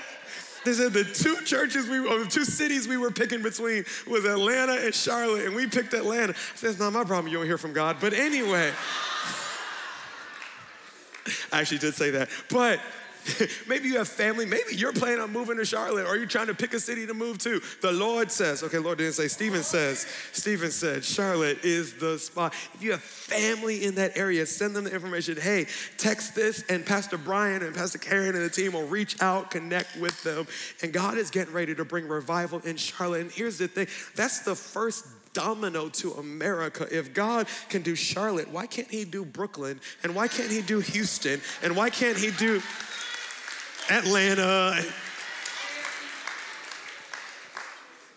They 0.66 0.74
said 0.74 0.93
the 0.93 1.03
two 1.03 1.38
churches 1.45 1.88
we, 1.88 1.99
or 1.99 2.20
the 2.20 2.30
two 2.30 2.43
cities 2.43 2.88
we 2.88 2.97
were 2.97 3.11
picking 3.11 3.41
between 3.41 3.86
was 4.07 4.26
Atlanta 4.26 4.74
and 4.74 4.93
Charlotte, 4.93 5.45
and 5.45 5.55
we 5.55 5.68
picked 5.68 5.93
Atlanta. 5.93 6.34
I 6.34 6.55
said, 6.55 6.72
it's 6.72 6.80
not 6.80 6.91
my 6.91 7.03
problem. 7.03 7.32
You 7.32 7.38
don't 7.38 7.45
hear 7.45 7.57
from 7.57 7.74
God. 7.74 7.97
But 7.99 8.13
anyway, 8.13 8.72
I 11.51 11.61
actually 11.61 11.80
did 11.80 11.93
say 11.93 12.11
that. 12.11 12.30
But 12.49 12.80
maybe 13.68 13.88
you 13.88 13.98
have 13.98 14.08
family. 14.08 14.46
Maybe 14.46 14.76
you're 14.76 14.94
planning 14.94 15.20
on 15.20 15.32
moving 15.32 15.58
to 15.58 15.66
Charlotte 15.66 16.08
or 16.08 16.16
you're 16.18 16.28
trying 16.28 16.48
to 16.48 16.54
pick 16.54 16.74
a 16.74 16.80
city 16.80 17.06
to 17.08 17.14
move 17.14 17.38
to. 17.40 17.62
The 17.82 17.92
Lord 17.92 18.32
says, 18.32 18.64
okay, 18.64 18.78
Lord 18.78 18.98
didn't 18.98 19.14
say, 19.14 19.28
Stephen 19.28 19.64
says, 19.64 20.08
Stephen 20.32 20.72
said, 20.72 21.04
Charlotte 21.04 21.64
is 21.64 21.96
the 21.96 22.20
spot. 22.20 22.54
If 22.74 22.82
you 22.82 22.92
have 22.92 23.02
family 23.02 23.84
in 23.86 23.96
that 23.96 24.18
area, 24.18 24.46
send 24.46 24.76
them 24.76 24.86
the 24.86 24.94
information. 24.94 25.38
Hey, 25.38 25.68
text 25.98 26.36
this, 26.36 26.64
and 26.70 26.86
Pastor 26.86 27.18
Brian 27.18 27.64
and 27.64 27.76
Pastor 27.76 27.98
Karen 27.98 28.36
and 28.36 28.44
the 28.44 28.50
team 28.50 28.74
will 28.74 28.88
reach 28.88 29.22
out, 29.22 29.52
connect 29.52 29.98
with 29.98 30.22
them. 30.24 30.48
And 30.82 30.94
God 30.94 31.18
is 31.18 31.30
getting 31.32 31.54
ready 31.54 31.76
to 31.76 31.86
bring 31.86 32.08
revival 32.08 32.60
in 32.60 32.78
Charlotte. 32.78 33.22
And 33.22 33.32
here's 33.32 33.58
the 33.58 33.68
thing 33.68 33.88
that's 34.16 34.40
the 34.40 34.56
first 34.56 35.06
domino 35.36 35.90
to 35.90 36.14
America. 36.14 36.88
If 36.90 37.14
God 37.14 37.48
can 37.70 37.84
do 37.84 37.94
Charlotte, 37.94 38.50
why 38.50 38.66
can't 38.66 38.90
He 38.90 39.06
do 39.06 39.24
Brooklyn? 39.24 39.80
And 40.04 40.16
why 40.16 40.28
can't 40.28 40.50
He 40.50 40.62
do 40.62 40.80
Houston? 40.80 41.42
And 41.62 41.76
why 41.76 41.92
can't 41.92 42.18
He 42.18 42.32
do 42.32 42.62
Atlanta? 43.90 44.84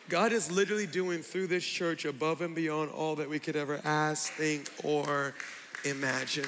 God 0.09 0.33
is 0.33 0.51
literally 0.51 0.87
doing 0.87 1.21
through 1.21 1.49
this 1.49 1.65
church 1.65 2.07
above 2.07 2.41
and 2.41 2.55
beyond 2.55 2.91
all 2.91 3.17
that 3.17 3.29
we 3.29 3.39
could 3.39 3.57
ever 3.57 3.79
ask, 3.85 4.33
think, 4.33 4.71
or 4.83 5.35
imagine. 5.85 6.47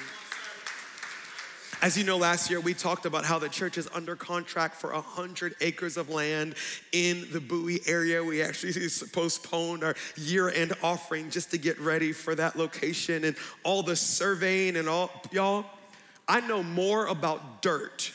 As 1.83 1.95
you 1.95 2.03
know, 2.03 2.17
last 2.17 2.49
year 2.49 2.59
we 2.59 2.73
talked 2.73 3.05
about 3.05 3.23
how 3.23 3.37
the 3.37 3.49
church 3.49 3.77
is 3.77 3.87
under 3.93 4.15
contract 4.15 4.75
for 4.75 4.91
100 4.91 5.53
acres 5.61 5.97
of 5.97 6.09
land 6.09 6.55
in 6.91 7.27
the 7.31 7.39
Bowie 7.39 7.81
area. 7.85 8.23
We 8.23 8.41
actually 8.41 8.73
postponed 9.13 9.83
our 9.83 9.95
year 10.15 10.49
end 10.49 10.73
offering 10.81 11.29
just 11.29 11.51
to 11.51 11.59
get 11.59 11.79
ready 11.79 12.11
for 12.11 12.33
that 12.33 12.55
location 12.55 13.23
and 13.23 13.35
all 13.63 13.83
the 13.83 13.95
surveying 13.95 14.77
and 14.77 14.89
all. 14.89 15.11
Y'all, 15.31 15.65
I 16.27 16.39
know 16.41 16.63
more 16.63 17.05
about 17.05 17.61
dirt 17.61 18.13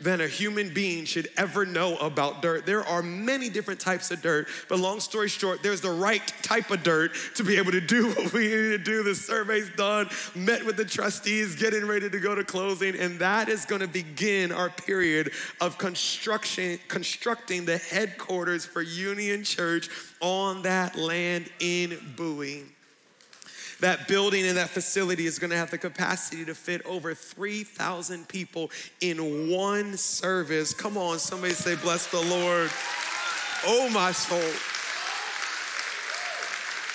than 0.00 0.20
a 0.20 0.28
human 0.28 0.72
being 0.72 1.04
should 1.04 1.28
ever 1.36 1.64
know 1.64 1.96
about 1.96 2.42
dirt. 2.42 2.66
There 2.66 2.84
are 2.84 3.02
many 3.02 3.48
different 3.48 3.80
types 3.80 4.10
of 4.10 4.20
dirt, 4.22 4.48
but 4.68 4.78
long 4.78 5.00
story 5.00 5.28
short, 5.28 5.62
there's 5.62 5.80
the 5.80 5.90
right 5.90 6.22
type 6.42 6.70
of 6.70 6.82
dirt 6.82 7.12
to 7.36 7.44
be 7.44 7.56
able 7.56 7.72
to 7.72 7.80
do 7.80 8.08
what 8.12 8.32
we 8.32 8.42
need 8.42 8.50
to 8.50 8.78
do. 8.78 9.02
The 9.02 9.14
survey's 9.14 9.70
done, 9.70 10.08
met 10.34 10.64
with 10.64 10.76
the 10.76 10.84
trustees, 10.84 11.56
getting 11.56 11.86
ready 11.86 12.10
to 12.10 12.20
go 12.20 12.34
to 12.34 12.44
closing, 12.44 12.96
and 12.96 13.18
that 13.20 13.48
is 13.48 13.64
going 13.64 13.80
to 13.80 13.88
begin 13.88 14.52
our 14.52 14.70
period 14.70 15.32
of 15.60 15.78
construction, 15.78 16.78
constructing 16.88 17.64
the 17.64 17.78
headquarters 17.78 18.66
for 18.66 18.82
Union 18.82 19.44
Church 19.44 19.88
on 20.20 20.62
that 20.62 20.96
land 20.96 21.50
in 21.60 21.98
Bowie. 22.16 22.64
That 23.80 24.08
building 24.08 24.46
and 24.46 24.56
that 24.56 24.70
facility 24.70 25.26
is 25.26 25.38
gonna 25.38 25.56
have 25.56 25.70
the 25.70 25.78
capacity 25.78 26.44
to 26.46 26.54
fit 26.54 26.84
over 26.86 27.14
3,000 27.14 28.26
people 28.26 28.70
in 29.00 29.50
one 29.50 29.96
service. 29.96 30.72
Come 30.72 30.96
on, 30.96 31.18
somebody 31.18 31.52
say, 31.52 31.76
Bless 31.76 32.06
the 32.06 32.20
Lord. 32.20 32.70
Oh, 33.66 33.90
my 33.90 34.12
soul. 34.12 34.75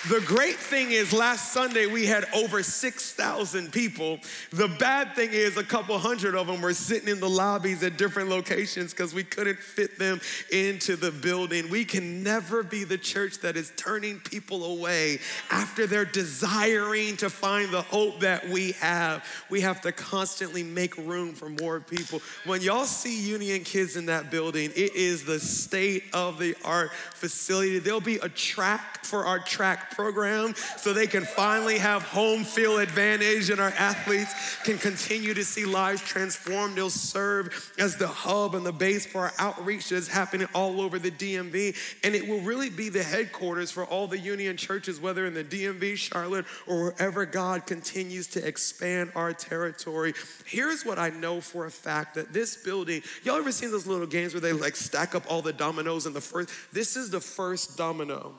The 0.10 0.20
great 0.22 0.56
thing 0.56 0.89
is, 0.89 1.14
last 1.14 1.54
Sunday 1.54 1.86
we 1.86 2.08
had 2.08 2.26
over 2.34 2.64
6,000 2.64 3.72
people. 3.72 4.18
The 4.52 4.68
bad 4.68 5.14
thing 5.14 5.30
is, 5.32 5.58
a 5.58 5.64
couple 5.64 5.95
hundred 5.99 6.34
of 6.34 6.47
them 6.47 6.60
were 6.60 6.74
sitting 6.74 7.08
in 7.08 7.20
the 7.20 7.30
lobbies 7.30 7.84
at 7.84 7.97
different 7.97 8.28
locations 8.28 8.93
because 8.93 9.14
we 9.14 9.24
couldn't 9.24 9.60
fit 9.60 9.99
them 9.99 10.20
into 10.52 10.95
the 10.95 11.12
building. 11.12 11.70
We 11.70 11.86
can 11.86 12.24
never 12.24 12.64
be 12.64 12.84
the 12.84 12.97
church 12.97 13.41
that 13.41 13.56
is 13.56 13.72
turning 13.78 14.20
people 14.22 14.66
away 14.66 15.20
after 15.52 15.86
they're 15.86 16.04
desiring 16.04 17.16
to 17.18 17.30
find 17.30 17.70
the 17.70 17.84
hope 17.84 18.22
that 18.22 18.49
we 18.49 18.72
have. 18.74 19.24
We 19.52 19.62
have 19.62 19.82
to 19.82 19.91
constantly 19.91 20.64
make 20.64 20.97
room 20.97 21.36
for 21.36 21.49
more 21.49 21.80
people. 21.80 22.24
When 22.45 22.62
y'all 22.62 22.86
see 22.86 23.22
Union 23.22 23.64
kids 23.64 23.95
in 23.95 24.08
that 24.08 24.32
building, 24.32 24.72
it 24.76 24.95
is 24.95 25.26
the 25.26 25.39
state 25.39 26.06
of 26.12 26.39
the 26.39 26.56
art 26.66 26.91
facility. 27.14 27.78
There'll 27.78 28.02
be 28.02 28.18
a 28.18 28.30
track 28.30 29.06
for 29.06 29.28
our 29.28 29.38
track 29.38 29.91
program 29.92 30.56
so 30.78 30.94
they 30.94 31.08
can 31.08 31.24
finally 31.24 31.78
have 31.78 32.04
home 32.04 32.44
field 32.44 32.80
advantage 32.80 33.50
and 33.50 33.60
our 33.60 33.74
athletes 33.78 34.34
can 34.64 34.78
continue 34.78 35.34
to 35.34 35.44
see 35.44 35.66
lives 35.66 36.02
transformed. 36.02 36.76
They'll 36.76 36.89
serve 36.89 37.74
as 37.78 37.98
the 37.98 38.08
hub 38.08 38.56
and 38.56 38.66
the 38.66 38.72
base 38.72 39.06
for 39.06 39.22
our 39.22 39.34
outreach 39.38 39.89
that's 39.89 40.08
happening 40.08 40.48
all 40.54 40.82
over 40.82 41.00
the 41.00 41.12
DMV. 41.12 41.76
And 42.04 42.16
it 42.16 42.28
will 42.28 42.42
really 42.42 42.70
be 42.70 42.89
the 42.89 43.04
headquarters 43.04 43.72
for 43.72 43.86
all 43.86 44.08
the 44.08 44.20
Union 44.20 44.58
churches, 44.58 45.00
whether 45.00 45.26
in 45.26 45.34
the 45.34 45.44
DMV, 45.44 45.98
Charlotte, 45.98 46.46
or 46.68 46.84
wherever 46.84 47.26
God 47.26 47.66
continues 47.66 48.28
to 48.28 48.46
expand 48.46 49.12
our 49.16 49.34
territory. 49.34 50.14
Here's 50.46 50.86
what 50.86 51.00
I 51.00 51.10
know 51.10 51.42
for 51.42 51.66
a 51.66 51.72
fact 51.72 52.16
that 52.16 52.34
this 52.34 52.56
building, 52.56 53.02
y'all 53.24 53.38
ever 53.38 53.52
seen 53.52 53.72
those 53.72 53.88
little 53.88 54.08
games 54.08 54.34
where 54.34 54.42
they 54.42 54.54
like 54.54 54.76
stack 54.76 55.16
up 55.16 55.24
all 55.30 55.42
the 55.42 55.54
dominoes 55.54 56.06
in 56.06 56.14
the 56.14 56.22
first? 56.22 56.50
This 56.72 56.96
is 56.96 57.10
the 57.10 57.22
first 57.22 57.78
domino 57.78 58.36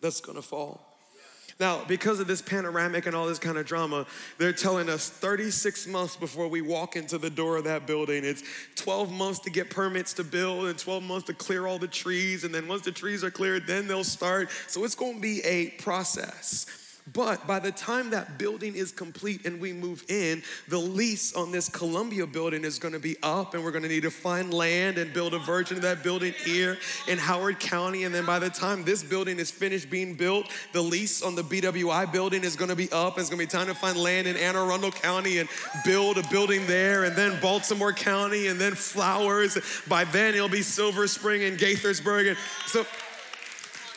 that's 0.00 0.20
gonna 0.20 0.42
fall. 0.42 0.86
Now, 1.60 1.84
because 1.86 2.20
of 2.20 2.26
this 2.26 2.40
panoramic 2.40 3.04
and 3.04 3.14
all 3.14 3.26
this 3.26 3.38
kind 3.38 3.58
of 3.58 3.66
drama, 3.66 4.06
they're 4.38 4.52
telling 4.52 4.88
us 4.88 5.10
36 5.10 5.86
months 5.88 6.16
before 6.16 6.48
we 6.48 6.62
walk 6.62 6.96
into 6.96 7.18
the 7.18 7.28
door 7.28 7.58
of 7.58 7.64
that 7.64 7.86
building. 7.86 8.24
It's 8.24 8.42
12 8.76 9.12
months 9.12 9.40
to 9.40 9.50
get 9.50 9.68
permits 9.68 10.14
to 10.14 10.24
build 10.24 10.66
and 10.66 10.78
12 10.78 11.02
months 11.02 11.26
to 11.26 11.34
clear 11.34 11.66
all 11.66 11.78
the 11.78 11.86
trees. 11.86 12.44
And 12.44 12.54
then 12.54 12.66
once 12.66 12.80
the 12.80 12.92
trees 12.92 13.22
are 13.22 13.30
cleared, 13.30 13.66
then 13.66 13.86
they'll 13.86 14.04
start. 14.04 14.48
So 14.68 14.84
it's 14.84 14.94
gonna 14.94 15.20
be 15.20 15.42
a 15.42 15.68
process. 15.72 16.64
But 17.12 17.46
by 17.46 17.58
the 17.58 17.72
time 17.72 18.10
that 18.10 18.38
building 18.38 18.74
is 18.74 18.92
complete 18.92 19.46
and 19.46 19.60
we 19.60 19.72
move 19.72 20.04
in, 20.08 20.42
the 20.68 20.78
lease 20.78 21.34
on 21.34 21.50
this 21.50 21.68
Columbia 21.68 22.26
building 22.26 22.64
is 22.64 22.78
gonna 22.78 22.98
be 22.98 23.16
up, 23.22 23.54
and 23.54 23.64
we're 23.64 23.72
gonna 23.72 23.88
need 23.88 24.02
to 24.02 24.10
find 24.10 24.52
land 24.52 24.98
and 24.98 25.12
build 25.12 25.34
a 25.34 25.38
version 25.38 25.76
of 25.76 25.82
that 25.82 26.02
building 26.02 26.32
here 26.44 26.78
in 27.08 27.18
Howard 27.18 27.58
County. 27.58 28.04
And 28.04 28.14
then 28.14 28.24
by 28.24 28.38
the 28.38 28.50
time 28.50 28.84
this 28.84 29.02
building 29.02 29.38
is 29.38 29.50
finished 29.50 29.90
being 29.90 30.14
built, 30.14 30.50
the 30.72 30.82
lease 30.82 31.22
on 31.22 31.34
the 31.34 31.42
BWI 31.42 32.06
building 32.12 32.44
is 32.44 32.56
gonna 32.56 32.76
be 32.76 32.90
up. 32.92 33.18
It's 33.18 33.28
gonna 33.28 33.38
be 33.38 33.46
time 33.46 33.66
to 33.66 33.74
find 33.74 33.96
land 33.96 34.26
in 34.26 34.36
Anne 34.36 34.56
Arundel 34.56 34.92
County 34.92 35.38
and 35.38 35.48
build 35.84 36.18
a 36.18 36.22
building 36.28 36.66
there, 36.66 37.04
and 37.04 37.16
then 37.16 37.40
Baltimore 37.40 37.92
County, 37.92 38.46
and 38.46 38.60
then 38.60 38.74
Flowers. 38.74 39.58
By 39.88 40.04
then, 40.04 40.34
it'll 40.34 40.48
be 40.48 40.62
Silver 40.62 41.06
Spring 41.06 41.42
and 41.42 41.58
Gaithersburg. 41.58 42.28
And 42.28 42.38
so, 42.66 42.86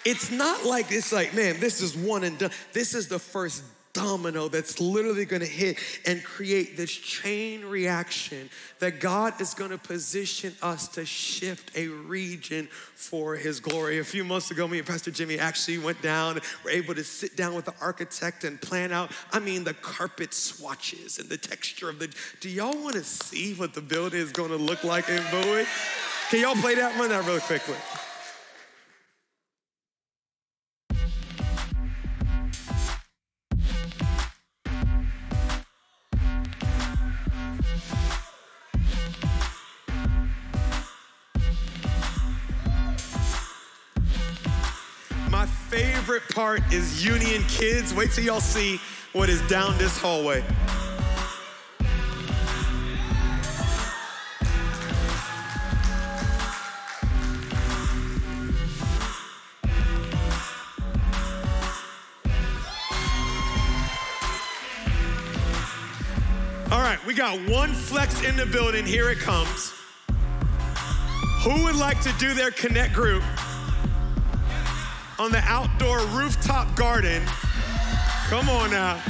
it's 0.06 0.32
not 0.32 0.66
like 0.66 0.92
it's 0.92 1.12
like, 1.12 1.34
man, 1.34 1.60
this 1.60 1.82
is 1.82 1.96
one 1.96 2.24
and 2.24 2.38
done. 2.38 2.52
This 2.74 2.94
is 2.94 3.08
the 3.08 3.20
first 3.20 3.64
domino 3.94 4.48
that's 4.48 4.80
literally 4.80 5.24
gonna 5.24 5.46
hit 5.46 5.78
and 6.06 6.24
create 6.24 6.76
this 6.76 6.92
chain 6.92 7.64
reaction 7.64 8.50
that 8.80 9.00
God 9.00 9.40
is 9.40 9.54
gonna 9.54 9.78
position 9.78 10.54
us 10.64 10.88
to 10.90 11.06
shift 11.06 11.72
a 11.78 11.88
region 11.88 12.68
for 12.96 13.36
His 13.36 13.60
glory. 13.60 14.00
A 14.00 14.04
few 14.04 14.24
months 14.24 14.50
ago, 14.50 14.68
me 14.68 14.80
and 14.80 14.88
Pastor 14.88 15.12
Jimmy 15.12 15.38
actually 15.38 15.78
went 15.78 16.02
down, 16.02 16.36
we 16.66 16.72
were 16.72 16.78
able 16.78 16.96
to 16.96 17.04
sit 17.04 17.38
down 17.38 17.54
with 17.54 17.66
the 17.66 17.74
architect 17.80 18.44
and 18.44 18.60
plan 18.60 18.92
out, 18.92 19.12
I 19.32 19.40
mean, 19.40 19.64
the 19.64 19.76
carpet 19.76 20.34
swatches 20.34 21.20
and 21.20 21.30
the 21.30 21.38
texture 21.38 21.88
of 21.88 22.00
the. 22.00 22.12
Do 22.40 22.50
y'all 22.50 22.78
wanna 22.84 23.04
see 23.04 23.54
what 23.54 23.76
the 23.76 23.82
building 23.82 24.20
is 24.20 24.32
gonna 24.32 24.56
look 24.56 24.84
like 24.84 25.08
in 25.08 25.22
Bowie? 25.30 25.66
Can 26.30 26.42
y'all 26.42 26.56
play 26.56 26.74
that 26.76 26.98
one 26.98 27.12
out 27.12 27.28
really 27.28 27.42
quickly? 27.42 27.76
Is 46.72 47.06
Union 47.06 47.42
Kids. 47.48 47.94
Wait 47.94 48.12
till 48.12 48.26
y'all 48.26 48.42
see 48.42 48.78
what 49.14 49.30
is 49.30 49.42
down 49.48 49.78
this 49.78 49.98
hallway. 49.98 50.44
All 66.70 66.82
right, 66.82 67.00
we 67.06 67.14
got 67.14 67.40
one 67.50 67.72
flex 67.72 68.22
in 68.24 68.36
the 68.36 68.46
building. 68.46 68.86
Here 68.86 69.10
it 69.10 69.20
comes. 69.20 69.74
Who 71.44 71.64
would 71.64 71.76
like 71.76 72.02
to 72.02 72.12
do 72.20 72.34
their 72.34 72.52
connect 72.52 72.94
group? 72.94 73.24
On 75.20 75.32
the 75.32 75.42
outdoor 75.46 76.00
rooftop 76.08 76.76
garden. 76.76 77.24
Come 78.30 78.50
on 78.50 78.72
now. 78.72 79.02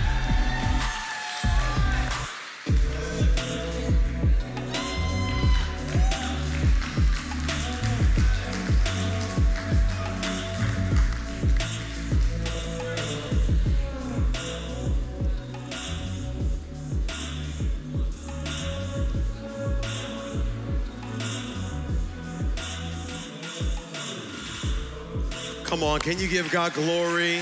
Come 25.84 25.92
on, 25.92 26.00
can 26.00 26.18
you 26.18 26.30
give 26.30 26.50
God 26.50 26.74
glory? 26.74 27.42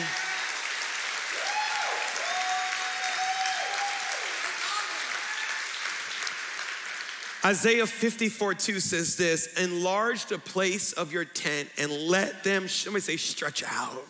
Isaiah 7.45 7.85
54 7.85 8.55
2 8.55 8.79
says 8.79 9.15
this 9.15 9.53
Enlarge 9.59 10.25
the 10.25 10.39
place 10.39 10.91
of 10.93 11.13
your 11.13 11.23
tent 11.23 11.69
and 11.77 11.91
let 11.91 12.43
them, 12.43 12.67
somebody 12.67 13.03
say, 13.03 13.17
stretch 13.17 13.63
out. 13.63 14.01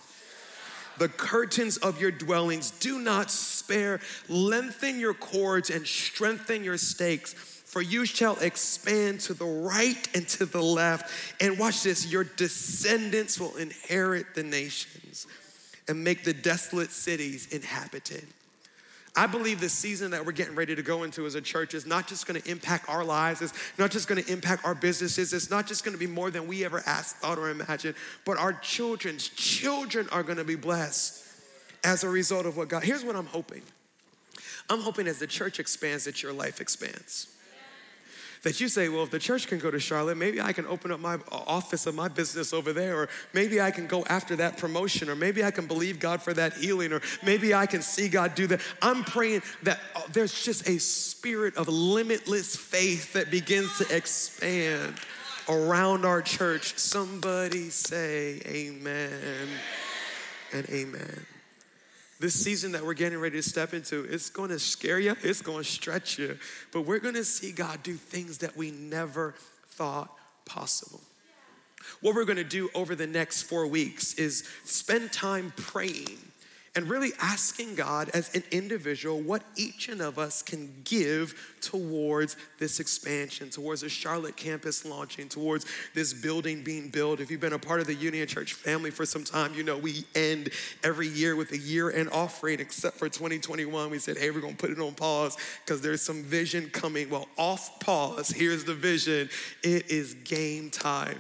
the 0.98 1.10
curtains 1.10 1.76
of 1.76 2.00
your 2.00 2.12
dwellings. 2.12 2.72
Do 2.72 3.00
not 3.00 3.30
spare. 3.30 4.00
Lengthen 4.30 4.98
your 4.98 5.14
cords 5.14 5.70
and 5.70 5.86
strengthen 5.86 6.64
your 6.64 6.78
stakes. 6.78 7.61
For 7.72 7.82
you 7.82 8.04
shall 8.06 8.36
expand 8.40 9.22
to 9.22 9.34
the 9.34 9.46
right 9.46 10.10
and 10.14 10.28
to 10.28 10.46
the 10.46 10.62
left. 10.62 11.10
And 11.40 11.58
watch 11.58 11.84
this 11.84 12.06
your 12.06 12.26
descendants 12.26 13.40
will 13.40 13.56
inherit 13.56 14.36
the 14.36 14.44
nations 14.44 15.26
and 15.88 16.04
make 16.04 16.26
the 16.26 16.34
desolate 16.34 16.92
cities 16.92 17.48
inhabited. 17.48 18.28
I 19.16 19.26
believe 19.26 19.62
the 19.62 19.70
season 19.70 20.12
that 20.12 20.26
we're 20.26 20.34
getting 20.34 20.56
ready 20.56 20.76
to 20.76 20.82
go 20.82 21.04
into 21.04 21.26
as 21.26 21.36
a 21.36 21.42
church 21.42 21.74
is 21.74 21.86
not 21.86 22.10
just 22.10 22.28
gonna 22.28 22.42
impact 22.46 22.90
our 22.90 23.06
lives, 23.06 23.42
it's 23.42 23.54
not 23.78 23.90
just 23.90 24.10
gonna 24.10 24.24
impact 24.28 24.66
our 24.66 24.76
businesses, 24.76 25.32
it's 25.32 25.50
not 25.50 25.66
just 25.66 25.86
gonna 25.86 25.98
be 25.98 26.08
more 26.08 26.30
than 26.30 26.48
we 26.48 26.66
ever 26.66 26.84
asked, 26.86 27.18
thought, 27.18 27.38
or 27.38 27.50
imagined, 27.50 27.96
but 28.26 28.38
our 28.38 28.52
children's 28.52 29.30
children 29.30 30.10
are 30.12 30.24
gonna 30.24 30.44
be 30.44 30.56
blessed 30.56 31.26
as 31.86 32.04
a 32.04 32.10
result 32.10 32.46
of 32.46 32.58
what 32.58 32.68
God. 32.68 32.84
Here's 32.84 33.06
what 33.06 33.16
I'm 33.16 33.28
hoping 33.28 33.62
I'm 34.70 34.82
hoping 34.82 35.08
as 35.08 35.20
the 35.20 35.28
church 35.28 35.58
expands, 35.58 36.04
that 36.04 36.22
your 36.22 36.34
life 36.34 36.60
expands 36.60 37.28
that 38.44 38.60
you 38.60 38.68
say, 38.68 38.90
well, 38.90 39.04
if 39.04 39.12
the 39.12 39.20
church 39.20 39.48
can 39.48 39.60
go 39.60 39.70
to 39.70 39.80
Charlotte, 39.80 40.18
maybe 40.18 40.42
I 40.42 40.52
can 40.52 40.66
open 40.66 40.92
up 40.92 41.00
my 41.00 41.20
office 41.32 41.86
of 41.86 41.94
my 41.94 42.08
business 42.08 42.54
over 42.54 42.74
there, 42.74 42.98
or 42.98 43.10
maybe 43.34 43.62
I 43.62 43.70
can 43.70 43.86
go 43.86 44.04
after 44.06 44.36
that 44.38 44.58
promotion, 44.58 45.10
or 45.10 45.16
maybe 45.16 45.44
I 45.44 45.52
can 45.52 45.68
believe 45.68 46.00
God 46.00 46.22
for 46.22 46.34
that 46.34 46.54
healing, 46.54 46.92
or 46.92 47.02
maybe 47.24 47.54
I 47.54 47.68
can 47.68 47.82
see 47.82 48.10
God 48.10 48.34
do 48.34 48.48
that. 48.48 48.62
I'm 48.82 49.04
praying 49.04 49.44
that 49.64 49.80
uh, 49.96 50.02
there's 50.12 50.44
just 50.44 50.68
a 50.68 50.80
spirit 50.80 51.56
of 51.56 51.68
limitless 51.68 52.56
faith 52.56 53.14
that 53.14 53.30
begins 53.30 53.78
to 53.78 53.96
expand 53.96 54.96
around 55.48 56.06
our 56.06 56.22
church. 56.22 56.78
Somebody 56.78 57.70
say 57.70 58.42
amen 58.48 59.50
and 60.52 60.68
amen 60.70 61.26
this 62.22 62.42
season 62.42 62.72
that 62.74 62.86
we're 62.86 62.94
getting 62.94 63.20
ready 63.20 63.38
to 63.38 63.44
step 63.44 63.74
into, 63.74 64.06
it's 64.06 64.30
to 64.50 64.60
scare 64.60 65.00
you, 65.00 65.16
it's 65.24 65.42
to 65.58 65.64
stretch 65.64 66.20
you, 66.20 66.38
but 66.72 66.82
we're 66.82 67.00
to 67.16 67.24
see 67.24 67.52
God 67.52 67.82
do 67.84 67.96
things 67.96 68.38
that 68.40 68.56
we 68.56 68.72
never 68.72 69.34
thought 69.70 70.16
possible. 70.46 71.02
What 72.00 72.14
we're 72.14 72.26
to 72.38 72.44
do 72.44 72.70
over 72.76 72.96
the 72.96 73.08
next 73.08 73.44
four 73.44 73.66
weeks 73.66 74.14
is 74.14 74.48
spend 74.66 75.12
time 75.12 75.52
praying 75.58 76.20
and 76.76 76.90
really 76.90 77.12
asking 77.22 77.76
God 77.76 78.10
as 78.14 78.34
an 78.34 78.44
individual 78.52 79.20
what 79.22 79.44
each 79.56 79.90
and 79.90 80.00
of 80.00 80.18
us 80.18 80.42
can 80.42 80.72
give 80.86 81.36
towards 81.60 82.38
this 82.60 82.80
expansion, 82.80 83.50
towards 83.50 83.82
the 83.82 83.90
Charlotte 83.90 84.38
campus 84.38 84.86
launching, 84.86 85.28
towards 85.28 85.66
this 85.94 86.14
building 86.14 86.64
being 86.64 86.90
built. 86.90 87.20
If 87.20 87.30
you've 87.30 87.42
been 87.42 87.54
a 87.54 87.60
part 87.60 87.82
of 87.82 87.88
the 87.88 87.94
Union 87.94 88.26
Church 88.26 88.54
family 88.54 88.90
for 88.90 89.06
some 89.06 89.26
time, 89.26 89.54
you 89.54 89.64
know 89.64 89.78
we 89.78 90.06
end 90.16 90.50
every 90.84 91.08
year 91.08 91.36
with 91.36 91.52
a 91.52 91.58
year 91.58 91.92
end 91.92 92.10
offering, 92.12 92.62
except 92.62 92.98
for 92.98 93.10
2021. 93.10 93.90
We 93.90 94.00
said, 94.00 94.18
hey, 94.18 94.32
we're 94.32 94.42
gonna 94.42 94.54
put 94.54 94.70
it 94.70 94.80
on 94.80 94.94
pause 94.94 95.36
because 95.66 95.82
there's 95.82 96.02
some 96.02 96.24
vision 96.24 96.70
coming. 96.70 97.10
Well, 97.10 97.28
off 97.38 97.82
pause, 97.82 98.30
here's 98.30 98.64
the 98.64 98.76
vision. 98.76 99.30
It 99.62 99.92
is 99.92 100.14
game 100.14 100.70
time. 100.70 101.20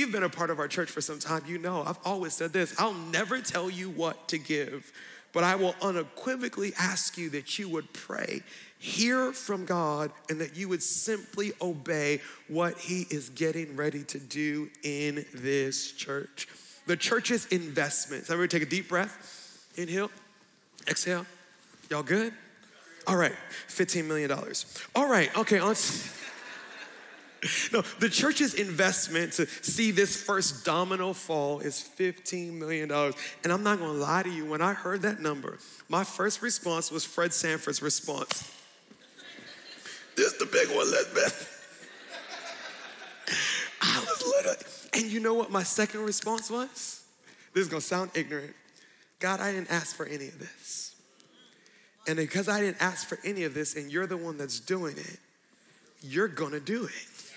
You've 0.00 0.12
been 0.12 0.22
a 0.22 0.30
part 0.30 0.48
of 0.48 0.58
our 0.58 0.66
church 0.66 0.88
for 0.88 1.02
some 1.02 1.18
time, 1.18 1.42
you 1.46 1.58
know 1.58 1.82
I've 1.86 1.98
always 2.06 2.32
said 2.32 2.54
this 2.54 2.74
I'll 2.80 2.94
never 2.94 3.38
tell 3.42 3.68
you 3.68 3.90
what 3.90 4.28
to 4.28 4.38
give, 4.38 4.90
but 5.34 5.44
I 5.44 5.56
will 5.56 5.74
unequivocally 5.82 6.72
ask 6.78 7.18
you 7.18 7.28
that 7.30 7.58
you 7.58 7.68
would 7.68 7.92
pray, 7.92 8.42
hear 8.78 9.30
from 9.34 9.66
God, 9.66 10.10
and 10.30 10.40
that 10.40 10.56
you 10.56 10.70
would 10.70 10.82
simply 10.82 11.52
obey 11.60 12.22
what 12.48 12.78
He 12.78 13.08
is 13.10 13.28
getting 13.28 13.76
ready 13.76 14.02
to 14.04 14.18
do 14.18 14.70
in 14.82 15.26
this 15.34 15.92
church. 15.92 16.48
The 16.86 16.96
church's 16.96 17.44
investments. 17.48 18.30
Everybody 18.30 18.58
take 18.58 18.66
a 18.66 18.70
deep 18.70 18.88
breath. 18.88 19.68
Inhale, 19.76 20.10
exhale. 20.88 21.26
Y'all 21.90 22.02
good? 22.02 22.32
All 23.06 23.16
right, 23.16 23.34
$15 23.68 24.06
million. 24.06 24.32
All 24.94 25.10
right, 25.10 25.36
okay, 25.36 25.58
on. 25.58 25.74
no, 27.72 27.80
the 27.98 28.08
church's 28.08 28.54
investment 28.54 29.32
to 29.34 29.46
see 29.46 29.90
this 29.90 30.22
first 30.22 30.64
domino 30.64 31.12
fall 31.12 31.60
is 31.60 31.88
$15 31.98 32.52
million. 32.52 32.90
And 32.90 33.52
I'm 33.52 33.62
not 33.62 33.78
gonna 33.78 33.92
lie 33.92 34.22
to 34.22 34.30
you, 34.30 34.44
when 34.44 34.60
I 34.60 34.74
heard 34.74 35.02
that 35.02 35.20
number, 35.20 35.58
my 35.88 36.04
first 36.04 36.42
response 36.42 36.90
was 36.90 37.04
Fred 37.04 37.32
Sanford's 37.32 37.80
response. 37.80 38.54
this 40.16 40.32
is 40.32 40.38
the 40.38 40.46
big 40.46 40.68
one, 40.68 40.86
Elizabeth. 40.86 41.56
I 43.82 44.00
was 44.00 44.22
literally, 44.26 44.58
and 44.94 45.10
you 45.10 45.20
know 45.20 45.34
what 45.34 45.50
my 45.50 45.62
second 45.62 46.02
response 46.02 46.50
was? 46.50 47.02
This 47.54 47.62
is 47.62 47.68
gonna 47.68 47.80
sound 47.80 48.10
ignorant. 48.14 48.54
God, 49.18 49.40
I 49.40 49.52
didn't 49.52 49.70
ask 49.70 49.96
for 49.96 50.04
any 50.04 50.28
of 50.28 50.38
this. 50.38 50.94
And 52.06 52.16
because 52.16 52.48
I 52.48 52.60
didn't 52.60 52.82
ask 52.82 53.08
for 53.08 53.18
any 53.24 53.44
of 53.44 53.54
this, 53.54 53.76
and 53.76 53.90
you're 53.90 54.06
the 54.06 54.16
one 54.16 54.36
that's 54.36 54.60
doing 54.60 54.96
it, 54.98 55.18
you're 56.02 56.28
gonna 56.28 56.60
do 56.60 56.84
it. 56.84 57.29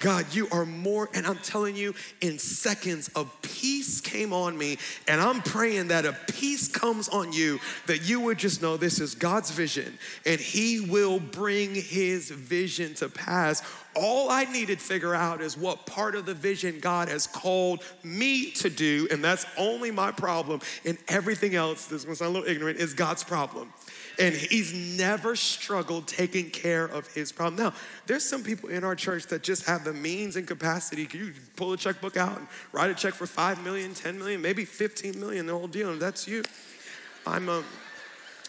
God, 0.00 0.32
you 0.32 0.48
are 0.52 0.64
more, 0.64 1.08
and 1.14 1.26
I'm 1.26 1.38
telling 1.38 1.76
you, 1.76 1.94
in 2.20 2.38
seconds, 2.38 3.10
a 3.16 3.24
peace 3.42 4.00
came 4.00 4.32
on 4.32 4.56
me, 4.56 4.78
and 5.06 5.20
I'm 5.20 5.42
praying 5.42 5.88
that 5.88 6.06
a 6.06 6.12
peace 6.32 6.68
comes 6.68 7.08
on 7.08 7.32
you, 7.32 7.58
that 7.86 8.08
you 8.08 8.20
would 8.20 8.38
just 8.38 8.62
know 8.62 8.76
this 8.76 9.00
is 9.00 9.14
God's 9.14 9.50
vision, 9.50 9.98
and 10.24 10.40
He 10.40 10.80
will 10.80 11.18
bring 11.18 11.74
His 11.74 12.30
vision 12.30 12.94
to 12.94 13.08
pass. 13.08 13.62
All 13.96 14.30
I 14.30 14.44
needed 14.44 14.78
to 14.78 14.84
figure 14.84 15.14
out 15.14 15.40
is 15.40 15.56
what 15.56 15.86
part 15.86 16.14
of 16.14 16.26
the 16.26 16.34
vision 16.34 16.78
God 16.80 17.08
has 17.08 17.26
called 17.26 17.82
me 18.04 18.52
to 18.52 18.70
do, 18.70 19.08
and 19.10 19.24
that's 19.24 19.46
only 19.56 19.90
my 19.90 20.12
problem, 20.12 20.60
and 20.84 20.96
everything 21.08 21.54
else, 21.54 21.86
this 21.86 22.00
is 22.00 22.04
gonna 22.04 22.16
sound 22.16 22.36
a 22.36 22.38
little 22.38 22.54
ignorant, 22.54 22.78
is 22.78 22.94
God's 22.94 23.24
problem 23.24 23.72
and 24.18 24.34
he's 24.34 24.74
never 24.74 25.36
struggled 25.36 26.08
taking 26.08 26.50
care 26.50 26.84
of 26.84 27.06
his 27.14 27.30
problem. 27.30 27.62
Now, 27.62 27.72
there's 28.06 28.24
some 28.24 28.42
people 28.42 28.68
in 28.68 28.82
our 28.82 28.96
church 28.96 29.26
that 29.26 29.42
just 29.42 29.66
have 29.66 29.84
the 29.84 29.92
means 29.92 30.34
and 30.36 30.46
capacity. 30.46 31.08
You 31.12 31.32
pull 31.56 31.72
a 31.72 31.76
checkbook 31.76 32.16
out 32.16 32.38
and 32.38 32.48
write 32.72 32.90
a 32.90 32.94
check 32.94 33.14
for 33.14 33.26
5 33.26 33.62
million, 33.62 33.94
10 33.94 34.18
million, 34.18 34.42
maybe 34.42 34.64
15 34.64 35.20
million, 35.20 35.46
the 35.46 35.52
whole 35.52 35.68
deal, 35.68 35.90
and 35.90 36.02
that's 36.02 36.26
you. 36.26 36.42
I'm, 37.26 37.48
um, 37.48 37.64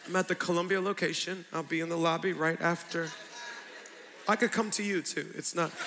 I'm 0.07 0.15
at 0.15 0.27
the 0.27 0.35
Columbia 0.35 0.81
location. 0.81 1.45
I'll 1.53 1.61
be 1.61 1.81
in 1.81 1.89
the 1.89 1.97
lobby 1.97 2.33
right 2.33 2.59
after. 2.59 3.09
I 4.27 4.35
could 4.35 4.51
come 4.51 4.71
to 4.71 4.83
you 4.83 5.01
too. 5.03 5.27
It's 5.35 5.53
not. 5.53 5.71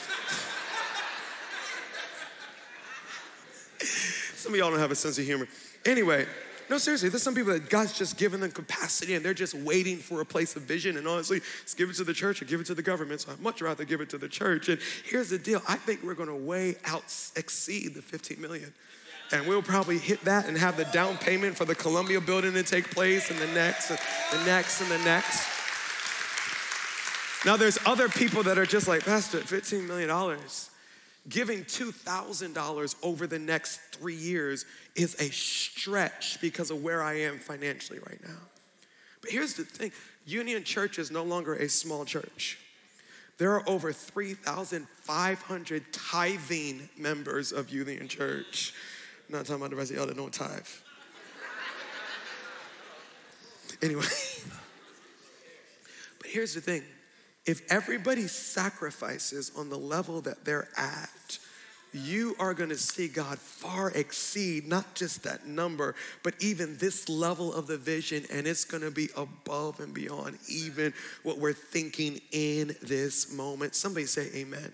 Some 3.82 4.52
of 4.52 4.58
y'all 4.58 4.70
don't 4.70 4.78
have 4.78 4.90
a 4.92 4.96
sense 4.96 5.18
of 5.18 5.24
humor. 5.24 5.48
Anyway, 5.84 6.26
no, 6.72 6.78
seriously, 6.78 7.10
there's 7.10 7.22
some 7.22 7.34
people 7.34 7.52
that 7.52 7.68
God's 7.68 7.98
just 7.98 8.16
given 8.16 8.40
them 8.40 8.50
capacity 8.50 9.14
and 9.14 9.22
they're 9.22 9.34
just 9.34 9.52
waiting 9.52 9.98
for 9.98 10.22
a 10.22 10.24
place 10.24 10.56
of 10.56 10.62
vision. 10.62 10.96
And 10.96 11.06
honestly, 11.06 11.40
let's 11.60 11.74
give 11.74 11.90
it 11.90 11.96
to 11.96 12.04
the 12.04 12.14
church 12.14 12.40
or 12.40 12.46
give 12.46 12.62
it 12.62 12.66
to 12.68 12.74
the 12.74 12.82
government. 12.82 13.20
So 13.20 13.30
I'd 13.30 13.40
much 13.40 13.60
rather 13.60 13.84
give 13.84 14.00
it 14.00 14.08
to 14.08 14.16
the 14.16 14.26
church. 14.26 14.70
And 14.70 14.80
here's 15.04 15.28
the 15.28 15.36
deal 15.36 15.60
I 15.68 15.76
think 15.76 16.02
we're 16.02 16.14
going 16.14 16.30
to 16.30 16.34
way 16.34 16.76
out 16.86 17.04
exceed 17.36 17.92
the 17.92 18.00
15 18.00 18.40
million. 18.40 18.72
And 19.32 19.46
we'll 19.46 19.60
probably 19.60 19.98
hit 19.98 20.24
that 20.24 20.48
and 20.48 20.56
have 20.56 20.78
the 20.78 20.86
down 20.86 21.18
payment 21.18 21.58
for 21.58 21.66
the 21.66 21.74
Columbia 21.74 22.22
building 22.22 22.54
to 22.54 22.62
take 22.62 22.90
place 22.90 23.30
and 23.30 23.38
the 23.38 23.48
next 23.48 23.90
and 23.90 23.98
the 24.30 24.42
next 24.46 24.80
and 24.80 24.90
the 24.90 24.98
next. 25.04 25.46
Now, 27.44 27.58
there's 27.58 27.78
other 27.84 28.08
people 28.08 28.44
that 28.44 28.56
are 28.56 28.64
just 28.64 28.88
like, 28.88 29.04
Pastor, 29.04 29.40
$15 29.40 29.86
million 29.86 30.08
giving 31.28 31.64
$2,000 31.64 32.94
over 33.02 33.26
the 33.26 33.38
next 33.38 33.80
three 33.92 34.14
years 34.14 34.64
is 34.96 35.14
a 35.20 35.30
stretch 35.30 36.40
because 36.40 36.70
of 36.70 36.82
where 36.82 37.02
I 37.02 37.20
am 37.20 37.38
financially 37.38 38.00
right 38.00 38.20
now. 38.22 38.38
But 39.20 39.30
here's 39.30 39.54
the 39.54 39.64
thing 39.64 39.92
Union 40.26 40.64
Church 40.64 40.98
is 40.98 41.10
no 41.10 41.22
longer 41.22 41.54
a 41.54 41.68
small 41.68 42.04
church. 42.04 42.58
There 43.38 43.52
are 43.52 43.68
over 43.68 43.92
3,500 43.92 45.84
tithing 45.92 46.88
members 46.98 47.52
of 47.52 47.70
Union 47.70 48.08
Church. 48.08 48.74
I'm 49.28 49.36
not 49.36 49.46
talking 49.46 49.62
about 49.62 49.70
the 49.70 49.76
rest 49.76 49.90
of 49.90 49.96
y'all 49.96 50.06
that 50.06 50.16
don't 50.16 50.32
tithe. 50.32 50.66
Anyway, 53.80 54.02
but 56.18 56.28
here's 56.28 56.54
the 56.54 56.60
thing 56.60 56.82
if 57.46 57.62
everybody 57.70 58.28
sacrifices 58.28 59.50
on 59.56 59.68
the 59.68 59.78
level 59.78 60.20
that 60.22 60.44
they're 60.44 60.68
at, 60.76 61.38
you 61.92 62.34
are 62.38 62.54
going 62.54 62.70
to 62.70 62.78
see 62.78 63.08
God 63.08 63.38
far 63.38 63.90
exceed 63.90 64.66
not 64.66 64.94
just 64.94 65.24
that 65.24 65.46
number, 65.46 65.94
but 66.22 66.34
even 66.40 66.78
this 66.78 67.08
level 67.08 67.52
of 67.52 67.66
the 67.66 67.76
vision, 67.76 68.24
and 68.32 68.46
it's 68.46 68.64
going 68.64 68.82
to 68.82 68.90
be 68.90 69.08
above 69.16 69.78
and 69.80 69.92
beyond 69.92 70.38
even 70.48 70.94
what 71.22 71.38
we're 71.38 71.52
thinking 71.52 72.20
in 72.30 72.74
this 72.80 73.32
moment. 73.32 73.74
Somebody 73.74 74.06
say, 74.06 74.30
Amen. 74.34 74.72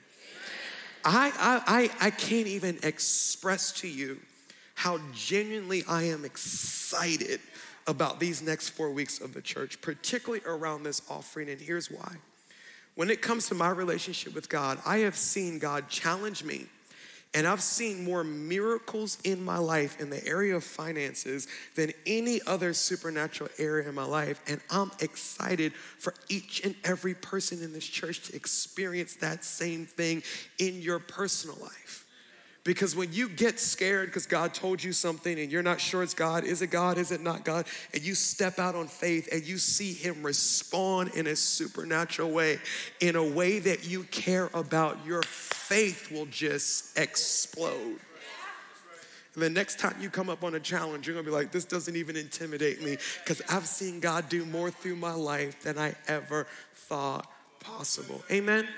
I, 1.04 1.32
I, 1.66 2.06
I 2.06 2.10
can't 2.10 2.46
even 2.46 2.78
express 2.82 3.72
to 3.80 3.88
you 3.88 4.20
how 4.74 5.00
genuinely 5.12 5.82
I 5.88 6.04
am 6.04 6.24
excited 6.24 7.40
about 7.86 8.20
these 8.20 8.42
next 8.42 8.70
four 8.70 8.92
weeks 8.92 9.20
of 9.20 9.32
the 9.32 9.40
church, 9.40 9.80
particularly 9.80 10.44
around 10.46 10.82
this 10.82 11.02
offering, 11.10 11.48
and 11.48 11.60
here's 11.60 11.90
why. 11.90 12.16
When 12.98 13.10
it 13.10 13.22
comes 13.22 13.46
to 13.46 13.54
my 13.54 13.70
relationship 13.70 14.34
with 14.34 14.48
God, 14.48 14.80
I 14.84 14.98
have 14.98 15.14
seen 15.14 15.60
God 15.60 15.88
challenge 15.88 16.42
me 16.42 16.66
And 17.34 17.46
I've 17.46 17.62
seen 17.62 18.04
more 18.04 18.24
miracles 18.24 19.18
in 19.22 19.44
my 19.44 19.58
life 19.58 20.00
in 20.00 20.08
the 20.08 20.26
area 20.26 20.56
of 20.56 20.64
finances 20.64 21.46
than 21.76 21.92
any 22.06 22.40
other 22.46 22.72
supernatural 22.72 23.50
area 23.58 23.88
in 23.88 23.94
my 23.94 24.04
life. 24.04 24.40
And 24.48 24.60
I'm 24.70 24.90
excited 25.00 25.74
for 25.74 26.14
each 26.28 26.64
and 26.64 26.74
every 26.84 27.14
person 27.14 27.62
in 27.62 27.72
this 27.72 27.86
church 27.86 28.22
to 28.28 28.34
experience 28.36 29.16
that 29.16 29.44
same 29.44 29.84
thing 29.84 30.22
in 30.58 30.80
your 30.80 30.98
personal 30.98 31.58
life. 31.60 32.06
Because 32.68 32.94
when 32.94 33.14
you 33.14 33.30
get 33.30 33.58
scared 33.58 34.08
because 34.08 34.26
God 34.26 34.52
told 34.52 34.84
you 34.84 34.92
something 34.92 35.40
and 35.40 35.50
you're 35.50 35.62
not 35.62 35.80
sure 35.80 36.02
it's 36.02 36.12
God, 36.12 36.44
is 36.44 36.60
it 36.60 36.66
God, 36.66 36.98
is 36.98 37.10
it 37.10 37.22
not 37.22 37.42
God? 37.42 37.64
And 37.94 38.02
you 38.02 38.14
step 38.14 38.58
out 38.58 38.74
on 38.74 38.88
faith 38.88 39.26
and 39.32 39.42
you 39.42 39.56
see 39.56 39.94
Him 39.94 40.22
respond 40.22 41.12
in 41.14 41.28
a 41.28 41.34
supernatural 41.34 42.30
way, 42.30 42.58
in 43.00 43.16
a 43.16 43.24
way 43.24 43.58
that 43.58 43.88
you 43.88 44.02
care 44.10 44.50
about, 44.52 44.98
your 45.06 45.22
faith 45.22 46.12
will 46.12 46.26
just 46.26 46.98
explode. 46.98 48.00
And 49.32 49.42
the 49.42 49.48
next 49.48 49.78
time 49.78 49.94
you 49.98 50.10
come 50.10 50.28
up 50.28 50.44
on 50.44 50.54
a 50.54 50.60
challenge, 50.60 51.06
you're 51.06 51.16
gonna 51.16 51.24
be 51.24 51.32
like, 51.32 51.50
this 51.50 51.64
doesn't 51.64 51.96
even 51.96 52.16
intimidate 52.16 52.82
me 52.82 52.98
because 53.24 53.40
I've 53.48 53.66
seen 53.66 53.98
God 53.98 54.28
do 54.28 54.44
more 54.44 54.70
through 54.70 54.96
my 54.96 55.14
life 55.14 55.62
than 55.62 55.78
I 55.78 55.94
ever 56.06 56.46
thought 56.74 57.32
possible. 57.60 58.22
Amen? 58.30 58.68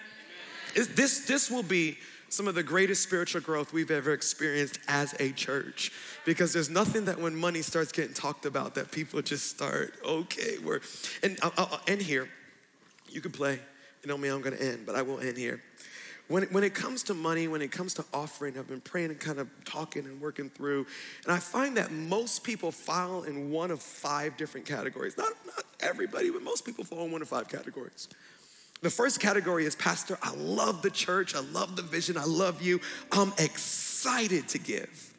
This, 0.74 1.26
this 1.26 1.50
will 1.50 1.62
be 1.62 1.98
some 2.28 2.46
of 2.46 2.54
the 2.54 2.62
greatest 2.62 3.02
spiritual 3.02 3.40
growth 3.40 3.72
we've 3.72 3.90
ever 3.90 4.12
experienced 4.12 4.78
as 4.88 5.14
a 5.18 5.32
church. 5.32 5.90
Because 6.24 6.52
there's 6.52 6.70
nothing 6.70 7.06
that 7.06 7.18
when 7.18 7.34
money 7.34 7.60
starts 7.60 7.92
getting 7.92 8.14
talked 8.14 8.46
about 8.46 8.76
that 8.76 8.92
people 8.92 9.20
just 9.20 9.48
start, 9.50 9.94
okay, 10.04 10.58
we're, 10.64 10.80
and 11.22 11.38
I'll, 11.42 11.52
I'll 11.58 11.80
end 11.88 12.02
here. 12.02 12.28
You 13.08 13.20
can 13.20 13.32
play. 13.32 13.58
You 14.02 14.08
know 14.08 14.16
me, 14.16 14.28
I'm 14.28 14.40
gonna 14.40 14.56
end, 14.56 14.86
but 14.86 14.94
I 14.94 15.02
will 15.02 15.20
end 15.20 15.36
here. 15.36 15.60
When 16.28 16.44
it, 16.44 16.52
when 16.52 16.62
it 16.62 16.74
comes 16.74 17.02
to 17.04 17.14
money, 17.14 17.48
when 17.48 17.60
it 17.60 17.72
comes 17.72 17.92
to 17.94 18.04
offering, 18.14 18.56
I've 18.56 18.68
been 18.68 18.80
praying 18.80 19.10
and 19.10 19.18
kind 19.18 19.40
of 19.40 19.48
talking 19.64 20.06
and 20.06 20.20
working 20.20 20.48
through, 20.48 20.86
and 21.24 21.32
I 21.32 21.38
find 21.38 21.76
that 21.76 21.90
most 21.90 22.44
people 22.44 22.70
fall 22.70 23.24
in 23.24 23.50
one 23.50 23.72
of 23.72 23.82
five 23.82 24.36
different 24.36 24.64
categories. 24.64 25.18
Not, 25.18 25.32
not 25.44 25.64
everybody, 25.80 26.30
but 26.30 26.42
most 26.42 26.64
people 26.64 26.84
fall 26.84 27.04
in 27.04 27.10
one 27.10 27.20
of 27.20 27.28
five 27.28 27.48
categories. 27.48 28.08
The 28.82 28.90
first 28.90 29.20
category 29.20 29.66
is 29.66 29.76
Pastor, 29.76 30.18
I 30.22 30.34
love 30.34 30.82
the 30.82 30.90
church, 30.90 31.34
I 31.34 31.40
love 31.40 31.76
the 31.76 31.82
vision, 31.82 32.16
I 32.16 32.24
love 32.24 32.62
you, 32.62 32.80
I'm 33.12 33.32
excited 33.38 34.48
to 34.48 34.58
give. 34.58 35.14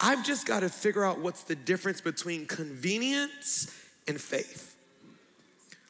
I've 0.00 0.24
just 0.24 0.46
got 0.46 0.60
to 0.60 0.68
figure 0.68 1.04
out 1.04 1.20
what's 1.20 1.42
the 1.44 1.54
difference 1.54 2.00
between 2.00 2.46
convenience 2.46 3.72
and 4.08 4.20
faith. 4.20 4.74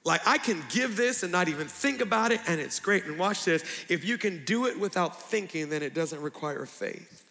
Like, 0.04 0.20
I 0.26 0.36
can 0.36 0.62
give 0.68 0.96
this 0.96 1.22
and 1.22 1.32
not 1.32 1.48
even 1.48 1.66
think 1.66 2.02
about 2.02 2.30
it, 2.30 2.40
and 2.46 2.60
it's 2.60 2.78
great. 2.78 3.06
And 3.06 3.18
watch 3.18 3.44
this 3.44 3.64
if 3.88 4.04
you 4.04 4.18
can 4.18 4.44
do 4.44 4.66
it 4.66 4.78
without 4.78 5.22
thinking, 5.22 5.70
then 5.70 5.82
it 5.82 5.94
doesn't 5.94 6.20
require 6.20 6.66
faith. 6.66 7.22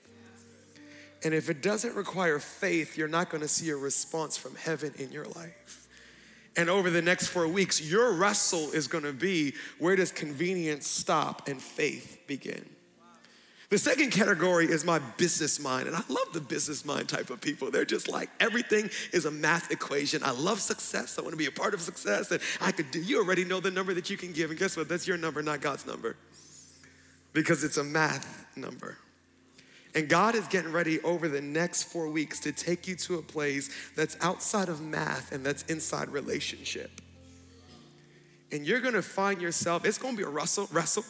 And 1.23 1.33
if 1.33 1.49
it 1.49 1.61
doesn't 1.61 1.95
require 1.95 2.39
faith, 2.39 2.97
you're 2.97 3.07
not 3.07 3.29
going 3.29 3.41
to 3.41 3.47
see 3.47 3.69
a 3.69 3.77
response 3.77 4.37
from 4.37 4.55
heaven 4.55 4.93
in 4.97 5.11
your 5.11 5.25
life. 5.25 5.82
And 6.55 6.69
over 6.69 6.89
the 6.89 7.01
next 7.01 7.27
four 7.27 7.47
weeks, 7.47 7.81
your 7.81 8.13
wrestle 8.13 8.71
is 8.71 8.87
gonna 8.87 9.11
be 9.11 9.53
where 9.79 9.95
does 9.95 10.11
convenience 10.11 10.87
stop 10.87 11.47
and 11.47 11.61
faith 11.61 12.21
begin? 12.27 12.63
The 13.69 13.79
second 13.79 14.11
category 14.11 14.67
is 14.67 14.85
my 14.85 14.99
business 14.99 15.59
mind. 15.59 15.87
And 15.87 15.95
I 15.95 16.03
love 16.07 16.31
the 16.31 16.41
business 16.41 16.85
mind 16.85 17.09
type 17.09 17.31
of 17.31 17.41
people. 17.41 17.71
They're 17.71 17.85
just 17.85 18.07
like, 18.07 18.29
everything 18.39 18.91
is 19.11 19.25
a 19.25 19.31
math 19.31 19.71
equation. 19.71 20.23
I 20.23 20.29
love 20.29 20.61
success. 20.61 21.17
I 21.17 21.23
wanna 21.23 21.37
be 21.37 21.47
a 21.47 21.51
part 21.51 21.73
of 21.73 21.81
success. 21.81 22.29
And 22.29 22.39
I 22.61 22.71
could 22.71 22.91
do, 22.91 23.01
you 23.01 23.17
already 23.17 23.45
know 23.45 23.59
the 23.59 23.71
number 23.71 23.95
that 23.95 24.11
you 24.11 24.17
can 24.17 24.31
give. 24.31 24.51
And 24.51 24.59
guess 24.59 24.77
what? 24.77 24.87
That's 24.87 25.07
your 25.07 25.17
number, 25.17 25.41
not 25.41 25.61
God's 25.61 25.87
number. 25.87 26.15
Because 27.33 27.63
it's 27.63 27.77
a 27.77 27.83
math 27.83 28.45
number. 28.55 28.99
And 29.95 30.09
God 30.09 30.33
is 30.35 30.47
getting 30.47 30.71
ready 30.71 30.99
over 31.01 31.27
the 31.27 31.41
next 31.41 31.83
four 31.83 32.07
weeks 32.07 32.39
to 32.41 32.51
take 32.51 32.87
you 32.87 32.95
to 32.95 33.19
a 33.19 33.21
place 33.21 33.69
that's 33.95 34.17
outside 34.21 34.69
of 34.69 34.81
math 34.81 35.31
and 35.31 35.45
that's 35.45 35.63
inside 35.63 36.09
relationship. 36.09 36.89
And 38.51 38.65
you're 38.65 38.81
gonna 38.81 39.01
find 39.01 39.41
yourself, 39.41 39.85
it's 39.85 39.97
gonna 39.97 40.17
be 40.17 40.23
a 40.23 40.29
wrestle, 40.29 40.67
wrestle. 40.71 41.05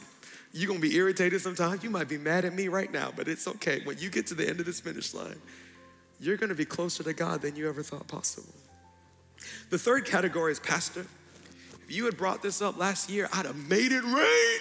You're 0.52 0.68
gonna 0.68 0.80
be 0.80 0.96
irritated 0.96 1.42
sometimes. 1.42 1.84
You 1.84 1.90
might 1.90 2.10
be 2.10 2.18
mad 2.18 2.46
at 2.46 2.54
me 2.54 2.68
right 2.68 2.92
now, 2.92 3.12
but 3.16 3.28
it's 3.28 3.48
okay. 3.48 3.82
When 3.86 3.98
you 3.98 4.10
get 4.10 4.28
to 4.28 4.36
the 4.36 4.48
end 4.48 4.60
of 4.60 4.66
this 4.66 4.80
finish 4.80 5.14
line, 5.14 5.42
you're 6.20 6.38
gonna 6.38 6.54
be 6.54 6.66
closer 6.66 7.04
to 7.04 7.14
God 7.14 7.42
than 7.42 7.56
you 7.56 7.68
ever 7.68 7.84
thought 7.84 8.08
possible. 8.08 8.54
The 9.70 9.78
third 9.78 10.06
category 10.06 10.52
is 10.52 10.60
pastor. 10.60 11.06
If 11.84 11.92
you 11.92 12.06
had 12.06 12.18
brought 12.18 12.42
this 12.42 12.62
up 12.62 12.78
last 12.78 13.10
year, 13.10 13.28
I'd 13.34 13.46
have 13.46 13.70
made 13.70 13.92
it 13.92 14.04
rain. 14.04 14.60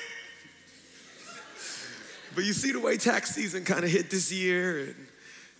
But 2.35 2.45
you 2.45 2.53
see 2.53 2.73
the 2.73 2.81
way 2.81 2.97
tax 2.97 3.35
season 3.35 3.65
kind 3.65 3.85
of 3.85 3.91
hit 3.91 4.11
this 4.11 4.33
year, 4.33 4.81
and 4.81 4.95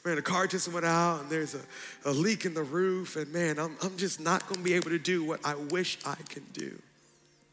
man, 0.05 0.17
the 0.17 0.23
car 0.23 0.47
just 0.47 0.69
went 0.69 0.87
out, 0.87 1.21
and 1.21 1.31
there's 1.31 1.55
a, 1.55 1.61
a 2.05 2.13
leak 2.13 2.45
in 2.45 2.55
the 2.55 2.63
roof, 2.63 3.17
and 3.17 3.33
man, 3.33 3.59
I'm, 3.59 3.77
I'm 3.83 3.97
just 3.97 4.21
not 4.21 4.47
gonna 4.49 4.63
be 4.63 4.75
able 4.75 4.91
to 4.91 4.99
do 4.99 5.25
what 5.25 5.41
I 5.45 5.55
wish 5.55 5.99
I 6.05 6.15
could 6.15 6.53
do. 6.53 6.81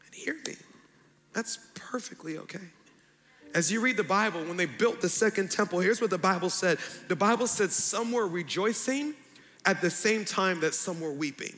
And 0.06 0.14
hear 0.14 0.36
me, 0.46 0.54
that's 1.32 1.58
perfectly 1.74 2.38
okay. 2.38 2.60
As 3.54 3.70
you 3.70 3.80
read 3.80 3.96
the 3.96 4.04
Bible, 4.04 4.44
when 4.44 4.56
they 4.56 4.66
built 4.66 5.00
the 5.00 5.08
second 5.08 5.50
temple, 5.50 5.80
here's 5.80 6.00
what 6.00 6.10
the 6.10 6.18
Bible 6.18 6.50
said 6.50 6.78
the 7.08 7.16
Bible 7.16 7.46
said 7.46 7.70
some 7.70 8.12
were 8.12 8.26
rejoicing 8.26 9.14
at 9.66 9.80
the 9.80 9.90
same 9.90 10.24
time 10.24 10.60
that 10.60 10.74
some 10.74 11.00
were 11.00 11.12
weeping. 11.12 11.54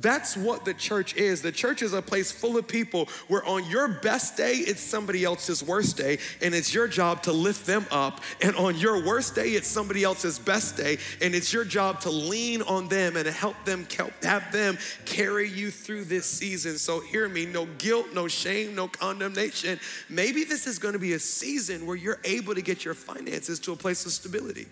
That's 0.00 0.36
what 0.36 0.64
the 0.64 0.74
church 0.74 1.14
is. 1.16 1.40
The 1.40 1.52
church 1.52 1.80
is 1.80 1.92
a 1.92 2.02
place 2.02 2.32
full 2.32 2.56
of 2.56 2.66
people 2.66 3.08
where 3.28 3.44
on 3.44 3.68
your 3.70 3.88
best 3.88 4.36
day, 4.36 4.54
it's 4.54 4.80
somebody 4.80 5.24
else's 5.24 5.62
worst 5.62 5.96
day, 5.96 6.18
and 6.42 6.54
it's 6.54 6.74
your 6.74 6.88
job 6.88 7.22
to 7.22 7.32
lift 7.32 7.64
them 7.66 7.86
up. 7.90 8.20
And 8.42 8.56
on 8.56 8.76
your 8.76 9.04
worst 9.04 9.34
day, 9.34 9.50
it's 9.50 9.68
somebody 9.68 10.02
else's 10.02 10.38
best 10.38 10.76
day, 10.76 10.98
and 11.22 11.34
it's 11.34 11.52
your 11.52 11.64
job 11.64 12.00
to 12.02 12.10
lean 12.10 12.62
on 12.62 12.88
them 12.88 13.16
and 13.16 13.26
help 13.28 13.56
them, 13.64 13.86
have 14.22 14.50
them 14.52 14.78
carry 15.04 15.48
you 15.48 15.70
through 15.70 16.04
this 16.04 16.26
season. 16.26 16.76
So 16.78 17.00
hear 17.00 17.28
me 17.28 17.46
no 17.46 17.66
guilt, 17.78 18.08
no 18.12 18.26
shame, 18.26 18.74
no 18.74 18.88
condemnation. 18.88 19.78
Maybe 20.08 20.44
this 20.44 20.66
is 20.66 20.78
gonna 20.78 20.98
be 20.98 21.12
a 21.12 21.18
season 21.18 21.86
where 21.86 21.96
you're 21.96 22.20
able 22.24 22.54
to 22.54 22.62
get 22.62 22.84
your 22.84 22.94
finances 22.94 23.58
to 23.60 23.72
a 23.72 23.76
place 23.76 24.04
of 24.06 24.12
stability 24.12 24.66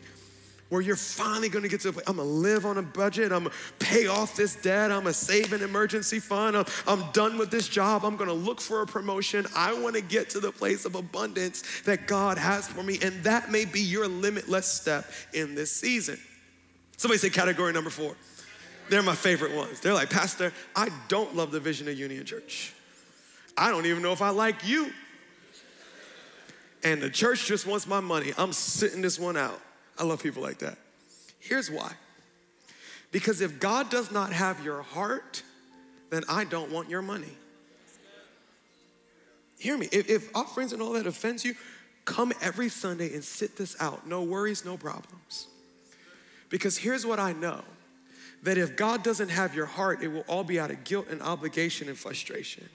where 0.73 0.81
you're 0.81 0.97
finally 0.97 1.51
gonna 1.51 1.69
get 1.69 1.83
to 1.83 1.91
I'm 2.07 2.17
gonna 2.17 2.23
live 2.23 2.65
on 2.65 2.79
a 2.79 2.83
budget, 2.83 3.31
I'm 3.31 3.45
gonna 3.45 3.55
pay 3.79 4.07
off 4.07 4.35
this 4.35 4.55
debt, 4.55 4.91
I'm 4.91 5.01
gonna 5.01 5.13
save 5.13 5.53
an 5.53 5.61
emergency 5.61 6.19
fund, 6.19 6.57
I'm, 6.57 6.65
I'm 6.87 7.13
done 7.13 7.37
with 7.37 7.51
this 7.51 7.69
job, 7.69 8.07
I'm 8.07 8.17
gonna 8.17 8.33
look 8.33 8.59
for 8.59 8.81
a 8.81 8.87
promotion. 8.87 9.45
I 9.55 9.75
wanna 9.75 10.01
get 10.01 10.31
to 10.31 10.41
the 10.41 10.51
place 10.51 10.87
of 10.87 10.95
abundance 10.95 11.83
that 11.83 12.07
God 12.07 12.39
has 12.39 12.67
for 12.67 12.83
me, 12.83 12.99
and 13.03 13.23
that 13.25 13.51
may 13.51 13.67
be 13.67 13.83
your 13.83 14.09
limitless 14.09 14.67
step 14.67 15.05
in 15.35 15.55
this 15.55 15.71
season. 15.71 16.19
Somebody 16.97 17.19
say 17.19 17.29
category 17.29 17.75
number 17.75 17.91
four. 17.91 18.17
They're 18.89 19.03
my 19.03 19.15
favorite 19.15 19.55
ones. 19.55 19.81
They're 19.81 19.93
like, 19.93 20.09
Pastor, 20.09 20.55
I 20.75 20.89
don't 21.09 21.37
love 21.37 21.51
the 21.51 21.61
vision 21.61 21.87
of 21.87 21.99
Union 21.99 22.25
Church. 22.25 22.73
I 23.59 23.71
don't 23.71 23.85
even 23.85 24.03
know 24.03 24.13
if 24.13 24.23
I 24.23 24.31
like 24.31 24.67
you. 24.67 24.91
And 26.83 27.03
the 27.03 27.11
church 27.11 27.45
just 27.45 27.67
wants 27.67 27.87
my 27.87 28.01
money. 28.01 28.33
I'm 28.39 28.55
sitting 28.55 29.03
this 29.03 29.19
one 29.19 29.37
out. 29.37 29.61
I 30.03 30.05
love 30.05 30.21
people 30.21 30.43
like 30.43 30.59
that. 30.59 30.79
Here's 31.39 31.71
why. 31.71 31.93
Because 33.13 33.41
if 33.41 33.61
God 33.61 33.89
does 33.89 34.11
not 34.11 34.33
have 34.33 34.65
your 34.65 34.83
heart, 34.83 35.45
then 36.11 36.25
I 36.29 36.43
don't 36.43 36.73
want 36.73 36.91
your 36.91 37.03
money. 37.03 37.37
Hear 39.61 39.79
me. 39.79 39.89
If, 39.93 40.11
if 40.11 40.37
offerings 40.37 40.73
and 40.73 40.83
all 40.83 40.95
that 40.95 41.07
offends 41.07 41.45
you, 41.45 41.55
come 42.05 42.33
every 42.43 42.69
Sunday 42.69 43.15
and 43.15 43.23
sit 43.23 43.57
this 43.57 43.77
out. 43.79 44.05
No 44.05 44.25
worries, 44.25 44.65
no 44.65 44.77
problems. 44.77 45.47
Because 46.49 46.77
here's 46.77 47.07
what 47.07 47.21
I 47.21 47.33
know 47.33 47.61
that 48.43 48.59
if 48.59 48.75
God 48.75 49.05
doesn't 49.05 49.29
have 49.29 49.55
your 49.55 49.67
heart, 49.67 50.03
it 50.03 50.09
will 50.09 50.25
all 50.27 50.43
be 50.43 50.59
out 50.59 50.73
of 50.73 50.83
guilt 50.83 51.07
and 51.11 51.23
obligation 51.23 51.89
and 51.89 51.97
frustration. 51.97 52.69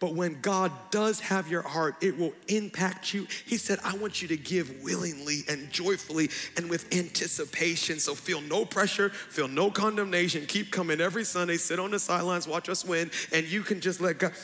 But 0.00 0.14
when 0.14 0.40
God 0.40 0.70
does 0.90 1.18
have 1.20 1.48
your 1.48 1.62
heart, 1.62 1.96
it 2.00 2.16
will 2.16 2.32
impact 2.46 3.12
you. 3.12 3.26
He 3.46 3.56
said, 3.56 3.80
I 3.84 3.96
want 3.96 4.22
you 4.22 4.28
to 4.28 4.36
give 4.36 4.82
willingly 4.82 5.40
and 5.48 5.70
joyfully 5.70 6.30
and 6.56 6.70
with 6.70 6.94
anticipation. 6.94 7.98
So 7.98 8.14
feel 8.14 8.40
no 8.40 8.64
pressure, 8.64 9.08
feel 9.08 9.48
no 9.48 9.72
condemnation. 9.72 10.46
Keep 10.46 10.70
coming 10.70 11.00
every 11.00 11.24
Sunday, 11.24 11.56
sit 11.56 11.80
on 11.80 11.90
the 11.90 11.98
sidelines, 11.98 12.46
watch 12.46 12.68
us 12.68 12.84
win, 12.84 13.10
and 13.32 13.44
you 13.46 13.62
can 13.62 13.80
just 13.80 14.00
let 14.00 14.18
God. 14.18 14.32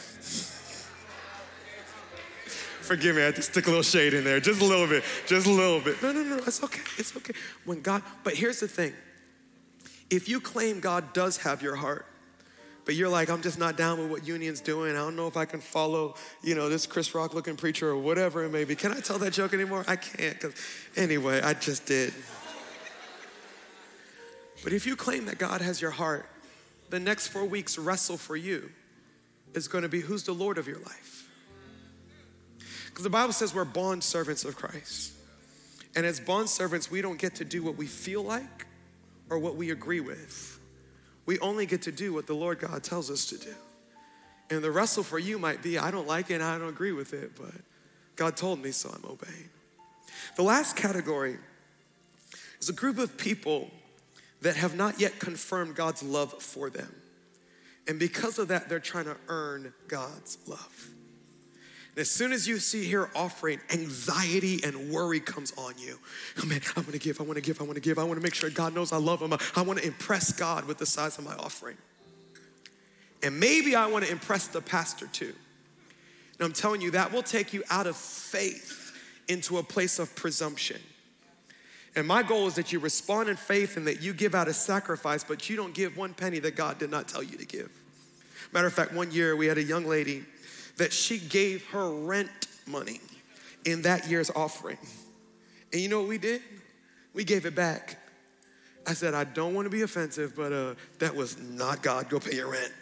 Forgive 2.81 3.17
me, 3.17 3.25
I 3.25 3.31
just 3.31 3.51
stick 3.53 3.67
a 3.67 3.71
little 3.71 3.83
shade 3.83 4.13
in 4.13 4.25
there, 4.25 4.41
just 4.41 4.61
a 4.61 4.65
little 4.65 4.87
bit, 4.87 5.05
just 5.27 5.47
a 5.47 5.51
little 5.51 5.81
bit. 5.81 6.03
No, 6.03 6.13
no, 6.13 6.23
no, 6.23 6.37
it's 6.39 6.63
okay, 6.63 6.83
it's 6.99 7.17
okay. 7.17 7.33
When 7.65 7.81
God, 7.81 8.03
but 8.25 8.35
here's 8.35 8.61
the 8.61 8.69
thing 8.69 8.93
if 10.11 10.29
you 10.29 10.39
claim 10.41 10.81
God 10.81 11.15
does 11.15 11.39
have 11.39 11.63
your 11.63 11.77
heart, 11.77 12.05
but 12.85 12.95
you're 12.95 13.09
like, 13.09 13.31
I'm 13.31 13.43
just 13.43 13.59
not 13.59 13.77
down 13.77 13.99
with 13.99 14.11
what 14.11 14.27
Union's 14.27 14.61
doing. 14.61 14.93
I 14.93 14.99
don't 14.99 15.17
know 15.17 15.27
if 15.27 15.37
I 15.37 15.45
can 15.45 15.61
follow, 15.61 16.15
you 16.43 16.55
know, 16.55 16.69
this 16.69 16.87
Chris 16.87 17.15
Rock 17.15 17.35
looking 17.35 17.57
preacher 17.57 17.89
or 17.89 17.97
whatever 17.97 18.45
it 18.45 18.51
may 18.51 18.65
be. 18.65 18.75
Can 18.77 18.93
I 18.93 19.01
tell 19.01 19.19
that 19.19 19.33
joke 19.33 19.55
anymore? 19.55 19.85
I 19.89 19.97
can't, 19.97 20.35
because 20.35 20.55
anyway, 20.97 21.41
I 21.41 21.55
just 21.55 21.87
did. 21.87 22.13
But 24.63 24.73
if 24.73 24.87
you 24.87 24.97
claim 24.97 25.27
that 25.27 25.39
God 25.39 25.61
has 25.61 25.81
your 25.81 25.91
heart, 25.91 26.27
the 26.91 27.01
next 27.01 27.29
four 27.29 27.45
weeks 27.45 27.79
wrestle 27.79 28.17
for 28.17 28.37
you 28.37 28.71
is 29.55 29.69
going 29.69 29.83
to 29.83 29.89
be 29.89 30.01
who's 30.01 30.25
the 30.25 30.33
Lord 30.33 30.59
of 30.59 30.67
your 30.67 30.79
life. 30.79 31.29
Because 32.87 33.05
the 33.05 33.11
Bible 33.11 33.33
says 33.33 33.55
we're 33.55 33.65
bond 33.65 34.05
servants 34.05 34.45
of 34.45 34.57
Christ. 34.57 35.13
And 35.97 36.05
as 36.07 36.21
bond 36.21 36.49
servants, 36.49 36.91
we 36.91 37.03
don't 37.03 37.19
get 37.19 37.37
to 37.37 37.45
do 37.45 37.63
what 37.63 37.77
we 37.77 37.87
feel 37.87 38.23
like 38.23 38.67
or 39.31 39.39
what 39.39 39.57
we 39.57 39.71
agree 39.71 40.01
with. 40.01 40.59
We 41.27 41.39
only 41.39 41.67
get 41.67 41.83
to 41.83 41.93
do 41.93 42.13
what 42.13 42.27
the 42.27 42.35
Lord 42.35 42.59
God 42.59 42.83
tells 42.83 43.11
us 43.11 43.27
to 43.27 43.39
do. 43.39 43.55
And 44.51 44.63
the 44.63 44.71
wrestle 44.71 45.03
for 45.03 45.19
you 45.19 45.39
might 45.39 45.63
be 45.63 45.79
I 45.79 45.91
don't 45.91 46.07
like 46.07 46.31
it 46.31 46.41
I 46.41 46.59
don't 46.59 46.69
agree 46.69 46.93
with 46.93 47.15
it, 47.15 47.33
but 47.37 47.53
God 48.17 48.37
told 48.37 48.63
me, 48.63 48.71
so 48.71 48.91
I'm 48.91 49.05
obeying. 49.11 49.51
The 50.37 50.43
last 50.43 50.77
category 50.77 51.39
is 52.61 52.69
a 52.69 52.73
group 52.73 52.99
of 52.99 53.17
people 53.17 53.71
that 54.43 54.57
have 54.57 54.77
not 54.77 55.01
yet 55.01 55.19
confirmed 55.19 55.75
God's 55.75 56.03
love 56.03 56.43
for 56.43 56.71
them. 56.71 56.95
And 57.89 57.99
because 57.99 58.39
of 58.39 58.49
that, 58.49 58.69
they're 58.69 58.79
trying 58.79 59.05
to 59.07 59.17
earn 59.29 59.73
God's 59.89 60.39
love. 60.47 60.94
As 61.97 62.11
soon 62.11 62.33
as 62.33 62.49
you 62.49 62.59
see 62.59 62.85
here 62.85 63.09
offering, 63.15 63.61
anxiety 63.73 64.61
and 64.65 64.91
worry 64.91 65.21
comes 65.21 65.53
on 65.57 65.75
you. 65.79 65.99
Oh 66.43 66.47
man, 66.47 66.61
I 66.77 66.81
wanna 66.81 66.99
give, 66.99 67.21
I 67.21 67.25
wanna 67.25 67.41
give, 67.41 67.61
I 67.61 67.65
wanna 67.65 67.81
give. 67.81 67.99
I 67.99 68.05
wanna 68.05 68.21
make 68.21 68.35
sure 68.35 68.51
God 68.51 68.75
knows 68.75 68.93
I 68.93 68.97
love 68.97 69.21
him. 69.21 69.33
I 69.55 69.63
wanna 69.63 69.83
impress 69.83 70.33
God 70.33 70.65
with 70.65 70.79
the 70.79 70.87
size 70.87 71.19
of 71.19 71.25
my 71.25 71.35
offering. 71.35 71.77
And 73.23 73.39
maybe 73.39 73.77
I 73.77 73.87
wanna 73.87 74.07
impress 74.07 74.49
the 74.49 74.61
pastor 74.61 75.07
too. 75.07 75.35
And 76.39 76.47
I'm 76.47 76.53
telling 76.53 76.81
you, 76.81 76.91
that 76.93 77.13
will 77.13 77.23
take 77.23 77.53
you 77.53 77.63
out 77.71 77.87
of 77.87 77.97
faith 77.97 78.93
into 79.29 79.59
a 79.59 79.63
place 79.63 80.01
of 80.01 80.15
presumption. 80.17 80.81
And 81.97 82.09
my 82.09 82.25
goal 82.25 82.49
is 82.49 82.57
that 82.57 82.73
you 82.73 82.81
respond 82.81 83.29
in 83.29 83.37
faith 83.37 83.77
and 83.77 83.87
that 83.87 84.03
you 84.03 84.13
give 84.13 84.35
out 84.35 84.49
a 84.49 84.53
sacrifice, 84.53 85.23
but 85.23 85.49
you 85.49 85.55
don't 85.55 85.75
give 85.75 85.97
one 85.97 86.13
penny 86.13 86.41
that 86.41 86.57
God 86.57 86.79
did 86.79 86.91
not 86.91 87.07
tell 87.07 87.23
you 87.23 87.39
to 87.39 87.47
give. 87.47 87.71
Matter 88.53 88.67
of 88.67 88.73
fact, 88.73 88.93
one 88.93 89.13
year 89.13 89.37
we 89.37 89.47
had 89.47 89.59
a 89.59 89.63
young 89.63 89.85
lady 89.85 90.25
that 90.77 90.93
she 90.93 91.19
gave 91.19 91.67
her 91.69 91.91
rent 91.91 92.31
money 92.67 93.01
in 93.65 93.83
that 93.83 94.09
year's 94.09 94.31
offering. 94.31 94.79
And 95.73 95.81
you 95.81 95.89
know 95.89 96.01
what 96.01 96.09
we 96.09 96.19
did? 96.19 96.43
We 97.13 97.25
gave 97.25 97.47
it 97.47 97.55
back. 97.55 97.99
I 98.87 98.93
said, 98.93 99.15
I 99.15 99.25
don't 99.25 99.55
want 99.55 99.67
to 99.67 99.71
be 99.71 99.83
offensive, 99.83 100.35
but 100.37 100.53
uh, 100.53 100.75
that 100.99 101.15
was 101.15 101.39
not 101.39 101.83
God. 101.83 102.09
Go 102.09 102.21
pay 102.21 102.37
your 102.37 102.51
rent. 102.51 102.73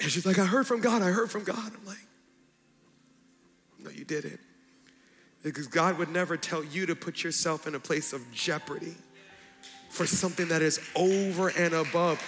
And 0.00 0.10
she's 0.10 0.26
like, 0.26 0.38
I 0.38 0.44
heard 0.44 0.66
from 0.66 0.80
God. 0.80 1.02
I 1.02 1.10
heard 1.10 1.30
from 1.30 1.44
God. 1.44 1.56
I'm 1.56 1.86
like, 1.86 1.96
no, 3.78 3.90
you 3.90 4.04
didn't. 4.04 4.40
Because 5.42 5.68
God 5.68 5.96
would 5.98 6.08
never 6.08 6.36
tell 6.36 6.64
you 6.64 6.86
to 6.86 6.96
put 6.96 7.22
yourself 7.22 7.66
in 7.66 7.74
a 7.74 7.80
place 7.80 8.12
of 8.12 8.20
jeopardy 8.32 8.94
for 9.90 10.06
something 10.06 10.48
that 10.48 10.60
is 10.60 10.80
over 10.96 11.48
and 11.48 11.72
above 11.72 12.18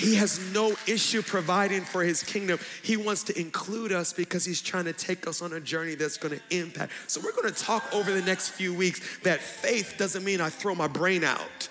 he 0.00 0.14
has 0.14 0.40
no 0.52 0.74
issue 0.86 1.20
providing 1.20 1.82
for 1.82 2.02
his 2.02 2.22
kingdom. 2.22 2.58
He 2.82 2.96
wants 2.96 3.22
to 3.24 3.38
include 3.38 3.92
us 3.92 4.12
because 4.12 4.44
he's 4.44 4.62
trying 4.62 4.86
to 4.86 4.94
take 4.94 5.26
us 5.26 5.42
on 5.42 5.52
a 5.52 5.60
journey 5.60 5.94
that's 5.94 6.16
going 6.16 6.38
to 6.38 6.56
impact. 6.56 6.92
So, 7.06 7.20
we're 7.22 7.32
going 7.32 7.52
to 7.52 7.62
talk 7.62 7.84
over 7.92 8.10
the 8.10 8.22
next 8.22 8.50
few 8.50 8.72
weeks 8.72 9.18
that 9.20 9.40
faith 9.40 9.96
doesn't 9.98 10.24
mean 10.24 10.40
I 10.40 10.48
throw 10.48 10.74
my 10.74 10.88
brain 10.88 11.22
out 11.22 11.68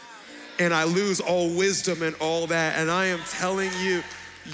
and 0.59 0.73
I 0.73 0.83
lose 0.83 1.19
all 1.19 1.49
wisdom 1.55 2.03
and 2.03 2.15
all 2.19 2.45
that. 2.47 2.77
And 2.77 2.91
I 2.91 3.05
am 3.05 3.19
telling 3.29 3.71
you, 3.81 4.03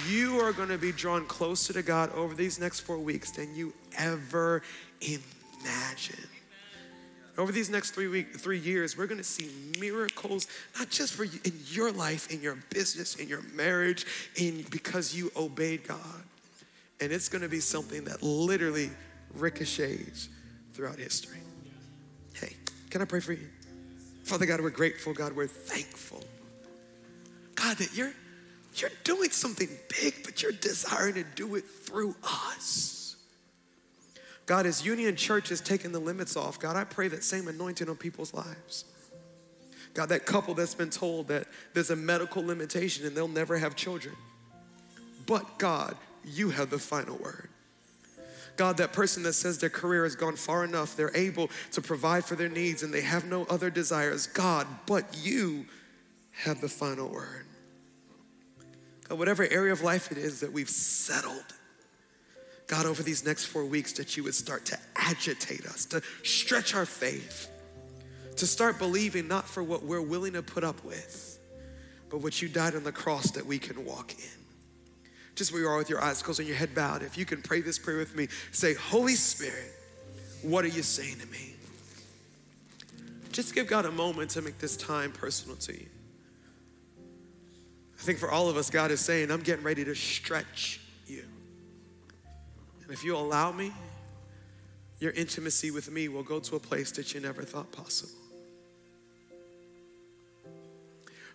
you 0.08 0.40
are 0.40 0.52
going 0.52 0.68
to 0.68 0.78
be 0.78 0.92
drawn 0.92 1.26
closer 1.26 1.72
to 1.72 1.82
God 1.82 2.12
over 2.12 2.34
these 2.34 2.58
next 2.58 2.80
four 2.80 2.98
weeks 2.98 3.30
than 3.30 3.54
you 3.54 3.72
ever 3.98 4.62
imagine. 5.00 6.35
Over 7.38 7.52
these 7.52 7.68
next 7.68 7.90
three 7.90 8.08
week, 8.08 8.36
three 8.36 8.58
years, 8.58 8.96
we're 8.96 9.06
going 9.06 9.18
to 9.18 9.24
see 9.24 9.50
miracles, 9.78 10.46
not 10.78 10.88
just 10.88 11.12
for 11.12 11.24
you 11.24 11.38
in 11.44 11.52
your 11.66 11.92
life, 11.92 12.30
in 12.30 12.40
your 12.40 12.56
business, 12.70 13.16
in 13.16 13.28
your 13.28 13.42
marriage, 13.54 14.06
in 14.36 14.64
because 14.70 15.14
you 15.14 15.30
obeyed 15.36 15.86
God, 15.86 16.22
and 17.00 17.12
it's 17.12 17.28
going 17.28 17.42
to 17.42 17.48
be 17.48 17.60
something 17.60 18.04
that 18.04 18.22
literally 18.22 18.90
ricochets 19.34 20.30
throughout 20.72 20.98
history. 20.98 21.40
Hey, 22.32 22.56
can 22.90 23.02
I 23.02 23.04
pray 23.04 23.20
for 23.20 23.34
you? 23.34 23.48
Father 24.24 24.46
God, 24.46 24.60
we're 24.60 24.70
grateful. 24.70 25.12
God, 25.12 25.36
we're 25.36 25.46
thankful. 25.46 26.24
God, 27.54 27.76
that 27.78 27.94
you're 27.94 28.12
you're 28.76 28.90
doing 29.04 29.30
something 29.30 29.68
big, 30.00 30.14
but 30.24 30.42
you're 30.42 30.52
desiring 30.52 31.14
to 31.14 31.24
do 31.34 31.54
it 31.54 31.64
through 31.64 32.14
us. 32.22 33.05
God, 34.46 34.64
as 34.64 34.86
Union 34.86 35.16
Church 35.16 35.48
has 35.48 35.60
taken 35.60 35.92
the 35.92 35.98
limits 35.98 36.36
off, 36.36 36.58
God, 36.58 36.76
I 36.76 36.84
pray 36.84 37.08
that 37.08 37.24
same 37.24 37.48
anointing 37.48 37.88
on 37.88 37.96
people's 37.96 38.32
lives. 38.32 38.84
God, 39.92 40.10
that 40.10 40.24
couple 40.24 40.54
that's 40.54 40.74
been 40.74 40.90
told 40.90 41.28
that 41.28 41.46
there's 41.74 41.90
a 41.90 41.96
medical 41.96 42.44
limitation 42.44 43.06
and 43.06 43.16
they'll 43.16 43.28
never 43.28 43.58
have 43.58 43.74
children. 43.74 44.14
But 45.26 45.58
God, 45.58 45.96
you 46.24 46.50
have 46.50 46.70
the 46.70 46.78
final 46.78 47.16
word. 47.16 47.48
God, 48.56 48.78
that 48.78 48.92
person 48.92 49.22
that 49.24 49.34
says 49.34 49.58
their 49.58 49.70
career 49.70 50.04
has 50.04 50.14
gone 50.14 50.36
far 50.36 50.64
enough, 50.64 50.96
they're 50.96 51.14
able 51.16 51.50
to 51.72 51.82
provide 51.82 52.24
for 52.24 52.36
their 52.36 52.48
needs 52.48 52.82
and 52.82 52.92
they 52.92 53.02
have 53.02 53.24
no 53.24 53.44
other 53.44 53.70
desires. 53.70 54.26
God, 54.26 54.66
but 54.86 55.04
you 55.22 55.66
have 56.32 56.60
the 56.60 56.68
final 56.68 57.08
word. 57.08 57.46
God, 59.08 59.18
whatever 59.18 59.46
area 59.46 59.72
of 59.72 59.82
life 59.82 60.10
it 60.10 60.18
is 60.18 60.40
that 60.40 60.52
we've 60.52 60.70
settled, 60.70 61.54
God, 62.66 62.86
over 62.86 63.02
these 63.02 63.24
next 63.24 63.44
four 63.44 63.64
weeks, 63.64 63.92
that 63.94 64.16
you 64.16 64.24
would 64.24 64.34
start 64.34 64.64
to 64.66 64.78
agitate 64.96 65.66
us, 65.66 65.84
to 65.86 66.02
stretch 66.24 66.74
our 66.74 66.86
faith, 66.86 67.48
to 68.36 68.46
start 68.46 68.78
believing 68.78 69.28
not 69.28 69.48
for 69.48 69.62
what 69.62 69.84
we're 69.84 70.02
willing 70.02 70.32
to 70.32 70.42
put 70.42 70.64
up 70.64 70.84
with, 70.84 71.38
but 72.10 72.18
what 72.18 72.42
you 72.42 72.48
died 72.48 72.74
on 72.74 72.82
the 72.82 72.92
cross 72.92 73.30
that 73.32 73.46
we 73.46 73.58
can 73.58 73.84
walk 73.84 74.14
in. 74.14 74.40
Just 75.36 75.52
where 75.52 75.62
you 75.62 75.68
are 75.68 75.76
with 75.76 75.90
your 75.90 76.02
eyes 76.02 76.22
closed 76.22 76.40
and 76.40 76.48
your 76.48 76.56
head 76.56 76.74
bowed, 76.74 77.02
if 77.02 77.16
you 77.16 77.24
can 77.24 77.40
pray 77.40 77.60
this 77.60 77.78
prayer 77.78 77.98
with 77.98 78.16
me, 78.16 78.26
say, 78.52 78.74
Holy 78.74 79.14
Spirit, 79.14 79.72
what 80.42 80.64
are 80.64 80.68
you 80.68 80.82
saying 80.82 81.18
to 81.18 81.26
me? 81.26 81.54
Just 83.32 83.54
give 83.54 83.68
God 83.68 83.84
a 83.84 83.92
moment 83.92 84.30
to 84.30 84.42
make 84.42 84.58
this 84.58 84.76
time 84.76 85.12
personal 85.12 85.56
to 85.58 85.72
you. 85.72 85.86
I 87.98 88.02
think 88.02 88.18
for 88.18 88.30
all 88.30 88.48
of 88.48 88.56
us, 88.56 88.70
God 88.70 88.90
is 88.90 89.00
saying, 89.00 89.30
I'm 89.30 89.42
getting 89.42 89.64
ready 89.64 89.84
to 89.84 89.94
stretch 89.94 90.80
and 92.86 92.94
if 92.94 93.02
you 93.02 93.16
allow 93.16 93.50
me, 93.50 93.72
your 95.00 95.10
intimacy 95.12 95.72
with 95.72 95.90
me 95.90 96.08
will 96.08 96.22
go 96.22 96.38
to 96.38 96.54
a 96.54 96.60
place 96.60 96.92
that 96.92 97.12
you 97.12 97.20
never 97.20 97.42
thought 97.42 97.72
possible. 97.72 98.14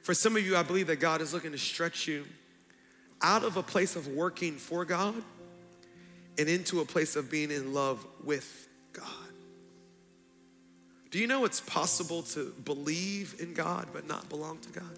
For 0.02 0.14
some 0.14 0.38
of 0.38 0.46
you, 0.46 0.56
I 0.56 0.64
believe 0.64 0.88
that 0.88 1.02
God 1.02 1.22
is 1.22 1.34
looking 1.34 1.52
to 1.52 1.58
stretch 1.58 2.08
you 2.08 2.26
out 3.22 3.44
of 3.44 3.58
a 3.58 3.64
place 3.64 3.96
of 3.96 4.08
working 4.08 4.54
for 4.54 4.86
God 4.86 5.14
and 6.40 6.48
into 6.48 6.80
a 6.80 6.86
place 6.86 7.16
of 7.18 7.30
being 7.30 7.52
in 7.52 7.74
love 7.74 8.04
with 8.24 8.68
God. 8.94 9.06
Do 11.12 11.20
you 11.20 11.28
know 11.28 11.44
it's 11.44 11.60
possible 11.60 12.24
to 12.24 12.54
believe 12.64 13.36
in 13.40 13.54
God 13.54 13.88
but 13.92 14.08
not 14.08 14.30
belong 14.30 14.58
to 14.60 14.70
God? 14.70 14.98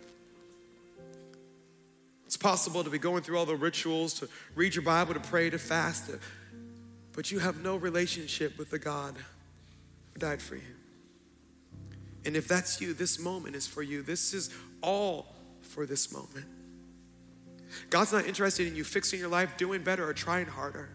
It's 2.26 2.38
possible 2.38 2.84
to 2.84 2.89
be 2.89 2.99
going 2.99 3.24
through 3.24 3.38
all 3.38 3.45
the 3.45 3.56
rituals, 3.56 4.14
to 4.16 4.30
read 4.56 4.74
your 4.76 4.84
Bible, 4.84 5.16
to 5.16 5.20
pray, 5.20 5.49
to 5.49 5.60
fast, 5.60 6.08
to 6.08 6.20
but 7.14 7.32
you 7.32 7.39
have 7.39 7.64
no 7.64 7.76
relationship 7.76 8.57
with 8.57 8.70
the 8.70 8.80
God 8.80 9.16
who 10.14 10.20
died 10.20 10.41
for 10.41 10.55
you. 10.55 10.61
And 12.26 12.36
if 12.36 12.47
that's 12.47 12.80
you, 12.82 12.93
this 12.93 13.20
moment 13.20 13.55
is 13.55 13.68
for 13.68 13.82
you. 13.82 14.01
This 14.01 14.34
is 14.34 14.49
all 14.82 15.36
for 15.61 15.86
this 15.86 16.11
moment. 16.11 16.45
God's 17.89 18.14
not 18.14 18.26
interested 18.26 18.68
in 18.68 18.76
you 18.76 18.84
fixing 18.84 19.20
your 19.20 19.30
life, 19.30 19.57
doing 19.57 19.84
better, 19.84 20.07
or 20.07 20.14
trying 20.14 20.45
harder. 20.45 20.89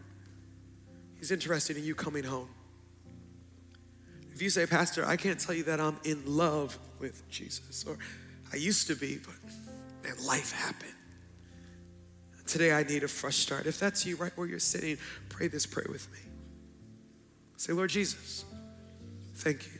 He's 1.18 1.30
interested 1.30 1.76
in 1.76 1.84
you 1.84 1.94
coming 1.94 2.24
home. 2.24 2.48
If 4.32 4.42
you 4.42 4.50
say, 4.50 4.66
Pastor, 4.66 5.04
I 5.04 5.16
can't 5.16 5.40
tell 5.40 5.54
you 5.54 5.64
that 5.64 5.80
I'm 5.80 5.98
in 6.04 6.22
love 6.24 6.78
with 7.00 7.28
Jesus, 7.28 7.84
or 7.86 7.98
I 8.52 8.56
used 8.56 8.86
to 8.86 8.94
be, 8.94 9.18
but 9.18 9.34
man, 10.04 10.24
life 10.24 10.52
happened. 10.52 10.92
Today 12.48 12.72
I 12.72 12.82
need 12.82 13.04
a 13.04 13.08
fresh 13.08 13.36
start. 13.36 13.66
If 13.66 13.78
that's 13.78 14.06
you 14.06 14.16
right 14.16 14.32
where 14.34 14.46
you're 14.46 14.58
sitting, 14.58 14.96
pray 15.28 15.48
this 15.48 15.66
prayer 15.66 15.86
with 15.90 16.10
me. 16.10 16.18
Say, 17.58 17.74
Lord 17.74 17.90
Jesus, 17.90 18.46
thank 19.34 19.66
you. 19.66 19.78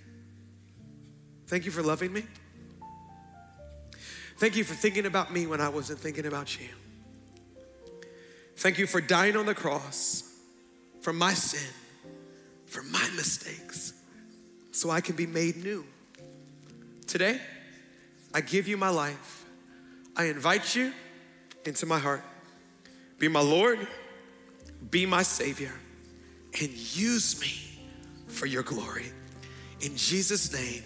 Thank 1.47 1.65
you 1.65 1.71
for 1.71 1.83
loving 1.83 2.13
me. 2.13 2.25
Thank 4.37 4.55
you 4.55 4.65
for 4.65 4.75
thinking 4.75 5.07
about 5.07 5.33
me 5.33 5.47
when 5.47 5.63
I 5.63 5.71
wasn't 5.71 5.99
thinking 5.99 6.27
about 6.27 6.61
you. 6.61 6.69
Thank 8.59 8.79
you 8.79 8.87
for 8.87 9.01
dying 9.01 9.37
on 9.37 9.47
the 9.47 9.55
cross 9.55 10.23
for 11.01 11.13
my 11.13 11.33
sin, 11.33 11.73
for 12.67 12.83
my 12.83 13.09
mistakes, 13.17 13.95
so 14.73 14.91
I 14.91 15.01
can 15.01 15.17
be 15.17 15.27
made 15.27 15.57
new. 15.65 15.87
Today, 17.07 17.41
I 18.35 18.43
give 18.43 18.69
you 18.69 18.77
my 18.77 18.91
life. 18.91 19.47
I 20.15 20.25
invite 20.25 20.77
you 20.77 20.93
into 21.65 21.87
my 21.87 21.99
heart. 21.99 22.23
Be 23.19 23.29
my 23.29 23.41
Lord, 23.41 23.87
be 24.91 25.07
my 25.07 25.23
Savior, 25.23 25.73
and 26.61 26.71
use 26.71 27.41
me 27.41 27.53
for 28.29 28.47
your 28.47 28.63
glory. 28.63 29.13
In 29.81 29.97
Jesus' 29.97 30.53
name, 30.53 30.83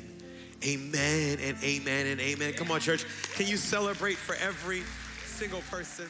amen 0.65 1.39
and 1.43 1.63
amen 1.63 2.07
and 2.07 2.21
amen. 2.21 2.55
Come 2.55 2.71
on, 2.71 2.81
church. 2.81 3.05
Can 3.35 3.47
you 3.47 3.57
celebrate 3.57 4.17
for 4.17 4.35
every 4.37 4.83
single 5.27 5.61
person? 5.71 6.09